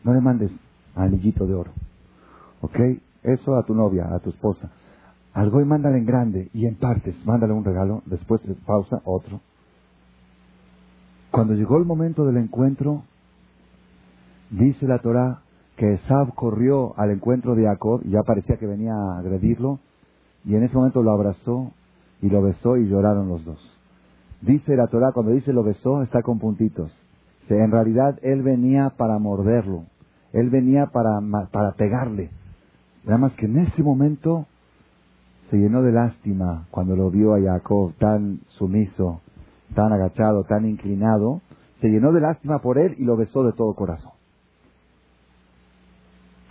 No 0.03 0.13
le 0.13 0.21
mandes 0.21 0.51
anillito 0.95 1.47
de 1.47 1.55
oro. 1.55 1.71
¿Ok? 2.61 2.79
Eso 3.23 3.57
a 3.57 3.65
tu 3.65 3.75
novia, 3.75 4.13
a 4.13 4.19
tu 4.19 4.31
esposa. 4.31 4.71
Algo 5.35 5.61
y 5.61 5.65
mándale 5.65 5.99
en 5.99 6.07
grande 6.07 6.51
y 6.53 6.67
en 6.67 6.77
partes. 6.77 7.15
Mándale 7.25 7.53
un 7.53 7.65
regalo. 7.65 8.03
Después 8.07 8.41
pausa, 8.67 9.01
otro. 9.05 9.41
Cuando 11.31 11.55
llegó 11.55 11.77
el 11.79 11.85
momento 11.85 12.25
del 12.25 12.39
encuentro, 12.39 13.05
dice 14.51 14.87
la 14.87 14.99
Torah 14.99 15.43
que 15.77 15.93
Esab 15.93 16.35
corrió 16.35 16.99
al 16.99 17.13
encuentro 17.13 17.55
de 17.55 17.67
Jacob 17.67 18.03
ya 18.05 18.23
parecía 18.25 18.57
que 18.57 18.67
venía 18.67 18.95
a 18.95 19.19
agredirlo. 19.19 19.79
Y 20.45 20.57
en 20.57 20.65
ese 20.65 20.75
momento 20.75 21.03
lo 21.03 21.13
abrazó 21.13 21.73
y 22.23 22.29
lo 22.29 22.43
besó 22.43 22.77
y 22.77 22.89
lloraron 22.89 23.29
los 23.29 23.45
dos. 23.45 23.59
Dice 24.41 24.77
la 24.77 24.87
Torah, 24.87 25.13
cuando 25.13 25.33
dice 25.33 25.53
lo 25.53 25.63
besó, 25.63 26.03
está 26.03 26.23
con 26.23 26.39
puntitos 26.39 26.93
en 27.57 27.71
realidad 27.71 28.19
él 28.23 28.43
venía 28.43 28.91
para 28.91 29.19
morderlo, 29.19 29.85
él 30.33 30.51
venía 30.51 30.87
para, 30.87 31.21
para 31.51 31.73
pegarle. 31.73 32.31
Nada 33.05 33.19
más 33.19 33.33
que 33.35 33.47
en 33.47 33.59
ese 33.59 33.83
momento 33.83 34.47
se 35.51 35.57
llenó 35.57 35.83
de 35.83 35.93
lástima 35.93 36.67
cuando 36.71 36.95
lo 36.95 37.11
vio 37.11 37.35
a 37.35 37.41
Jacob 37.41 37.95
tan 37.99 38.41
sumiso, 38.49 39.21
tan 39.75 39.93
agachado, 39.93 40.45
tan 40.45 40.67
inclinado, 40.67 41.41
se 41.81 41.89
llenó 41.89 42.13
de 42.13 42.21
lástima 42.21 42.61
por 42.61 42.79
él 42.79 42.97
y 42.99 43.05
lo 43.05 43.17
besó 43.17 43.45
de 43.45 43.53
todo 43.53 43.75
corazón. 43.75 44.13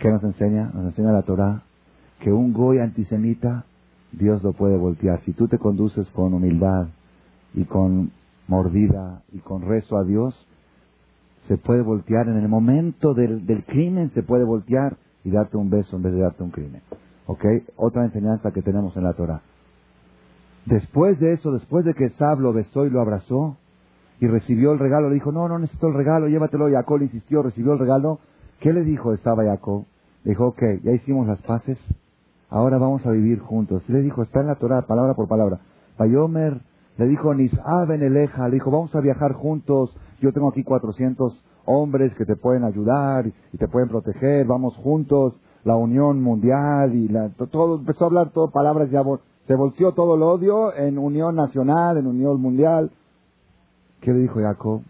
¿Qué 0.00 0.10
nos 0.10 0.22
enseña? 0.22 0.70
Nos 0.74 0.86
enseña 0.86 1.12
la 1.12 1.22
Torah 1.22 1.62
que 2.20 2.32
un 2.32 2.52
goy 2.52 2.78
antisemita 2.78 3.64
Dios 4.12 4.42
lo 4.42 4.52
puede 4.52 4.76
voltear. 4.76 5.20
Si 5.22 5.32
tú 5.32 5.48
te 5.48 5.58
conduces 5.58 6.08
con 6.10 6.34
humildad 6.34 6.88
y 7.54 7.64
con 7.64 8.10
mordida 8.46 9.22
y 9.32 9.38
con 9.38 9.62
rezo 9.62 9.96
a 9.96 10.04
Dios, 10.04 10.34
se 11.48 11.56
puede 11.56 11.82
voltear 11.82 12.28
en 12.28 12.36
el 12.36 12.48
momento 12.48 13.14
del, 13.14 13.46
del 13.46 13.64
crimen, 13.64 14.10
se 14.14 14.22
puede 14.22 14.44
voltear 14.44 14.96
y 15.24 15.30
darte 15.30 15.56
un 15.56 15.70
beso 15.70 15.96
en 15.96 16.02
vez 16.02 16.12
de 16.12 16.20
darte 16.20 16.42
un 16.42 16.50
crimen. 16.50 16.82
¿Ok? 17.26 17.44
Otra 17.76 18.04
enseñanza 18.04 18.52
que 18.52 18.62
tenemos 18.62 18.96
en 18.96 19.04
la 19.04 19.12
Torah. 19.12 19.42
Después 20.66 21.18
de 21.18 21.32
eso, 21.32 21.52
después 21.52 21.84
de 21.84 21.94
que 21.94 22.10
Sab 22.10 22.40
lo 22.40 22.52
besó 22.52 22.84
y 22.84 22.90
lo 22.90 23.00
abrazó 23.00 23.56
y 24.20 24.26
recibió 24.26 24.72
el 24.72 24.78
regalo, 24.78 25.08
le 25.08 25.14
dijo, 25.14 25.32
no, 25.32 25.48
no 25.48 25.58
necesito 25.58 25.88
el 25.88 25.94
regalo, 25.94 26.28
llévatelo. 26.28 26.70
Jacob 26.70 27.00
insistió, 27.00 27.42
recibió 27.42 27.72
el 27.72 27.78
regalo. 27.78 28.18
¿Qué 28.60 28.72
le 28.72 28.82
dijo 28.82 29.14
estaba 29.14 29.44
Jacob? 29.44 29.84
Le 30.24 30.30
dijo, 30.30 30.48
ok, 30.48 30.62
ya 30.82 30.92
hicimos 30.92 31.26
las 31.26 31.40
paces, 31.42 31.78
ahora 32.50 32.78
vamos 32.78 33.04
a 33.06 33.10
vivir 33.10 33.40
juntos. 33.40 33.82
Y 33.88 33.92
le 33.92 34.02
dijo, 34.02 34.22
está 34.22 34.40
en 34.40 34.48
la 34.48 34.56
Torah, 34.56 34.82
palabra 34.82 35.14
por 35.14 35.28
palabra. 35.28 35.60
Bayomer 35.98 36.60
le 36.96 37.06
dijo, 37.06 37.34
Nis'a 37.34 37.84
Beneleja, 37.84 38.48
le 38.48 38.54
dijo, 38.54 38.70
vamos 38.70 38.94
a 38.94 39.00
viajar 39.00 39.32
juntos, 39.32 39.94
yo 40.20 40.32
tengo 40.32 40.48
aquí 40.48 40.64
400 40.64 41.44
hombres 41.64 42.14
que 42.14 42.24
te 42.24 42.36
pueden 42.36 42.64
ayudar 42.64 43.26
y 43.52 43.56
te 43.56 43.68
pueden 43.68 43.88
proteger, 43.88 44.46
vamos 44.46 44.74
juntos, 44.76 45.34
la 45.64 45.76
unión 45.76 46.22
mundial 46.22 46.94
y 46.94 47.08
la, 47.08 47.28
todo, 47.50 47.76
empezó 47.76 48.04
a 48.04 48.06
hablar 48.06 48.30
todo 48.30 48.50
palabras 48.50 48.90
ya, 48.90 49.02
se 49.46 49.54
volteó 49.54 49.92
todo 49.92 50.14
el 50.14 50.22
odio 50.22 50.74
en 50.74 50.98
unión 50.98 51.36
nacional, 51.36 51.98
en 51.98 52.06
unión 52.06 52.40
mundial. 52.40 52.90
¿Qué 54.00 54.12
le 54.12 54.20
dijo 54.20 54.40
Jacob? 54.40 54.82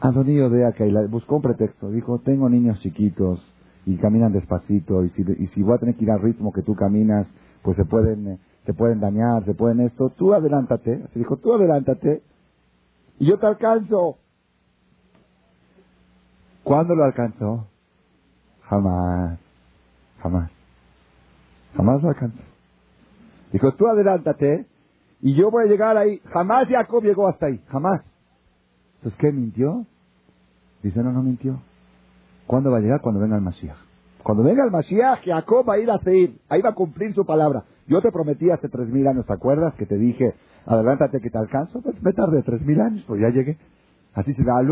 Adonío 0.00 0.50
de 0.50 0.66
Acaila 0.66 1.06
buscó 1.06 1.36
un 1.36 1.42
pretexto, 1.42 1.90
dijo, 1.90 2.18
tengo 2.18 2.48
niños 2.48 2.78
chiquitos 2.80 3.53
y 3.86 3.96
caminan 3.96 4.32
despacito 4.32 5.04
y 5.04 5.10
si, 5.10 5.22
y 5.22 5.46
si 5.48 5.62
voy 5.62 5.74
a 5.74 5.78
tener 5.78 5.96
que 5.96 6.04
ir 6.04 6.10
al 6.10 6.22
ritmo 6.22 6.52
que 6.52 6.62
tú 6.62 6.74
caminas, 6.74 7.26
pues 7.62 7.76
se 7.76 7.84
pueden, 7.84 8.38
se 8.64 8.74
pueden 8.74 9.00
dañar, 9.00 9.44
se 9.44 9.54
pueden 9.54 9.80
esto, 9.80 10.10
tú 10.10 10.32
adelántate. 10.32 11.02
Así 11.04 11.18
dijo, 11.18 11.36
tú 11.36 11.54
adelántate 11.54 12.22
y 13.18 13.26
yo 13.26 13.38
te 13.38 13.46
alcanzo. 13.46 14.18
¿Cuándo 16.62 16.94
lo 16.94 17.04
alcanzó? 17.04 17.66
Jamás, 18.62 19.38
jamás, 20.20 20.50
jamás 21.76 22.02
lo 22.02 22.08
alcanzó. 22.08 22.38
Dijo, 23.52 23.72
tú 23.72 23.86
adelántate 23.86 24.66
y 25.20 25.34
yo 25.34 25.50
voy 25.50 25.64
a 25.64 25.68
llegar 25.68 25.96
ahí. 25.96 26.18
Jamás 26.32 26.68
Jacob 26.68 27.02
llegó 27.02 27.28
hasta 27.28 27.46
ahí, 27.46 27.62
jamás. 27.68 28.02
Entonces, 28.96 29.20
¿qué 29.20 29.30
mintió? 29.30 29.86
Dice, 30.82 31.02
no, 31.02 31.12
no 31.12 31.22
mintió. 31.22 31.60
¿Cuándo 32.46 32.70
va 32.70 32.78
a 32.78 32.80
llegar? 32.80 33.00
Cuando 33.00 33.20
venga 33.20 33.36
el 33.36 33.42
Mashiach. 33.42 33.76
Cuando 34.22 34.42
venga 34.42 34.64
el 34.64 34.70
Mashiach, 34.70 35.24
Jacob 35.24 35.68
va 35.68 35.74
a 35.74 35.78
ir 35.78 35.90
a 35.90 35.98
seguir. 35.98 36.38
Ahí 36.48 36.62
va 36.62 36.70
a 36.70 36.74
cumplir 36.74 37.14
su 37.14 37.24
palabra. 37.24 37.64
Yo 37.86 38.00
te 38.00 38.10
prometí 38.10 38.50
hace 38.50 38.68
tres 38.68 38.88
mil 38.88 39.06
años, 39.06 39.26
¿te 39.26 39.32
acuerdas? 39.32 39.74
Que 39.74 39.86
te 39.86 39.96
dije, 39.98 40.34
adelántate 40.66 41.20
que 41.20 41.30
te 41.30 41.38
alcanzo. 41.38 41.82
Pues 41.82 42.02
me 42.02 42.12
tardé 42.12 42.42
tres 42.42 42.64
mil 42.64 42.80
años, 42.80 43.04
pues 43.06 43.20
ya 43.20 43.28
llegué. 43.28 43.58
Así 44.14 44.32
se 44.32 44.44
da, 44.44 44.62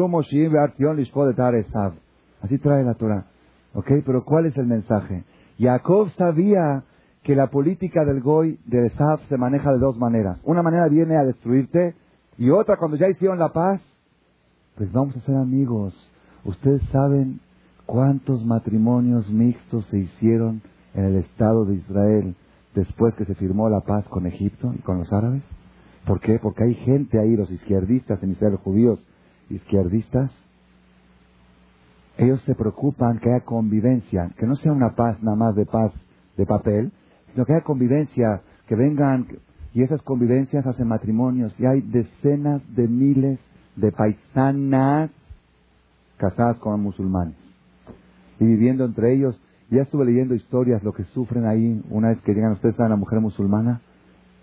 Así 2.41 2.59
trae 2.59 2.85
la 2.85 2.95
Torah. 2.95 3.27
¿Ok? 3.75 3.91
Pero 4.05 4.25
¿cuál 4.25 4.47
es 4.47 4.57
el 4.57 4.67
mensaje? 4.67 5.25
Jacob 5.59 6.09
sabía 6.17 6.85
que 7.23 7.37
la 7.37 7.49
política 7.49 8.05
del 8.05 8.21
Goy 8.21 8.59
de 8.67 8.87
Esav 8.87 9.21
se 9.29 9.37
maneja 9.37 9.71
de 9.73 9.79
dos 9.79 9.97
maneras. 9.97 10.41
Una 10.45 10.63
manera 10.63 10.89
viene 10.89 11.17
a 11.17 11.25
destruirte 11.25 11.95
y 12.39 12.51
otra 12.51 12.77
cuando 12.77 12.97
ya 12.97 13.09
hicieron 13.09 13.39
la 13.39 13.53
paz, 13.53 13.81
pues 14.77 14.91
vamos 14.93 15.17
a 15.17 15.21
ser 15.21 15.37
amigos. 15.37 15.95
Ustedes 16.45 16.83
saben 16.91 17.41
cuántos 17.87 18.45
matrimonios 18.45 19.29
mixtos 19.31 19.87
se 19.87 19.99
hicieron 19.99 20.63
en 20.95 21.05
el 21.05 21.17
Estado 21.17 21.65
de 21.65 21.75
Israel 21.75 22.35
después 22.75 23.15
que 23.15 23.25
se 23.25 23.35
firmó 23.35 23.69
la 23.69 23.81
paz 23.81 24.07
con 24.09 24.27
Egipto 24.27 24.73
y 24.75 24.79
con 24.79 24.99
los 24.99 25.13
árabes. 25.13 25.43
¿Por 26.07 26.21
qué? 26.21 26.39
Porque 26.39 26.65
hay 26.65 26.75
gente 26.75 27.19
ahí, 27.19 27.37
los 27.37 27.51
izquierdistas 27.51 28.23
en 28.23 28.33
Israel, 28.33 28.57
judíos 28.57 28.99
izquierdistas, 29.51 30.31
ellos 32.19 32.43
se 32.43 32.55
preocupan 32.55 33.19
que 33.19 33.31
haya 33.31 33.45
convivencia, 33.45 34.31
que 34.39 34.47
no 34.47 34.57
sea 34.57 34.73
una 34.73 34.95
paz 34.95 35.23
nada 35.23 35.37
más 35.37 35.55
de 35.55 35.67
paz 35.67 35.93
de 36.37 36.47
papel, 36.47 36.93
sino 37.33 37.45
que 37.45 37.55
haya 37.55 37.65
convivencia, 37.65 38.43
que 38.67 38.77
vengan, 38.77 39.27
y 39.73 39.83
esas 39.83 40.03
convivencias 40.03 40.67
hacen 40.67 40.89
matrimonios, 40.89 41.59
y 41.59 41.67
hay 41.67 41.81
decenas 41.81 42.63
de 42.75 42.89
miles 42.89 43.41
de 43.77 43.93
paisanas 43.93 45.11
casadas 46.19 46.59
con 46.59 46.81
musulmanes, 46.81 47.37
y 48.43 48.47
viviendo 48.47 48.85
entre 48.85 49.15
ellos. 49.15 49.41
Ya 49.71 49.83
estuve 49.83 50.05
leyendo 50.05 50.35
historias, 50.35 50.83
lo 50.83 50.93
que 50.93 51.05
sufren 51.05 51.47
ahí, 51.47 51.83
una 51.89 52.09
vez 52.09 52.21
que 52.23 52.35
llegan 52.35 52.53
ustedes 52.53 52.79
a 52.81 52.89
la 52.89 52.97
mujer 52.97 53.21
musulmana, 53.21 53.81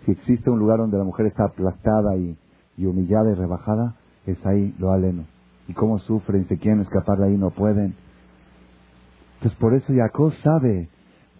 si 0.04 0.12
existe 0.12 0.50
un 0.50 0.58
lugar 0.58 0.78
donde 0.78 0.98
la 0.98 1.04
mujer 1.04 1.26
está 1.26 1.44
aplastada 1.44 2.16
y, 2.16 2.36
y 2.76 2.86
humillada 2.86 3.30
y 3.30 3.34
rebajada, 3.34 3.94
es 4.26 4.44
ahí 4.44 4.74
lo 4.78 4.90
aleno 4.90 5.24
y 5.68 5.74
cómo 5.74 5.98
sufren, 5.98 6.48
se 6.48 6.58
quieren 6.58 6.80
escapar 6.80 7.18
de 7.18 7.28
ahí, 7.28 7.36
no 7.36 7.50
pueden. 7.50 7.94
Entonces 9.34 9.56
por 9.60 9.72
eso 9.74 9.92
Jacob 9.94 10.32
sabe, 10.42 10.88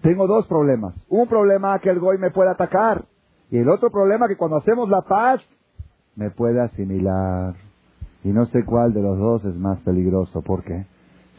tengo 0.03 0.29
dos 0.29 0.47
problemas. 0.47 0.95
Un 1.09 1.27
problema 1.27 1.79
que 1.81 1.91
el 1.91 1.99
Goy 1.99 2.19
me 2.19 2.31
puede 2.31 2.51
atacar 2.51 3.07
y 3.51 3.59
el 3.59 3.69
otro 3.69 3.91
problema 3.91 4.29
que 4.29 4.37
cuando 4.37 4.59
hacemos 4.59 4.89
la 4.89 5.03
paz 5.03 5.41
me 6.15 6.31
puede 6.31 6.61
asimilar. 6.61 7.55
Y 8.23 8.29
no 8.29 8.47
sé 8.47 8.65
cuál 8.65 8.93
de 8.93 9.03
los 9.03 9.19
dos 9.19 9.45
es 9.47 9.57
más 9.57 9.81
peligroso, 9.81 10.43
porque 10.43 10.87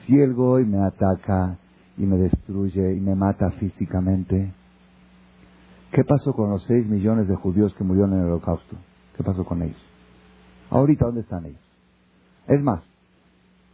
si 0.05 0.19
el 0.19 0.33
Goy 0.33 0.65
me 0.65 0.85
ataca 0.85 1.57
y 1.97 2.03
me 2.03 2.17
destruye 2.17 2.93
y 2.93 2.99
me 2.99 3.15
mata 3.15 3.51
físicamente, 3.51 4.53
¿qué 5.91 6.03
pasó 6.03 6.33
con 6.33 6.49
los 6.49 6.63
seis 6.65 6.85
millones 6.87 7.27
de 7.27 7.35
judíos 7.35 7.73
que 7.75 7.83
murieron 7.83 8.13
en 8.13 8.19
el 8.19 8.25
holocausto? 8.25 8.75
¿Qué 9.15 9.23
pasó 9.23 9.45
con 9.45 9.61
ellos? 9.61 9.81
Ahorita, 10.69 11.05
¿dónde 11.05 11.21
están 11.21 11.45
ellos? 11.45 11.61
Es 12.47 12.61
más, 12.63 12.81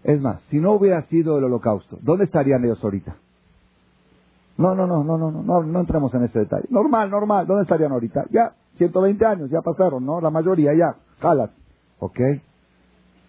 es 0.04 0.22
más, 0.22 0.42
si 0.50 0.60
no 0.60 0.74
hubiera 0.74 1.02
sido 1.04 1.38
el 1.38 1.46
holocausto, 1.46 1.98
¿dónde 2.02 2.26
estarían 2.26 2.64
ellos 2.64 2.84
ahorita? 2.84 3.16
No, 4.58 4.74
no, 4.74 4.88
no, 4.88 5.04
no, 5.04 5.18
no, 5.18 5.32
no, 5.32 5.44
no, 5.44 5.64
no 5.64 5.80
entremos 5.80 6.14
en 6.16 6.24
ese 6.24 6.40
detalle. 6.40 6.66
Normal, 6.70 7.12
normal, 7.12 7.46
¿dónde 7.46 7.64
estarían 7.64 7.92
ahorita? 7.92 8.26
Ya, 8.32 8.54
120 8.78 9.26
años, 9.26 9.50
ya 9.50 9.62
pasaron, 9.62 10.06
¿no? 10.06 10.20
La 10.20 10.32
mayoría 10.32 10.74
ya, 10.74 10.96
jalas, 11.20 11.52
¿ok? 12.00 12.20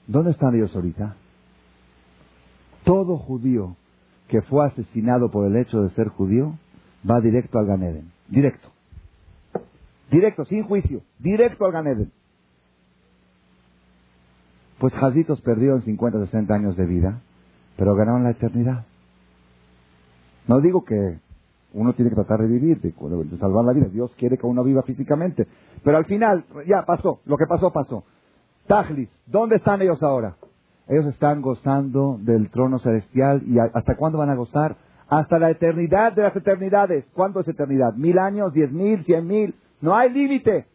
¿Dónde 0.07 0.31
están 0.31 0.55
ellos 0.55 0.75
ahorita? 0.75 1.17
Todo 2.89 3.19
judío 3.19 3.77
que 4.29 4.41
fue 4.41 4.65
asesinado 4.65 5.31
por 5.31 5.47
el 5.47 5.57
hecho 5.57 5.83
de 5.83 5.91
ser 5.91 6.09
judío 6.09 6.55
va 7.09 7.21
directo 7.21 7.59
al 7.59 7.67
Ganeden, 7.67 8.11
directo. 8.29 8.71
Directo, 10.11 10.47
sin 10.47 10.63
juicio, 10.65 11.03
directo 11.19 11.67
al 11.67 11.73
Ganeden. 11.73 12.11
Pues 14.79 14.95
Jazitos 14.95 15.39
perdieron 15.43 15.83
50, 15.83 16.25
60 16.25 16.55
años 16.55 16.79
de 16.79 16.87
vida, 16.87 17.21
pero 17.77 17.95
ganaron 17.95 18.25
la 18.25 18.31
eternidad. 18.31 18.87
No 20.47 20.63
digo 20.63 20.87
que 20.87 21.19
uno 21.75 21.93
tiene 21.93 22.09
que 22.09 22.17
tratar 22.17 22.41
de 22.41 22.49
vivir, 22.49 22.81
de, 22.81 22.95
salvar 23.37 23.67
la 23.67 23.75
vida. 23.75 23.89
Dios 23.93 24.11
quiere 24.17 24.39
que 24.39 24.47
uno 24.47 24.65
viva 24.65 24.83
físicamente. 24.83 25.47
Pero 25.85 25.99
al 25.99 26.07
final, 26.07 26.47
ya 26.67 26.87
pasó. 26.87 27.21
Lo 27.27 27.37
que 27.37 27.45
pasó, 27.47 27.71
pasó. 27.71 28.05
Tajlis, 28.67 29.11
¿dónde 29.27 29.57
están 29.57 29.83
ellos 29.83 30.03
ahora? 30.03 30.37
Ellos 30.89 31.07
están 31.07 31.43
gozando 31.43 32.19
del 32.21 32.51
trono 32.51 32.79
celestial. 32.79 33.43
¿Y 33.47 33.59
hasta 33.59 33.97
cuándo 33.97 34.19
van 34.19 34.31
a 34.31 34.35
gozar? 34.35 34.77
Hasta 35.09 35.39
la 35.39 35.51
eternidad 35.51 36.13
de 36.15 36.23
las 36.23 36.35
eternidades. 36.35 37.05
¿Cuánto 37.13 37.41
es 37.41 37.49
eternidad? 37.49 37.95
¿Mil 37.95 38.19
años? 38.19 38.53
¿Diez 38.53 38.73
mil? 38.73 39.05
¿Cien 39.05 39.27
mil? 39.27 39.55
No 39.81 39.95
hay 39.95 40.11
límite. 40.11 40.67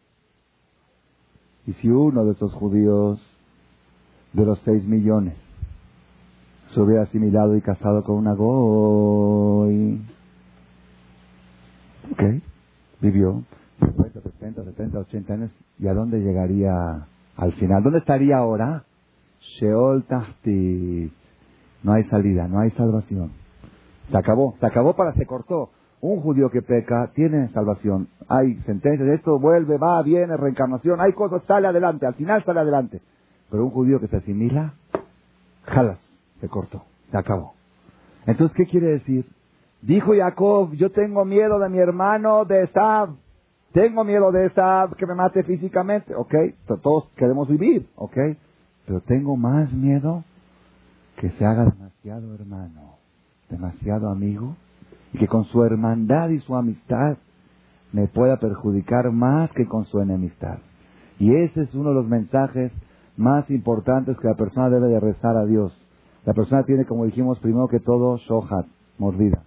Y 1.66 1.72
si 1.74 1.88
uno 1.88 2.24
de 2.24 2.32
esos 2.32 2.52
judíos 2.54 3.20
de 4.32 4.44
los 4.44 4.58
seis 4.60 4.86
millones 4.86 5.34
se 6.68 6.80
hubiera 6.80 7.02
asimilado 7.02 7.56
y 7.56 7.60
casado 7.60 8.02
con 8.04 8.16
una 8.16 8.34
goy. 8.34 10.00
Ok, 12.12 12.22
vivió 13.00 13.44
50, 13.80 14.20
60, 14.20 14.64
70, 14.64 14.98
80 14.98 15.34
años. 15.34 15.50
¿Y 15.78 15.86
a 15.86 15.94
dónde 15.94 16.20
llegaría 16.20 17.06
al 17.36 17.52
final? 17.54 17.82
¿Dónde 17.82 17.98
estaría 18.00 18.36
ahora? 18.36 18.84
Sheol 19.58 20.04
Tahti. 20.04 21.12
No 21.82 21.92
hay 21.92 22.04
salida, 22.04 22.48
no 22.48 22.60
hay 22.60 22.70
salvación. 22.72 23.32
Se 24.10 24.16
acabó, 24.16 24.56
se 24.58 24.66
acabó 24.66 24.94
para 24.94 25.12
se 25.14 25.26
cortó. 25.26 25.70
Un 26.00 26.20
judío 26.20 26.50
que 26.50 26.62
peca 26.62 27.10
tiene 27.14 27.48
salvación. 27.48 28.08
Hay 28.28 28.56
sentencias, 28.62 29.08
esto 29.08 29.38
vuelve, 29.38 29.78
va, 29.78 30.02
viene, 30.02 30.36
reencarnación, 30.36 31.00
hay 31.00 31.12
cosas, 31.12 31.42
sale 31.46 31.66
adelante, 31.66 32.06
al 32.06 32.14
final 32.14 32.44
sale 32.44 32.60
adelante. 32.60 33.00
Pero 33.50 33.64
un 33.64 33.70
judío 33.70 34.00
que 34.00 34.08
se 34.08 34.16
asimila, 34.16 34.74
jalas, 35.62 35.98
se 36.40 36.48
cortó, 36.48 36.84
se 37.10 37.16
acabó. 37.16 37.54
Entonces, 38.26 38.54
¿qué 38.56 38.66
quiere 38.66 38.88
decir? 38.88 39.26
Dijo 39.80 40.12
Jacob, 40.16 40.72
yo 40.72 40.90
tengo 40.90 41.24
miedo 41.24 41.58
de 41.58 41.68
mi 41.68 41.78
hermano 41.78 42.44
de 42.44 42.62
Esab. 42.62 43.10
Tengo 43.72 44.04
miedo 44.04 44.32
de 44.32 44.46
Esab 44.46 44.96
que 44.96 45.06
me 45.06 45.14
mate 45.14 45.42
físicamente. 45.42 46.14
Ok, 46.14 46.34
todos 46.82 47.10
queremos 47.16 47.48
vivir. 47.48 47.88
Ok, 47.96 48.16
pero 48.86 49.00
tengo 49.00 49.36
más 49.36 49.72
miedo 49.72 50.24
que 51.16 51.30
se 51.30 51.44
haga 51.44 51.66
demasiado 51.66 52.34
hermano, 52.34 52.96
demasiado 53.48 54.10
amigo, 54.10 54.56
y 55.12 55.18
que 55.18 55.28
con 55.28 55.44
su 55.44 55.64
hermandad 55.64 56.30
y 56.30 56.40
su 56.40 56.56
amistad 56.56 57.16
me 57.92 58.08
pueda 58.08 58.38
perjudicar 58.38 59.10
más 59.12 59.50
que 59.52 59.66
con 59.66 59.84
su 59.86 60.00
enemistad. 60.00 60.58
Y 61.18 61.34
ese 61.34 61.62
es 61.62 61.74
uno 61.74 61.90
de 61.90 61.94
los 61.94 62.08
mensajes 62.08 62.72
más 63.16 63.48
importantes 63.50 64.18
que 64.18 64.28
la 64.28 64.34
persona 64.34 64.68
debe 64.68 64.88
de 64.88 64.98
rezar 64.98 65.36
a 65.36 65.46
Dios. 65.46 65.72
La 66.26 66.34
persona 66.34 66.64
tiene, 66.64 66.84
como 66.86 67.04
dijimos, 67.04 67.38
primero 67.38 67.68
que 67.68 67.78
todo, 67.78 68.16
shohat, 68.16 68.66
mordida, 68.98 69.44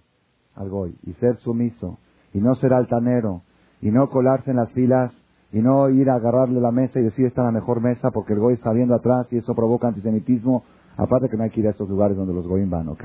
al 0.54 0.70
goy, 0.70 0.96
y 1.04 1.12
ser 1.14 1.36
sumiso, 1.40 1.98
y 2.32 2.38
no 2.38 2.54
ser 2.54 2.72
altanero, 2.72 3.42
y 3.82 3.90
no 3.90 4.08
colarse 4.08 4.50
en 4.50 4.56
las 4.56 4.70
filas, 4.72 5.12
y 5.52 5.60
no 5.60 5.88
ir 5.88 6.10
a 6.10 6.16
agarrarle 6.16 6.60
la 6.60 6.70
mesa 6.70 7.00
y 7.00 7.02
decir 7.02 7.26
esta 7.26 7.42
es 7.42 7.46
la 7.46 7.52
mejor 7.52 7.80
mesa 7.80 8.10
porque 8.10 8.34
el 8.34 8.38
goy 8.38 8.54
está 8.54 8.72
viendo 8.72 8.94
atrás 8.94 9.26
y 9.30 9.38
eso 9.38 9.54
provoca 9.54 9.88
antisemitismo. 9.88 10.64
Aparte 10.96 11.28
que 11.28 11.36
no 11.36 11.44
hay 11.44 11.50
que 11.50 11.60
ir 11.60 11.68
a 11.68 11.70
esos 11.70 11.88
lugares 11.88 12.16
donde 12.16 12.34
los 12.34 12.46
goyim 12.46 12.70
van, 12.70 12.88
¿ok? 12.88 13.04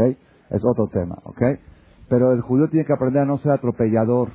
Es 0.49 0.63
otro 0.65 0.87
tema, 0.87 1.17
¿ok? 1.23 1.41
Pero 2.09 2.31
el 2.31 2.41
judío 2.41 2.69
tiene 2.69 2.85
que 2.85 2.93
aprender 2.93 3.21
a 3.21 3.25
no 3.25 3.37
ser 3.37 3.51
atropellador, 3.51 4.29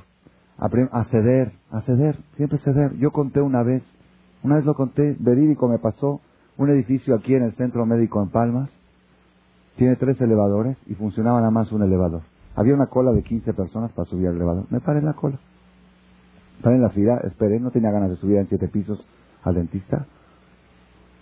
a 0.57 1.03
ceder, 1.05 1.53
a 1.71 1.81
ceder, 1.81 2.17
siempre 2.35 2.59
ceder. 2.59 2.95
Yo 2.97 3.11
conté 3.11 3.41
una 3.41 3.63
vez, 3.63 3.83
una 4.43 4.55
vez 4.55 4.65
lo 4.65 4.73
conté, 4.73 5.15
verídico 5.19 5.67
me 5.67 5.77
pasó, 5.77 6.21
un 6.57 6.69
edificio 6.69 7.15
aquí 7.15 7.35
en 7.35 7.43
el 7.43 7.53
centro 7.53 7.85
médico 7.85 8.21
en 8.21 8.29
Palmas, 8.29 8.69
tiene 9.77 9.95
tres 9.95 10.19
elevadores 10.19 10.77
y 10.87 10.95
funcionaba 10.95 11.39
nada 11.39 11.51
más 11.51 11.71
un 11.71 11.83
elevador. 11.83 12.21
Había 12.55 12.73
una 12.73 12.87
cola 12.87 13.13
de 13.13 13.23
15 13.23 13.53
personas 13.53 13.91
para 13.93 14.09
subir 14.09 14.27
al 14.27 14.35
elevador. 14.35 14.65
Me 14.69 14.81
paré 14.81 14.99
en 14.99 15.05
la 15.05 15.13
cola. 15.13 15.39
Paré 16.61 16.75
en 16.75 16.81
la 16.81 16.89
fila, 16.89 17.21
esperé, 17.23 17.59
no 17.59 17.71
tenía 17.71 17.91
ganas 17.91 18.09
de 18.09 18.17
subir 18.17 18.37
en 18.37 18.47
siete 18.47 18.67
pisos 18.67 18.99
al 19.43 19.55
dentista. 19.55 20.05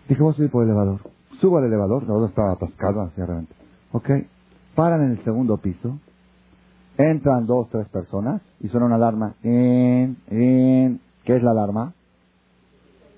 Dije, 0.08 0.22
voy 0.22 0.34
a 0.34 0.36
subir 0.36 0.50
por 0.50 0.64
el 0.64 0.70
elevador. 0.70 1.02
Subo 1.40 1.58
al 1.58 1.66
elevador, 1.66 2.04
el 2.04 2.06
elevador 2.06 2.30
estaba 2.30 2.52
atascado 2.54 3.02
hacia 3.02 3.26
realmente. 3.26 3.54
Ok, 3.92 4.10
paran 4.76 5.04
en 5.04 5.12
el 5.12 5.24
segundo 5.24 5.58
piso, 5.58 6.00
entran 6.98 7.46
dos, 7.46 7.70
tres 7.70 7.88
personas 7.90 8.42
y 8.60 8.68
suena 8.70 8.88
una 8.88 8.96
alarma. 8.96 9.36
In, 9.44 10.18
in. 10.32 11.00
¿Qué 11.24 11.36
es 11.36 11.44
la 11.44 11.52
alarma? 11.52 11.94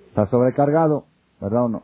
Está 0.08 0.28
sobrecargado, 0.28 1.06
¿verdad 1.40 1.66
o 1.66 1.70
no? 1.70 1.84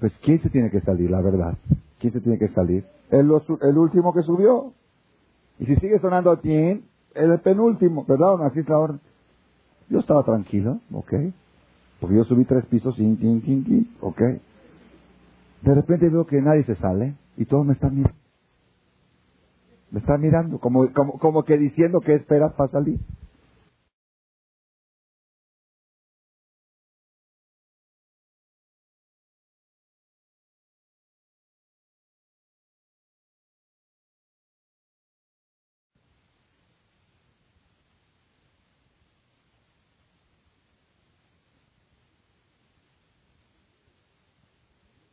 Pues 0.00 0.12
¿quién 0.22 0.40
se 0.40 0.48
tiene 0.48 0.70
que 0.70 0.80
salir, 0.80 1.10
la 1.10 1.20
verdad? 1.20 1.54
¿Quién 1.98 2.12
se 2.12 2.20
tiene 2.20 2.38
que 2.38 2.48
salir? 2.48 2.86
El, 3.10 3.30
el 3.60 3.78
último 3.78 4.12
que 4.14 4.22
subió. 4.22 4.72
Y 5.58 5.66
si 5.66 5.76
sigue 5.76 6.00
sonando 6.00 6.38
tin, 6.38 6.84
el 7.14 7.38
penúltimo, 7.40 8.04
¿verdad? 8.08 8.38
No, 8.38 8.44
así 8.44 8.60
es 8.60 8.68
la 8.68 8.78
orden. 8.78 9.00
Yo 9.90 9.98
estaba 9.98 10.24
tranquilo, 10.24 10.80
¿ok? 10.92 11.12
Porque 12.00 12.16
yo 12.16 12.24
subí 12.24 12.44
tres 12.44 12.64
pisos, 12.66 12.96
tin, 12.96 13.18
tin, 13.18 13.96
¿ok? 14.00 14.20
De 15.62 15.74
repente 15.74 16.08
veo 16.08 16.26
que 16.26 16.40
nadie 16.40 16.64
se 16.64 16.76
sale 16.76 17.16
y 17.36 17.44
todos 17.44 17.66
me 17.66 17.74
están 17.74 17.94
mirando. 17.94 18.18
Me 19.90 19.98
están 20.00 20.20
mirando, 20.20 20.60
como, 20.60 20.92
como, 20.92 21.18
como 21.18 21.42
que 21.44 21.58
diciendo 21.58 22.00
que 22.00 22.14
esperas 22.14 22.52
para 22.54 22.70
salir. 22.70 23.00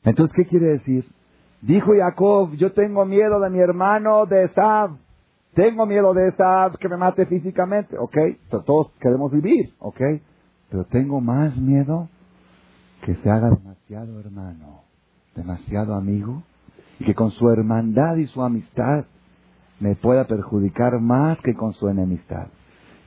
Entonces, 0.07 0.33
¿qué 0.37 0.45
quiere 0.45 0.67
decir? 0.67 1.05
Dijo 1.61 1.91
Jacob, 1.97 2.53
yo 2.53 2.71
tengo 2.71 3.03
miedo 3.05 3.41
de 3.41 3.49
mi 3.49 3.59
hermano 3.59 4.25
de 4.25 4.45
Esab. 4.45 4.91
Tengo 5.53 5.85
miedo 5.85 6.13
de 6.13 6.29
Esab 6.29 6.77
que 6.77 6.87
me 6.87 6.95
mate 6.95 7.25
físicamente. 7.25 7.97
Ok, 7.97 8.15
todos 8.65 8.91
queremos 9.01 9.33
vivir. 9.33 9.73
Ok, 9.79 9.99
pero 10.69 10.85
tengo 10.85 11.19
más 11.19 11.57
miedo 11.57 12.07
que 13.05 13.15
se 13.15 13.29
haga 13.29 13.49
demasiado 13.49 14.19
hermano, 14.21 14.83
demasiado 15.35 15.93
amigo, 15.93 16.41
y 16.99 17.05
que 17.05 17.13
con 17.13 17.31
su 17.31 17.49
hermandad 17.49 18.15
y 18.15 18.27
su 18.27 18.41
amistad 18.41 19.03
me 19.81 19.95
pueda 19.95 20.25
perjudicar 20.25 21.01
más 21.01 21.37
que 21.41 21.53
con 21.53 21.73
su 21.73 21.89
enemistad. 21.89 22.47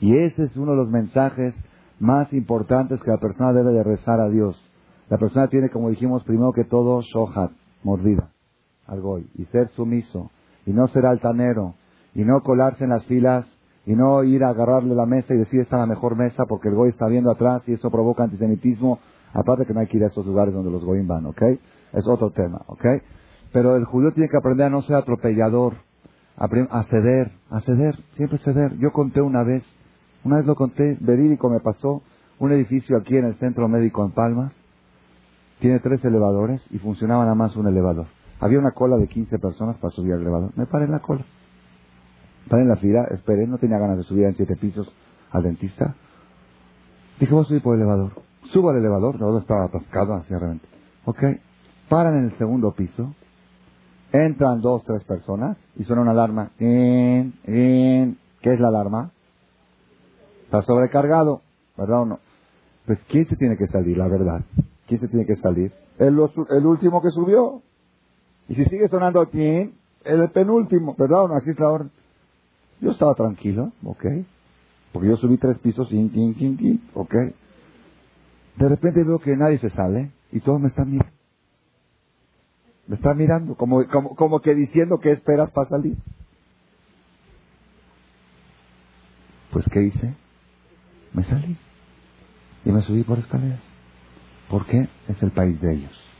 Y 0.00 0.18
ese 0.18 0.44
es 0.44 0.56
uno 0.56 0.72
de 0.72 0.76
los 0.76 0.90
mensajes 0.90 1.54
más 1.98 2.30
importantes 2.34 3.02
que 3.02 3.10
la 3.10 3.18
persona 3.18 3.54
debe 3.54 3.72
de 3.72 3.84
rezar 3.84 4.20
a 4.20 4.28
Dios. 4.28 4.69
La 5.10 5.18
persona 5.18 5.48
tiene, 5.48 5.68
como 5.68 5.90
dijimos, 5.90 6.24
primero 6.24 6.52
que 6.52 6.64
todo, 6.64 7.02
shohat, 7.02 7.50
mordida, 7.82 8.30
al 8.86 9.00
goy, 9.00 9.28
y 9.34 9.44
ser 9.46 9.68
sumiso, 9.70 10.30
y 10.64 10.72
no 10.72 10.86
ser 10.88 11.04
altanero, 11.04 11.74
y 12.14 12.24
no 12.24 12.40
colarse 12.42 12.84
en 12.84 12.90
las 12.90 13.04
filas, 13.06 13.44
y 13.86 13.94
no 13.94 14.22
ir 14.22 14.44
a 14.44 14.50
agarrarle 14.50 14.94
la 14.94 15.06
mesa 15.06 15.34
y 15.34 15.38
decir 15.38 15.60
esta 15.60 15.76
es 15.76 15.80
la 15.80 15.86
mejor 15.86 16.16
mesa 16.16 16.44
porque 16.46 16.68
el 16.68 16.74
goy 16.74 16.90
está 16.90 17.06
viendo 17.06 17.30
atrás 17.30 17.62
y 17.66 17.72
eso 17.72 17.90
provoca 17.90 18.22
antisemitismo, 18.22 19.00
aparte 19.32 19.66
que 19.66 19.74
no 19.74 19.80
hay 19.80 19.88
que 19.88 19.96
ir 19.96 20.04
a 20.04 20.08
esos 20.08 20.24
lugares 20.24 20.54
donde 20.54 20.70
los 20.70 20.84
goyim 20.84 21.08
van, 21.08 21.26
¿ok? 21.26 21.42
Es 21.92 22.06
otro 22.06 22.30
tema, 22.30 22.62
¿ok? 22.66 22.84
Pero 23.52 23.74
el 23.76 23.84
judío 23.86 24.12
tiene 24.12 24.28
que 24.28 24.36
aprender 24.36 24.66
a 24.66 24.70
no 24.70 24.82
ser 24.82 24.96
atropellador, 24.96 25.74
a, 26.36 26.48
ceder, 26.84 27.32
a 27.50 27.60
ceder, 27.62 27.96
siempre 28.16 28.38
ceder. 28.38 28.78
Yo 28.78 28.92
conté 28.92 29.20
una 29.20 29.42
vez, 29.42 29.64
una 30.24 30.36
vez 30.36 30.46
lo 30.46 30.54
conté, 30.54 30.96
verídico 31.00 31.50
me 31.50 31.60
pasó, 31.60 32.02
un 32.38 32.52
edificio 32.52 32.96
aquí 32.96 33.16
en 33.16 33.24
el 33.24 33.34
centro 33.38 33.68
médico 33.68 34.04
en 34.04 34.12
Palmas, 34.12 34.52
tiene 35.60 35.78
tres 35.80 36.04
elevadores 36.04 36.66
y 36.70 36.78
funcionaba 36.78 37.22
nada 37.22 37.34
más 37.34 37.54
un 37.56 37.68
elevador. 37.68 38.06
Había 38.40 38.58
una 38.58 38.72
cola 38.72 38.96
de 38.96 39.06
15 39.06 39.38
personas 39.38 39.76
para 39.78 39.92
subir 39.94 40.14
al 40.14 40.22
elevador. 40.22 40.50
Me 40.56 40.66
paré 40.66 40.86
en 40.86 40.92
la 40.92 41.00
cola. 41.00 41.24
Paré 42.48 42.62
en 42.62 42.68
la 42.68 42.76
fila, 42.76 43.04
esperé, 43.10 43.46
no 43.46 43.58
tenía 43.58 43.78
ganas 43.78 43.98
de 43.98 44.04
subir 44.04 44.24
en 44.24 44.34
siete 44.34 44.56
pisos 44.56 44.90
al 45.30 45.42
dentista. 45.42 45.94
Dije, 47.20 47.32
voy 47.32 47.42
a 47.42 47.46
subir 47.46 47.62
por 47.62 47.74
el 47.76 47.82
elevador. 47.82 48.12
Subo 48.44 48.70
al 48.70 48.78
elevador, 48.78 49.14
el 49.14 49.20
elevador 49.20 49.42
estaba 49.42 49.64
atascado 49.64 50.14
hacia 50.14 50.38
realmente. 50.38 50.66
Ok, 51.04 51.22
paran 51.88 52.16
en 52.18 52.24
el 52.24 52.38
segundo 52.38 52.72
piso, 52.72 53.14
entran 54.10 54.60
dos, 54.62 54.82
tres 54.84 55.04
personas 55.04 55.58
y 55.76 55.84
suena 55.84 56.02
una 56.02 56.12
alarma. 56.12 56.50
¿Qué 56.58 57.30
es 58.42 58.60
la 58.60 58.68
alarma? 58.68 59.10
Está 60.44 60.62
sobrecargado, 60.62 61.42
¿verdad 61.76 62.02
o 62.02 62.06
no? 62.06 62.18
Pues 62.86 62.98
¿quién 63.08 63.28
se 63.28 63.36
tiene 63.36 63.56
que 63.56 63.66
salir, 63.66 63.98
la 63.98 64.08
verdad? 64.08 64.40
¿Quién 64.90 65.00
se 65.00 65.08
tiene 65.08 65.24
que 65.24 65.36
salir? 65.36 65.72
El, 65.98 66.18
el 66.50 66.66
último 66.66 67.00
que 67.00 67.10
subió. 67.10 67.62
Y 68.48 68.56
si 68.56 68.64
sigue 68.64 68.88
sonando 68.88 69.20
aquí, 69.20 69.72
el 70.04 70.30
penúltimo, 70.32 70.96
¿verdad? 70.98 71.28
No, 71.28 71.38
es 71.38 71.58
la 71.60 71.68
orden. 71.68 71.90
Yo 72.80 72.90
estaba 72.90 73.14
tranquilo, 73.14 73.70
¿ok? 73.84 74.04
Porque 74.92 75.08
yo 75.08 75.16
subí 75.16 75.38
tres 75.38 75.58
pisos, 75.58 75.88
¿ok? 76.94 77.14
De 78.56 78.68
repente 78.68 79.04
veo 79.04 79.20
que 79.20 79.36
nadie 79.36 79.58
se 79.58 79.70
sale 79.70 80.10
y 80.32 80.40
todos 80.40 80.60
me 80.60 80.66
están 80.66 80.90
mirando. 80.90 81.12
Me 82.88 82.96
están 82.96 83.16
mirando, 83.16 83.54
como, 83.54 83.86
como, 83.86 84.16
como 84.16 84.40
que 84.40 84.56
diciendo 84.56 84.98
que 84.98 85.12
esperas 85.12 85.52
para 85.52 85.68
salir. 85.68 85.96
Pues, 89.52 89.64
¿qué 89.70 89.82
hice? 89.82 90.16
Me 91.12 91.22
salí 91.22 91.56
y 92.64 92.72
me 92.72 92.82
subí 92.82 93.04
por 93.04 93.18
escaleras. 93.18 93.69
¿Por 94.50 94.66
qué? 94.66 94.88
Es 95.08 95.22
el 95.22 95.30
país 95.30 95.60
de 95.60 95.74
ellos. 95.74 96.10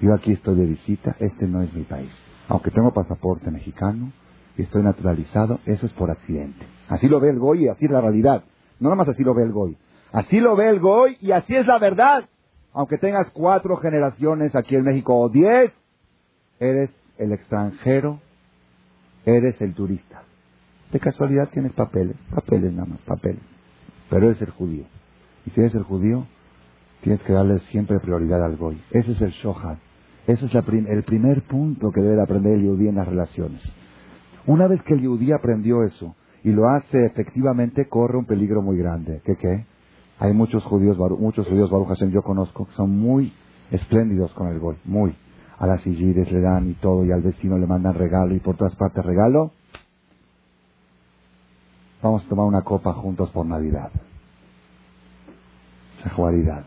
Yo 0.00 0.14
aquí 0.14 0.32
estoy 0.32 0.54
de 0.54 0.66
visita, 0.66 1.16
este 1.18 1.48
no 1.48 1.62
es 1.62 1.72
mi 1.74 1.82
país. 1.82 2.10
Aunque 2.48 2.70
tengo 2.70 2.92
pasaporte 2.92 3.50
mexicano 3.50 4.12
y 4.56 4.62
estoy 4.62 4.82
naturalizado, 4.82 5.58
eso 5.66 5.86
es 5.86 5.92
por 5.94 6.12
accidente. 6.12 6.64
Así 6.88 7.08
lo 7.08 7.18
ve 7.18 7.30
el 7.30 7.40
Goy 7.40 7.64
y 7.64 7.68
así 7.68 7.86
es 7.86 7.90
la 7.90 8.00
realidad. 8.00 8.44
No 8.78 8.88
nada 8.88 8.96
más 8.96 9.08
así 9.08 9.24
lo 9.24 9.34
ve 9.34 9.42
el 9.42 9.52
Goy. 9.52 9.76
Así 10.12 10.38
lo 10.38 10.54
ve 10.54 10.68
el 10.68 10.78
Goy 10.78 11.16
y 11.20 11.32
así 11.32 11.56
es 11.56 11.66
la 11.66 11.78
verdad. 11.78 12.28
Aunque 12.72 12.98
tengas 12.98 13.28
cuatro 13.30 13.76
generaciones 13.78 14.54
aquí 14.54 14.76
en 14.76 14.84
México 14.84 15.16
o 15.16 15.28
diez, 15.28 15.72
eres 16.60 16.90
el 17.18 17.32
extranjero, 17.32 18.20
eres 19.24 19.60
el 19.60 19.74
turista. 19.74 20.22
De 20.92 21.00
casualidad 21.00 21.48
tienes 21.48 21.72
papeles, 21.72 22.16
papeles 22.32 22.72
nada 22.72 22.86
más, 22.86 23.00
papeles. 23.00 23.42
Pero 24.08 24.26
eres 24.26 24.40
el 24.42 24.50
judío. 24.50 24.84
Y 25.46 25.50
si 25.50 25.60
eres 25.60 25.74
el 25.74 25.82
judío, 25.82 26.26
tienes 27.04 27.22
que 27.22 27.34
darle 27.34 27.58
siempre 27.70 28.00
prioridad 28.00 28.42
al 28.42 28.56
goy. 28.56 28.80
Ese 28.90 29.12
es 29.12 29.20
el 29.20 29.30
shohat. 29.32 29.78
Ese 30.26 30.46
es 30.46 30.54
el 30.54 31.02
primer 31.02 31.42
punto 31.42 31.92
que 31.92 32.00
debe 32.00 32.22
aprender 32.22 32.54
el 32.54 32.64
yudí 32.64 32.88
en 32.88 32.94
las 32.94 33.06
relaciones. 33.06 33.62
Una 34.46 34.66
vez 34.66 34.82
que 34.84 34.94
el 34.94 35.02
yudí 35.02 35.30
aprendió 35.30 35.84
eso 35.84 36.16
y 36.42 36.50
lo 36.52 36.66
hace 36.70 37.04
efectivamente, 37.04 37.88
corre 37.88 38.16
un 38.16 38.24
peligro 38.24 38.62
muy 38.62 38.78
grande. 38.78 39.20
¿Qué 39.22 39.36
qué? 39.36 39.66
Hay 40.18 40.32
muchos 40.32 40.64
judíos, 40.64 40.96
muchos 41.18 41.46
judíos 41.46 41.70
Baruch 41.70 41.88
Hashem, 41.88 42.10
yo 42.10 42.22
conozco, 42.22 42.66
que 42.66 42.72
son 42.72 42.98
muy 42.98 43.34
espléndidos 43.70 44.32
con 44.32 44.48
el 44.48 44.58
goy, 44.58 44.76
muy. 44.84 45.14
A 45.58 45.66
las 45.66 45.82
sillides 45.82 46.32
le 46.32 46.40
dan 46.40 46.70
y 46.70 46.74
todo, 46.74 47.04
y 47.04 47.12
al 47.12 47.20
vecino 47.20 47.58
le 47.58 47.66
mandan 47.66 47.94
regalo 47.94 48.34
y 48.34 48.40
por 48.40 48.56
todas 48.56 48.74
partes 48.76 49.04
regalo. 49.04 49.52
Vamos 52.02 52.24
a 52.24 52.28
tomar 52.30 52.46
una 52.46 52.62
copa 52.62 52.94
juntos 52.94 53.28
por 53.30 53.44
Navidad. 53.44 53.90
Sejuaridad. 56.02 56.64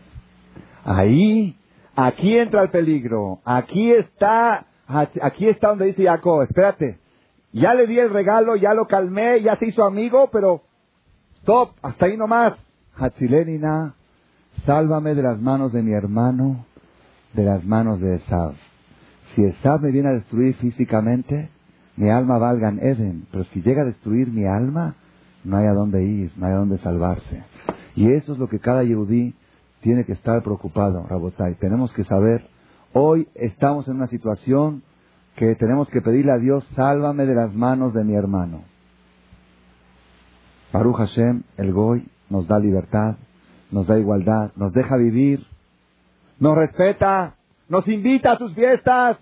Ahí, 0.90 1.54
aquí 1.94 2.38
entra 2.38 2.62
el 2.62 2.70
peligro. 2.70 3.40
Aquí 3.44 3.92
está, 3.92 4.64
aquí 5.20 5.46
está 5.46 5.68
donde 5.68 5.84
dice 5.84 6.04
Jacob, 6.04 6.40
espérate. 6.40 6.98
Ya 7.52 7.74
le 7.74 7.86
di 7.86 7.98
el 7.98 8.08
regalo, 8.08 8.56
ya 8.56 8.72
lo 8.72 8.86
calmé, 8.86 9.42
ya 9.42 9.56
se 9.56 9.66
hizo 9.66 9.84
amigo, 9.84 10.30
pero 10.32 10.62
stop, 11.40 11.72
hasta 11.82 12.06
ahí 12.06 12.16
nomás. 12.16 12.54
Hatzilenina, 12.96 13.96
sálvame 14.64 15.14
de 15.14 15.22
las 15.22 15.38
manos 15.38 15.74
de 15.74 15.82
mi 15.82 15.92
hermano, 15.92 16.64
de 17.34 17.44
las 17.44 17.62
manos 17.66 18.00
de 18.00 18.16
Esav. 18.16 18.54
Si 19.34 19.44
Esav 19.44 19.82
me 19.82 19.90
viene 19.90 20.08
a 20.08 20.12
destruir 20.12 20.54
físicamente, 20.54 21.50
mi 21.96 22.08
alma 22.08 22.38
valga 22.38 22.70
en 22.70 22.78
Eden. 22.78 23.26
Pero 23.30 23.44
si 23.44 23.60
llega 23.60 23.82
a 23.82 23.86
destruir 23.86 24.28
mi 24.28 24.46
alma, 24.46 24.94
no 25.44 25.58
hay 25.58 25.66
a 25.66 25.74
dónde 25.74 26.02
ir, 26.02 26.32
no 26.36 26.46
hay 26.46 26.52
a 26.54 26.56
dónde 26.56 26.78
salvarse. 26.78 27.42
Y 27.94 28.10
eso 28.10 28.32
es 28.32 28.38
lo 28.38 28.48
que 28.48 28.58
cada 28.58 28.84
yehudí 28.84 29.34
tiene 29.80 30.04
que 30.04 30.12
estar 30.12 30.42
preocupado, 30.42 31.06
Rabotai. 31.08 31.54
Tenemos 31.56 31.92
que 31.92 32.04
saber, 32.04 32.46
hoy 32.92 33.28
estamos 33.34 33.86
en 33.88 33.96
una 33.96 34.06
situación 34.06 34.82
que 35.36 35.54
tenemos 35.54 35.88
que 35.88 36.02
pedirle 36.02 36.32
a 36.32 36.38
Dios, 36.38 36.66
sálvame 36.74 37.24
de 37.24 37.34
las 37.34 37.54
manos 37.54 37.94
de 37.94 38.04
mi 38.04 38.14
hermano. 38.14 38.64
Baruch 40.72 40.96
Hashem, 40.96 41.44
el 41.56 41.72
Goy, 41.72 42.08
nos 42.28 42.46
da 42.48 42.58
libertad, 42.58 43.16
nos 43.70 43.86
da 43.86 43.98
igualdad, 43.98 44.50
nos 44.56 44.72
deja 44.72 44.96
vivir, 44.96 45.46
nos 46.38 46.56
respeta, 46.56 47.36
nos 47.68 47.86
invita 47.88 48.32
a 48.32 48.38
sus 48.38 48.54
fiestas. 48.54 49.18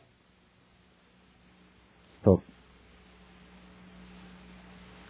Stop. 2.21 2.41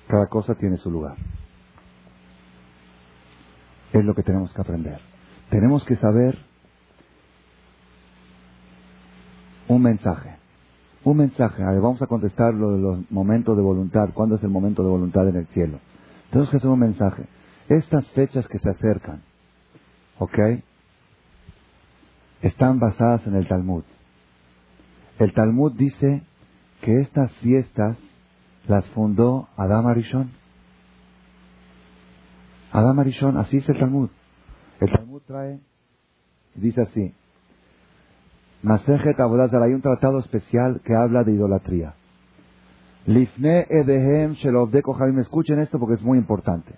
Cada 0.09 0.27
cosa 0.27 0.55
tiene 0.55 0.77
su 0.77 0.91
lugar. 0.91 1.17
Es 3.93 4.05
lo 4.05 4.15
que 4.15 4.23
tenemos 4.23 4.53
que 4.53 4.61
aprender. 4.61 5.16
Tenemos 5.51 5.85
que 5.85 5.97
saber 5.97 6.39
un 9.69 9.83
mensaje. 9.83 10.37
Un 11.05 11.17
mensaje. 11.19 11.63
A 11.63 11.71
ver, 11.71 11.81
vamos 11.81 12.03
a 12.03 12.07
contestar 12.07 12.53
lo 12.53 12.73
de 12.73 12.79
los 12.79 13.11
momentos 13.11 13.57
de 13.57 13.63
voluntad. 13.63 14.11
¿Cuándo 14.13 14.37
es 14.37 14.43
el 14.43 14.51
momento 14.51 14.83
de 14.83 14.91
voluntad 14.91 15.29
en 15.29 15.37
el 15.37 15.47
cielo? 15.49 15.79
Tenemos 16.31 16.51
que 16.51 16.57
hacer 16.57 16.71
un 16.71 16.81
mensaje. 16.81 17.25
Estas 17.69 18.09
fechas 18.11 18.47
que 18.49 18.59
se 18.59 18.71
acercan, 18.71 19.23
¿ok? 20.19 20.39
Están 22.43 22.79
basadas 22.79 23.27
en 23.27 23.35
el 23.35 23.49
Talmud. 23.49 23.85
El 25.19 25.33
Talmud 25.33 25.73
dice 25.73 26.23
que 26.83 27.01
estas 27.01 27.33
fiestas 27.37 27.97
las 28.69 28.85
fundó 28.91 29.49
Adam 29.57 29.87
Arishon. 29.87 30.33
Adam 32.73 32.99
Arishon, 32.99 33.37
así 33.39 33.59
es 33.59 33.69
el 33.69 33.79
Talmud. 33.79 34.11
El 34.81 34.91
Talmud 34.91 35.23
trae, 35.27 35.61
dice 36.55 36.83
así, 36.83 37.15
Masejet 38.63 39.19
Abodazar, 39.21 39.63
hay 39.63 39.75
un 39.75 39.83
tratado 39.83 40.19
especial 40.19 40.81
que 40.85 40.95
habla 40.95 41.25
de 41.25 41.33
idolatría. 41.33 41.95
Lifne 43.07 43.67
Edehem 43.71 44.35
me 45.15 45.23
escuchen 45.23 45.61
esto 45.61 45.79
porque 45.79 45.95
es 45.95 46.03
muy 46.03 46.19
importante. 46.19 46.75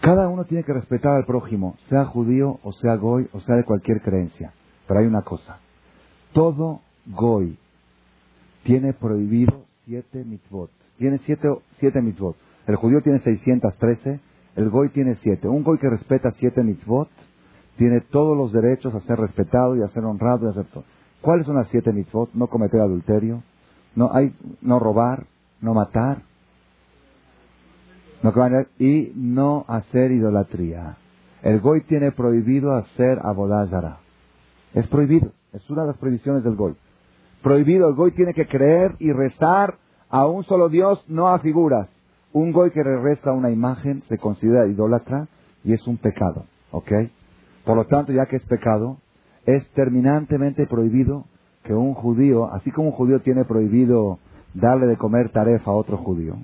Cada 0.00 0.28
uno 0.28 0.44
tiene 0.46 0.64
que 0.64 0.72
respetar 0.72 1.14
al 1.14 1.26
prójimo, 1.26 1.76
sea 1.90 2.06
judío 2.06 2.58
o 2.62 2.72
sea 2.72 2.94
goy 2.96 3.28
o 3.32 3.40
sea 3.40 3.56
de 3.56 3.64
cualquier 3.64 4.00
creencia. 4.00 4.54
Pero 4.88 5.00
hay 5.00 5.06
una 5.06 5.22
cosa. 5.22 5.58
Todo 6.32 6.80
goy 7.06 7.58
tiene 8.64 8.94
prohibido 8.94 9.66
siete 9.84 10.24
mitzvot. 10.24 10.70
Tiene 10.96 11.20
siete, 11.26 11.50
siete 11.78 12.00
mitzvot. 12.00 12.36
El 12.66 12.76
judío 12.76 13.02
tiene 13.02 13.20
613, 13.20 14.20
el 14.56 14.70
goy 14.70 14.90
tiene 14.90 15.16
siete. 15.22 15.48
Un 15.48 15.62
goy 15.62 15.78
que 15.78 15.90
respeta 15.90 16.32
siete 16.32 16.62
mitzvot 16.62 17.08
tiene 17.76 18.00
todos 18.00 18.36
los 18.36 18.52
derechos 18.52 18.94
a 18.94 19.00
ser 19.00 19.18
respetado 19.18 19.76
y 19.76 19.82
a 19.82 19.88
ser 19.88 20.04
honrado 20.04 20.46
y 20.46 20.50
a 20.50 20.54
ser 20.54 20.66
todo. 20.66 20.84
¿Cuáles 21.20 21.46
son 21.46 21.56
las 21.56 21.68
siete 21.68 21.92
mitzvot? 21.92 22.32
No 22.34 22.48
cometer 22.48 22.80
adulterio, 22.80 23.42
no, 23.94 24.10
hay, 24.12 24.34
no 24.60 24.78
robar, 24.78 25.24
no 25.60 25.74
matar, 25.74 26.22
no, 28.22 28.32
y 28.78 29.12
no 29.14 29.64
hacer 29.68 30.10
idolatría. 30.12 30.96
El 31.42 31.60
goy 31.60 31.82
tiene 31.82 32.12
prohibido 32.12 32.74
hacer 32.74 33.18
abodázara. 33.22 33.98
Es 34.74 34.86
prohibido. 34.88 35.32
Es 35.52 35.68
una 35.70 35.82
de 35.82 35.88
las 35.88 35.96
prohibiciones 35.96 36.44
del 36.44 36.54
goy. 36.54 36.74
Prohibido. 37.42 37.88
El 37.88 37.94
goy 37.94 38.12
tiene 38.12 38.34
que 38.34 38.46
creer 38.46 38.94
y 38.98 39.10
rezar 39.12 39.78
a 40.10 40.26
un 40.26 40.44
solo 40.44 40.68
Dios, 40.68 41.02
no 41.08 41.28
a 41.28 41.38
figuras. 41.38 41.88
Un 42.32 42.52
goy 42.52 42.70
que 42.70 42.82
resta 42.82 43.30
a 43.30 43.34
una 43.34 43.50
imagen 43.50 44.02
se 44.08 44.18
considera 44.18 44.66
idólatra 44.66 45.28
y 45.64 45.72
es 45.72 45.86
un 45.86 45.96
pecado. 45.96 46.44
¿Ok? 46.70 46.92
Por 47.64 47.76
lo 47.76 47.86
tanto, 47.86 48.12
ya 48.12 48.26
que 48.26 48.36
es 48.36 48.42
pecado, 48.44 48.98
es 49.46 49.68
terminantemente 49.72 50.66
prohibido 50.66 51.26
que 51.64 51.74
un 51.74 51.94
judío, 51.94 52.52
así 52.52 52.70
como 52.70 52.88
un 52.88 52.94
judío 52.94 53.20
tiene 53.20 53.44
prohibido 53.44 54.18
darle 54.54 54.86
de 54.86 54.96
comer 54.96 55.30
tarefa 55.30 55.70
a 55.70 55.74
otro 55.74 55.96
judío, 55.98 56.36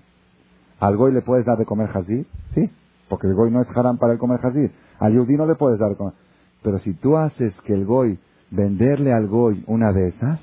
¿al 0.78 0.96
goy 0.96 1.12
le 1.12 1.22
puedes 1.22 1.46
dar 1.46 1.58
de 1.58 1.64
comer 1.64 1.88
jazir? 1.88 2.26
Sí, 2.54 2.70
porque 3.08 3.26
el 3.28 3.34
goy 3.34 3.50
no 3.50 3.62
es 3.62 3.76
haram 3.76 3.98
para 3.98 4.12
el 4.12 4.18
comer 4.18 4.40
jazir. 4.40 4.72
Al 4.98 5.16
judío 5.16 5.38
no 5.38 5.46
le 5.46 5.54
puedes 5.54 5.78
dar 5.78 5.90
de 5.90 5.96
comer. 5.96 6.14
Pero 6.62 6.78
si 6.80 6.94
tú 6.94 7.16
haces 7.16 7.54
que 7.64 7.72
el 7.72 7.84
goy, 7.84 8.18
venderle 8.50 9.12
al 9.12 9.28
goy 9.28 9.62
una 9.66 9.92
de 9.92 10.08
esas, 10.08 10.40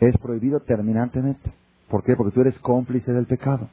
es 0.00 0.16
prohibido 0.18 0.60
terminantemente. 0.60 1.52
¿Por 1.88 2.02
qué? 2.02 2.16
Porque 2.16 2.34
tú 2.34 2.40
eres 2.40 2.58
cómplice 2.58 3.12
del 3.12 3.26
pecado. 3.26 3.68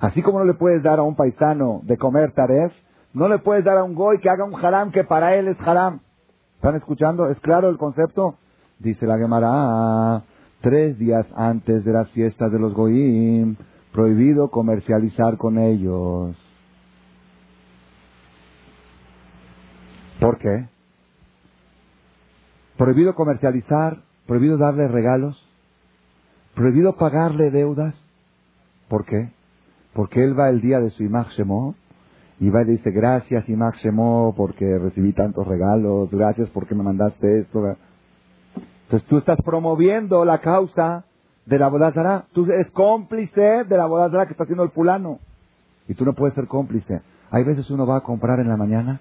Así 0.00 0.22
como 0.22 0.38
no 0.38 0.44
le 0.44 0.54
puedes 0.54 0.82
dar 0.82 0.98
a 0.98 1.02
un 1.02 1.16
paisano 1.16 1.80
de 1.84 1.96
comer 1.96 2.32
taref, 2.32 2.72
no 3.14 3.28
le 3.28 3.38
puedes 3.38 3.64
dar 3.64 3.78
a 3.78 3.84
un 3.84 3.94
goy 3.94 4.18
que 4.18 4.28
haga 4.28 4.44
un 4.44 4.54
haram 4.54 4.90
que 4.90 5.04
para 5.04 5.34
él 5.36 5.48
es 5.48 5.60
haram. 5.60 6.00
¿Están 6.56 6.76
escuchando? 6.76 7.28
¿Es 7.30 7.40
claro 7.40 7.68
el 7.70 7.78
concepto? 7.78 8.36
Dice 8.78 9.06
la 9.06 9.16
Gemara, 9.16 10.22
tres 10.60 10.98
días 10.98 11.26
antes 11.34 11.84
de 11.84 11.92
las 11.92 12.10
fiestas 12.10 12.52
de 12.52 12.58
los 12.58 12.74
goyim, 12.74 13.56
prohibido 13.92 14.50
comercializar 14.50 15.38
con 15.38 15.58
ellos. 15.58 16.36
¿Por 20.20 20.38
qué? 20.38 20.68
Prohibido 22.76 23.14
comercializar, 23.14 24.02
prohibido 24.26 24.58
darle 24.58 24.88
regalos, 24.88 25.42
prohibido 26.54 26.96
pagarle 26.96 27.50
deudas. 27.50 27.94
¿Por 28.88 29.06
qué? 29.06 29.35
Porque 29.96 30.22
él 30.22 30.38
va 30.38 30.50
el 30.50 30.60
día 30.60 30.78
de 30.78 30.90
su 30.90 31.02
Imag 31.02 31.28
y 32.38 32.50
va 32.50 32.62
y 32.62 32.66
dice, 32.66 32.90
gracias 32.90 33.48
Imag 33.48 33.74
porque 34.36 34.78
recibí 34.78 35.14
tantos 35.14 35.48
regalos, 35.48 36.10
gracias 36.10 36.50
porque 36.50 36.74
me 36.74 36.84
mandaste 36.84 37.40
esto. 37.40 37.60
Entonces 38.84 39.08
tú 39.08 39.16
estás 39.16 39.38
promoviendo 39.42 40.26
la 40.26 40.38
causa 40.38 41.06
de 41.46 41.58
la 41.58 41.68
bodazara. 41.68 42.26
Tú 42.34 42.44
eres 42.44 42.70
cómplice 42.72 43.64
de 43.64 43.76
la 43.76 43.86
bodazara 43.86 44.26
que 44.26 44.32
está 44.32 44.44
haciendo 44.44 44.64
el 44.64 44.70
fulano. 44.70 45.18
Y 45.88 45.94
tú 45.94 46.04
no 46.04 46.12
puedes 46.12 46.34
ser 46.34 46.46
cómplice. 46.46 47.00
Hay 47.30 47.44
veces 47.44 47.70
uno 47.70 47.86
va 47.86 47.96
a 47.96 48.02
comprar 48.02 48.38
en 48.38 48.48
la 48.48 48.56
mañana, 48.58 49.00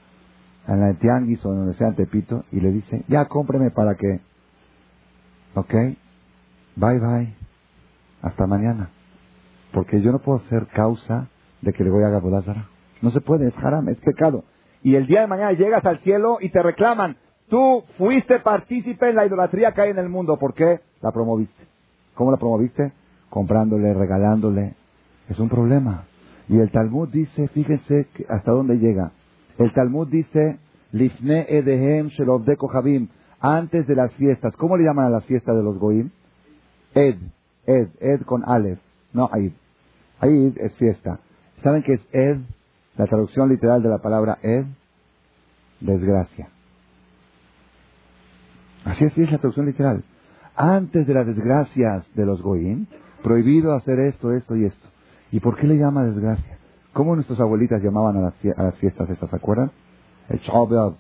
en 0.65 0.79
la 0.79 0.93
tianguis 0.93 1.45
o 1.45 1.49
donde 1.49 1.73
sea 1.73 1.89
en 1.89 1.95
Tepito, 1.95 2.45
y 2.53 2.61
le 2.61 2.71
dice, 2.71 3.03
ya 3.09 3.25
cómpreme 3.25 3.69
para 3.69 3.95
que. 3.95 4.21
¿Ok? 5.55 5.73
Bye 6.77 6.99
bye. 6.99 7.35
Hasta 8.21 8.47
mañana. 8.47 8.89
Porque 9.75 10.01
yo 10.01 10.13
no 10.13 10.19
puedo 10.19 10.39
ser 10.47 10.67
causa 10.67 11.27
de 11.61 11.73
que 11.73 11.83
le 11.83 11.89
voy 11.89 12.03
a 12.03 12.07
haga 12.07 12.21
bodazara. 12.21 12.69
No 13.01 13.11
se 13.11 13.19
puede, 13.19 13.49
es 13.49 13.57
haram, 13.57 13.89
es 13.89 13.97
pecado. 13.99 14.45
Y 14.81 14.95
el 14.95 15.05
día 15.05 15.19
de 15.19 15.27
mañana 15.27 15.51
llegas 15.51 15.83
al 15.85 15.99
cielo 15.99 16.37
y 16.39 16.47
te 16.47 16.63
reclaman, 16.63 17.17
tú 17.49 17.83
fuiste 17.97 18.39
partícipe 18.39 19.09
en 19.09 19.17
la 19.17 19.25
idolatría 19.25 19.73
que 19.73 19.81
hay 19.81 19.89
en 19.89 19.97
el 19.97 20.07
mundo. 20.07 20.39
¿Por 20.39 20.53
qué? 20.53 20.79
La 21.01 21.11
promoviste. 21.11 21.67
¿Cómo 22.13 22.31
la 22.31 22.37
promoviste? 22.37 22.93
Comprándole, 23.29 23.93
regalándole. 23.93 24.75
Es 25.27 25.37
un 25.39 25.49
problema. 25.49 26.05
Y 26.47 26.57
el 26.57 26.71
Talmud 26.71 27.09
dice, 27.09 27.49
fíjense 27.49 28.07
hasta 28.29 28.51
dónde 28.51 28.75
llega. 28.75 29.11
El 29.57 29.73
Talmud 29.73 30.07
dice, 30.07 30.57
Lifne 30.93 31.47
edehem 31.49 32.07
shelovdeko 32.07 32.71
habim, 32.71 33.09
antes 33.41 33.85
de 33.87 33.95
las 33.95 34.13
fiestas. 34.13 34.55
¿Cómo 34.55 34.77
le 34.77 34.85
llaman 34.85 35.07
a 35.07 35.09
las 35.09 35.25
fiestas 35.25 35.53
de 35.53 35.63
los 35.63 35.77
goim? 35.77 36.11
Ed, 36.93 37.17
Ed, 37.65 37.89
Ed 37.99 38.21
con 38.21 38.41
Aleph, 38.47 38.79
no 39.11 39.27
Aid. 39.33 39.51
Aid 40.21 40.57
es 40.57 40.73
fiesta. 40.73 41.19
¿Saben 41.63 41.83
qué 41.83 41.93
es 41.93 42.01
Ed? 42.11 42.39
La 42.97 43.07
traducción 43.07 43.49
literal 43.49 43.83
de 43.83 43.89
la 43.89 43.97
palabra 43.97 44.37
Ed, 44.41 44.65
desgracia. 45.81 46.49
Así 48.85 49.03
es, 49.03 49.17
es 49.17 49.31
la 49.31 49.37
traducción 49.37 49.65
literal 49.65 50.03
antes 50.55 51.05
de 51.05 51.13
las 51.13 51.27
desgracias 51.27 52.05
de 52.15 52.25
los 52.25 52.41
goyim, 52.41 52.85
prohibido 53.23 53.73
hacer 53.73 53.99
esto, 53.99 54.31
esto 54.31 54.55
y 54.55 54.65
esto. 54.65 54.87
¿Y 55.31 55.39
por 55.39 55.57
qué 55.57 55.67
le 55.67 55.77
llama 55.77 56.05
desgracia? 56.05 56.57
¿Cómo 56.93 57.15
nuestras 57.15 57.39
abuelitas 57.39 57.83
llamaban 57.83 58.17
a 58.17 58.21
las, 58.21 58.75
fiestas 58.75 59.09
estas, 59.09 59.29
se 59.29 59.35
acuerdan? 59.35 59.71
El 60.29 60.39
Chabeab. 60.41 60.95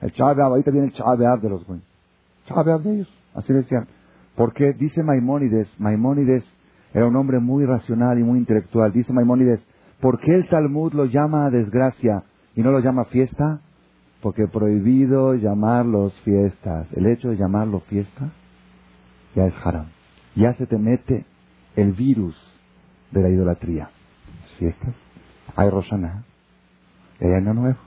El 0.00 0.12
Chabeab, 0.12 0.52
ahorita 0.52 0.70
viene 0.70 0.86
el 0.86 0.92
Chabeab 0.94 1.40
de 1.40 1.50
los 1.50 1.66
goyim. 1.66 1.82
Chabeab 2.46 2.82
de 2.82 2.94
ellos, 2.94 3.14
así 3.34 3.52
decían. 3.52 3.86
Porque 4.36 4.72
dice 4.72 5.02
Maimónides, 5.02 5.68
Maimónides 5.78 6.44
era 6.94 7.06
un 7.06 7.16
hombre 7.16 7.40
muy 7.40 7.66
racional 7.66 8.18
y 8.20 8.22
muy 8.22 8.38
intelectual. 8.38 8.92
Dice 8.92 9.12
Maimónides, 9.12 9.60
¿por 10.00 10.20
qué 10.20 10.32
el 10.32 10.48
Talmud 10.48 10.92
lo 10.92 11.06
llama 11.06 11.50
desgracia 11.50 12.22
y 12.54 12.62
no 12.62 12.70
lo 12.70 12.78
llama 12.78 13.04
fiesta? 13.06 13.60
Porque 14.22 14.46
prohibido 14.46 15.34
llamarlos 15.34 16.18
fiestas. 16.20 16.86
El 16.92 17.06
hecho 17.06 17.30
de 17.30 17.36
llamarlo 17.36 17.80
fiesta 17.80 18.30
ya 19.34 19.46
es 19.46 19.54
haram. 19.64 19.86
Ya 20.36 20.54
se 20.54 20.66
te 20.66 20.78
mete 20.78 21.26
el 21.74 21.92
virus 21.92 22.36
de 23.10 23.22
la 23.22 23.28
idolatría. 23.28 23.90
Las 24.42 24.52
fiestas, 24.52 24.94
hay 25.56 25.70
Roshaná, 25.70 26.24
y 27.20 27.24
hay 27.24 27.34
Año 27.34 27.54
Nuevo, 27.54 27.78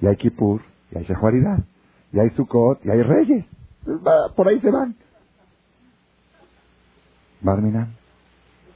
y 0.00 0.06
hay 0.06 0.16
Kippur, 0.16 0.62
y 0.92 0.98
hay 0.98 1.04
Shehuaridad, 1.04 1.64
y 2.12 2.20
hay 2.20 2.30
Sukkot, 2.30 2.84
y 2.86 2.90
hay 2.90 3.02
reyes. 3.02 3.44
Por 4.36 4.48
ahí 4.48 4.60
se 4.60 4.70
van. 4.70 4.94
Barminan. 7.40 8.03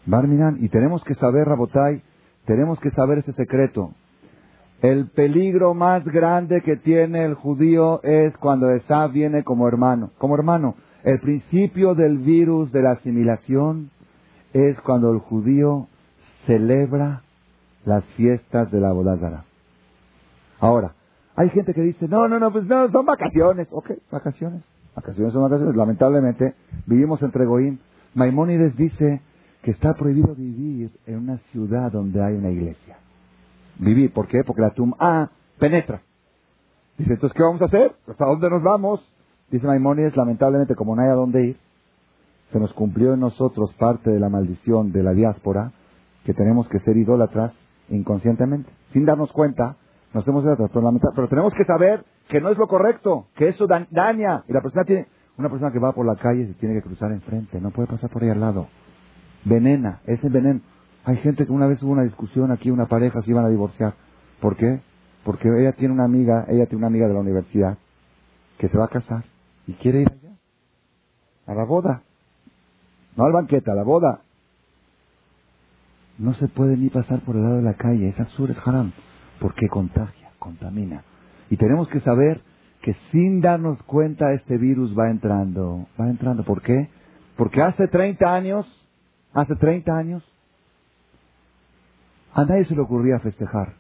Barminan. 0.07 0.59
Y 0.61 0.69
tenemos 0.69 1.05
que 1.05 1.15
saber, 1.15 1.47
Rabotai, 1.47 2.03
tenemos 2.47 2.79
que 2.81 2.91
saber 2.91 3.19
ese 3.19 3.33
secreto. 3.33 3.93
El 4.81 5.09
peligro 5.09 5.75
más 5.75 6.05
grande 6.05 6.63
que 6.63 6.77
tiene 6.77 7.25
el 7.25 7.35
judío 7.35 8.01
es 8.05 8.37
cuando 8.37 8.71
Esa 8.71 9.09
viene 9.09 9.43
como 9.43 9.67
hermano. 9.67 10.11
Como 10.19 10.37
hermano, 10.37 10.77
el 11.03 11.19
principio 11.21 11.95
del 11.95 12.19
virus 12.19 12.71
de 12.71 12.83
la 12.83 12.93
asimilación 12.93 13.91
es 14.53 14.81
cuando 14.81 15.11
el 15.11 15.19
judío 15.19 15.89
celebra 16.47 17.23
las 17.85 18.05
fiestas 18.17 18.71
de 18.71 18.81
la 18.81 18.93
bodázara. 18.93 19.45
Ahora, 20.61 20.93
hay 21.37 21.51
gente 21.51 21.75
que 21.75 21.83
dice, 21.83 22.09
no, 22.09 22.29
no, 22.29 22.39
no, 22.39 22.53
pues 22.53 22.67
no, 22.67 22.89
son 22.91 23.07
vacaciones. 23.07 23.69
Ok, 23.71 23.91
vacaciones. 24.11 24.65
Vacaciones 24.95 25.33
son 25.33 25.43
vacaciones. 25.43 25.77
Lamentablemente, 25.77 26.55
vivimos 26.87 27.23
entre 27.23 27.47
Goín. 27.47 27.81
Maimónides 28.15 28.77
dice 28.77 29.23
que 29.63 29.73
está 29.73 29.95
prohibido 29.95 30.35
vivir 30.35 30.91
en 31.07 31.19
una 31.19 31.39
ciudad 31.51 31.93
donde 31.93 32.23
hay 32.23 32.35
una 32.35 32.51
iglesia 32.51 32.99
vivir. 33.79 34.13
¿Por 34.13 34.27
qué? 34.29 34.45
Porque 34.45 34.63
la 34.63 34.71
tumba 34.71 35.31
penetra. 35.59 36.03
Dice, 36.97 37.13
entonces, 37.13 37.37
¿qué 37.37 37.43
vamos 37.43 37.63
a 37.63 37.67
hacer? 37.67 37.95
¿Hasta 38.09 38.27
dónde 38.27 38.51
nos 38.51 38.63
vamos? 38.63 39.01
Dice 39.51 39.67
Maimónides, 39.67 40.17
lamentablemente, 40.17 40.75
como 40.75 40.97
no 40.97 41.03
hay 41.03 41.09
a 41.09 41.15
dónde 41.15 41.45
ir, 41.45 41.57
se 42.53 42.59
nos 42.59 42.73
cumplió 42.73 43.15
en 43.15 43.21
nosotros 43.21 43.73
parte 43.75 44.11
de 44.11 44.19
la 44.19 44.29
maldición 44.29 44.93
de 44.93 45.03
la 45.03 45.13
diáspora, 45.13 45.73
que 46.25 46.35
tenemos 46.35 46.69
que 46.69 46.81
ser 46.81 46.97
idólatras 46.97 47.53
inconscientemente. 47.89 48.71
Sin 48.93 49.05
darnos 49.05 49.33
cuenta, 49.33 49.77
nos 50.13 50.27
hemos 50.27 50.43
idólatras, 50.45 50.71
pero, 50.73 51.13
pero 51.15 51.29
tenemos 51.29 51.55
que 51.55 51.65
saber 51.65 52.05
que 52.29 52.41
no 52.41 52.51
es 52.51 52.59
lo 52.59 52.67
correcto, 52.67 53.27
que 53.37 53.49
eso 53.49 53.67
daña. 53.67 54.45
Y 54.49 54.53
la 54.53 54.61
persona 54.61 54.85
tiene, 54.85 55.07
una 55.39 55.49
persona 55.49 55.73
que 55.73 55.79
va 55.79 55.93
por 55.93 56.05
la 56.05 56.17
calle 56.17 56.47
se 56.47 56.55
tiene 56.55 56.75
que 56.75 56.83
cruzar 56.83 57.13
enfrente, 57.13 57.61
no 57.61 57.71
puede 57.71 57.89
pasar 57.89 58.11
por 58.11 58.23
ahí 58.23 58.31
al 58.31 58.41
lado. 58.41 58.67
Venena, 59.45 60.01
ese 60.07 60.29
veneno. 60.29 60.61
Hay 61.05 61.17
gente 61.19 61.47
que 61.47 61.53
una 61.53 61.67
vez 61.67 61.83
hubo 61.83 61.93
una 61.93 62.03
discusión 62.03 62.53
aquí, 62.53 62.71
una 62.71 62.87
pareja 62.87 63.23
se 63.23 63.31
iban 63.31 63.45
a 63.45 63.49
divorciar. 63.49 63.95
¿Por 64.41 64.57
qué? 64.57 64.81
Porque 65.25 65.49
ella 65.61 65.73
tiene 65.73 65.95
una 65.95 66.05
amiga, 66.05 66.45
ella 66.49 66.67
tiene 66.67 66.79
una 66.79 66.87
amiga 66.89 67.09
de 67.09 67.15
la 67.15 67.21
universidad 67.21 67.79
que 68.59 68.69
se 68.69 68.77
va 68.79 68.87
a 68.87 68.89
casar 68.89 69.25
y 69.67 69.75
quiere 69.75 70.03
ir 70.03 70.09
allá, 70.09 70.35
a 71.47 71.55
la 71.55 71.65
boda. 71.65 72.03
No 73.17 73.25
al 73.25 73.33
banquete, 73.33 73.71
a 73.71 73.75
la 73.75 73.85
boda. 73.85 74.23
No 76.19 76.35
se 76.35 76.49
puede 76.49 76.77
ni 76.77 76.91
pasar 76.91 77.21
por 77.21 77.37
el 77.37 77.43
lado 77.43 77.57
de 77.57 77.63
la 77.63 77.75
calle, 77.75 78.09
es 78.09 78.19
azul, 78.19 78.51
es 78.51 78.59
haram, 78.67 78.93
porque 79.41 79.69
contagia, 79.69 80.31
contamina. 80.39 81.05
Y 81.49 81.57
tenemos 81.57 81.89
que 81.89 82.01
saber 82.01 82.43
que 82.83 82.95
sin 83.11 83.41
darnos 83.41 83.83
cuenta 83.85 84.33
este 84.33 84.57
virus 84.57 84.99
va 84.99 85.11
entrando, 85.11 85.87
va 86.01 86.09
entrando. 86.09 86.45
¿Por 86.45 86.63
qué? 86.63 86.89
Porque 87.37 87.63
hace 87.63 87.89
30 87.89 88.35
años, 88.35 88.67
hace 89.41 89.57
30 89.57 89.97
años, 89.97 90.23
a 92.35 92.45
nadie 92.45 92.65
se 92.65 92.75
le 92.75 92.81
ocurría 92.81 93.19
festejar. 93.19 93.75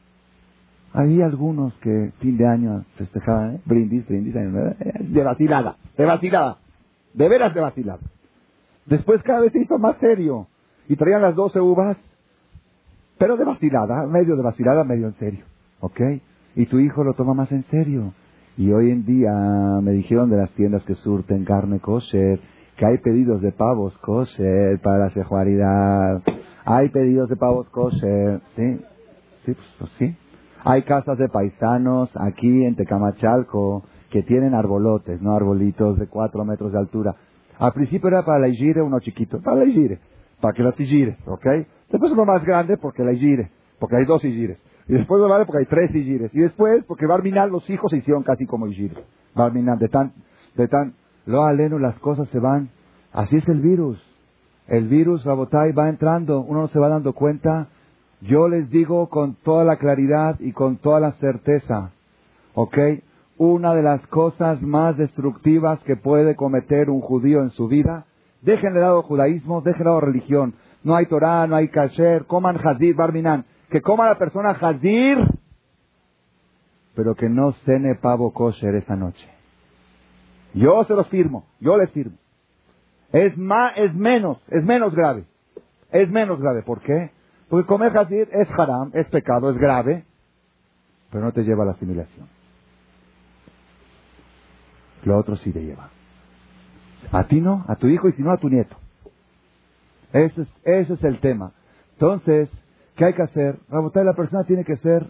Había 0.92 1.26
algunos 1.26 1.74
que 1.74 2.12
fin 2.20 2.36
de 2.36 2.46
año 2.46 2.84
festejaban, 2.96 3.56
¿eh? 3.56 3.60
brindis, 3.64 4.06
brindis, 4.06 4.34
de 4.34 5.22
vacilada, 5.22 5.76
de 5.96 6.04
vacilada, 6.04 6.58
de 7.12 7.28
veras 7.28 7.54
de 7.54 7.60
vacilada. 7.60 8.00
Después 8.86 9.22
cada 9.22 9.40
vez 9.40 9.52
se 9.52 9.60
hizo 9.60 9.78
más 9.78 9.96
serio 9.98 10.48
y 10.88 10.96
traían 10.96 11.20
las 11.20 11.34
doce 11.34 11.60
uvas, 11.60 11.98
pero 13.18 13.36
de 13.36 13.44
vacilada, 13.44 14.06
medio 14.06 14.34
de 14.36 14.42
vacilada, 14.42 14.82
medio 14.84 15.08
en 15.08 15.14
serio, 15.14 15.44
¿ok? 15.80 16.00
Y 16.56 16.66
tu 16.66 16.78
hijo 16.78 17.04
lo 17.04 17.12
toma 17.14 17.34
más 17.34 17.52
en 17.52 17.64
serio. 17.64 18.14
Y 18.56 18.72
hoy 18.72 18.90
en 18.90 19.04
día 19.04 19.30
me 19.82 19.92
dijeron 19.92 20.30
de 20.30 20.38
las 20.38 20.50
tiendas 20.52 20.82
que 20.84 20.94
surten 20.94 21.44
carne 21.44 21.80
kosher, 21.80 22.40
que 22.78 22.86
hay 22.86 22.98
pedidos 22.98 23.42
de 23.42 23.50
pavos 23.50 23.96
kosher 23.98 24.78
para 24.80 24.98
la 24.98 25.10
sejuaridad. 25.10 26.22
Hay 26.64 26.88
pedidos 26.90 27.28
de 27.28 27.36
pavos 27.36 27.68
kosher, 27.70 28.40
¿sí? 28.54 28.80
Sí, 29.44 29.54
pues, 29.54 29.74
pues, 29.78 29.90
sí. 29.98 30.16
Hay 30.64 30.82
casas 30.82 31.18
de 31.18 31.28
paisanos 31.28 32.08
aquí 32.14 32.64
en 32.64 32.76
Tecamachalco 32.76 33.82
que 34.10 34.22
tienen 34.22 34.54
arbolotes, 34.54 35.20
no 35.20 35.34
arbolitos 35.34 35.98
de 35.98 36.06
cuatro 36.06 36.44
metros 36.44 36.72
de 36.72 36.78
altura. 36.78 37.16
Al 37.58 37.72
principio 37.72 38.08
era 38.08 38.24
para 38.24 38.38
la 38.38 38.48
igire 38.48 38.80
uno 38.80 39.00
chiquito, 39.00 39.40
para 39.42 39.56
la 39.56 39.64
igire, 39.64 39.98
para 40.40 40.54
que 40.54 40.62
las 40.62 40.78
igires, 40.78 41.16
¿ok? 41.26 41.46
Después 41.90 42.12
uno 42.12 42.24
más 42.24 42.44
grande 42.44 42.76
porque 42.76 43.02
la 43.02 43.12
igire, 43.12 43.50
porque 43.80 43.96
hay 43.96 44.04
dos 44.04 44.24
igires. 44.24 44.58
Y 44.86 44.92
después 44.92 45.20
uno 45.20 45.28
vale 45.28 45.46
porque 45.46 45.60
hay 45.60 45.66
tres 45.66 45.94
igires. 45.94 46.32
Y 46.32 46.40
después 46.40 46.84
porque 46.84 47.06
Barminal 47.06 47.50
los 47.50 47.68
hijos 47.68 47.90
se 47.90 47.98
hicieron 47.98 48.22
casi 48.22 48.46
como 48.46 48.68
igires. 48.68 48.98
Barminal, 49.34 49.78
de 49.78 49.88
tan, 49.88 50.12
de 50.56 50.68
tan, 50.68 50.94
lo 51.28 51.44
aleno 51.44 51.78
las 51.78 51.98
cosas 51.98 52.26
se 52.30 52.38
van. 52.38 52.70
Así 53.12 53.36
es 53.36 53.46
el 53.48 53.60
virus. 53.60 54.02
El 54.66 54.88
virus, 54.88 55.24
Rabotai, 55.24 55.72
va 55.72 55.90
entrando, 55.90 56.40
uno 56.40 56.62
no 56.62 56.68
se 56.68 56.78
va 56.78 56.88
dando 56.88 57.12
cuenta. 57.12 57.68
Yo 58.22 58.48
les 58.48 58.70
digo 58.70 59.08
con 59.10 59.34
toda 59.34 59.62
la 59.62 59.76
claridad 59.76 60.40
y 60.40 60.52
con 60.52 60.78
toda 60.78 61.00
la 61.00 61.12
certeza, 61.12 61.90
¿ok? 62.54 62.78
Una 63.36 63.74
de 63.74 63.82
las 63.82 64.04
cosas 64.06 64.62
más 64.62 64.96
destructivas 64.96 65.78
que 65.80 65.96
puede 65.96 66.34
cometer 66.34 66.88
un 66.88 67.02
judío 67.02 67.42
en 67.42 67.50
su 67.50 67.68
vida, 67.68 68.06
déjenle 68.40 68.80
lado 68.80 69.02
judaísmo, 69.02 69.60
déjenle 69.60 69.84
lado 69.84 70.00
religión. 70.00 70.54
No 70.82 70.96
hay 70.96 71.06
Torah, 71.06 71.46
no 71.46 71.56
hay 71.56 71.68
kasher, 71.68 72.24
coman 72.24 72.56
hazir, 72.56 72.96
barminan. 72.96 73.44
Que 73.70 73.82
coma 73.82 74.06
la 74.06 74.18
persona 74.18 74.50
hazir, 74.52 75.18
pero 76.94 77.14
que 77.14 77.28
no 77.28 77.52
cene 77.66 77.96
pavo 77.96 78.32
kosher 78.32 78.74
esa 78.76 78.96
noche. 78.96 79.37
Yo 80.58 80.82
se 80.84 80.94
los 80.94 81.06
firmo, 81.08 81.46
yo 81.60 81.76
les 81.76 81.88
firmo. 81.92 82.16
Es 83.12 83.38
más, 83.38 83.72
es 83.76 83.94
menos, 83.94 84.38
es 84.48 84.64
menos 84.64 84.92
grave. 84.92 85.24
Es 85.92 86.10
menos 86.10 86.40
grave. 86.40 86.62
¿Por 86.62 86.80
qué? 86.80 87.12
Porque 87.48 87.66
comer 87.66 87.96
hazir 87.96 88.28
es 88.32 88.48
haram, 88.58 88.90
es 88.92 89.06
pecado, 89.06 89.50
es 89.50 89.56
grave, 89.56 90.04
pero 91.10 91.24
no 91.24 91.32
te 91.32 91.44
lleva 91.44 91.62
a 91.62 91.66
la 91.66 91.72
asimilación. 91.72 92.26
Lo 95.04 95.16
otro 95.16 95.36
sí 95.36 95.52
te 95.52 95.62
lleva. 95.62 95.90
A 97.12 97.24
ti 97.28 97.40
no, 97.40 97.64
a 97.68 97.76
tu 97.76 97.86
hijo 97.86 98.08
y 98.08 98.12
si 98.12 98.22
no 98.22 98.32
a 98.32 98.36
tu 98.38 98.48
nieto. 98.48 98.76
Ese 100.12 100.42
es, 100.42 100.48
ese 100.64 100.94
es 100.94 101.04
el 101.04 101.20
tema. 101.20 101.52
Entonces, 101.92 102.50
¿qué 102.96 103.04
hay 103.04 103.14
que 103.14 103.22
hacer? 103.22 103.60
La 103.70 104.14
persona 104.14 104.42
tiene 104.42 104.64
que 104.64 104.76
ser 104.78 105.06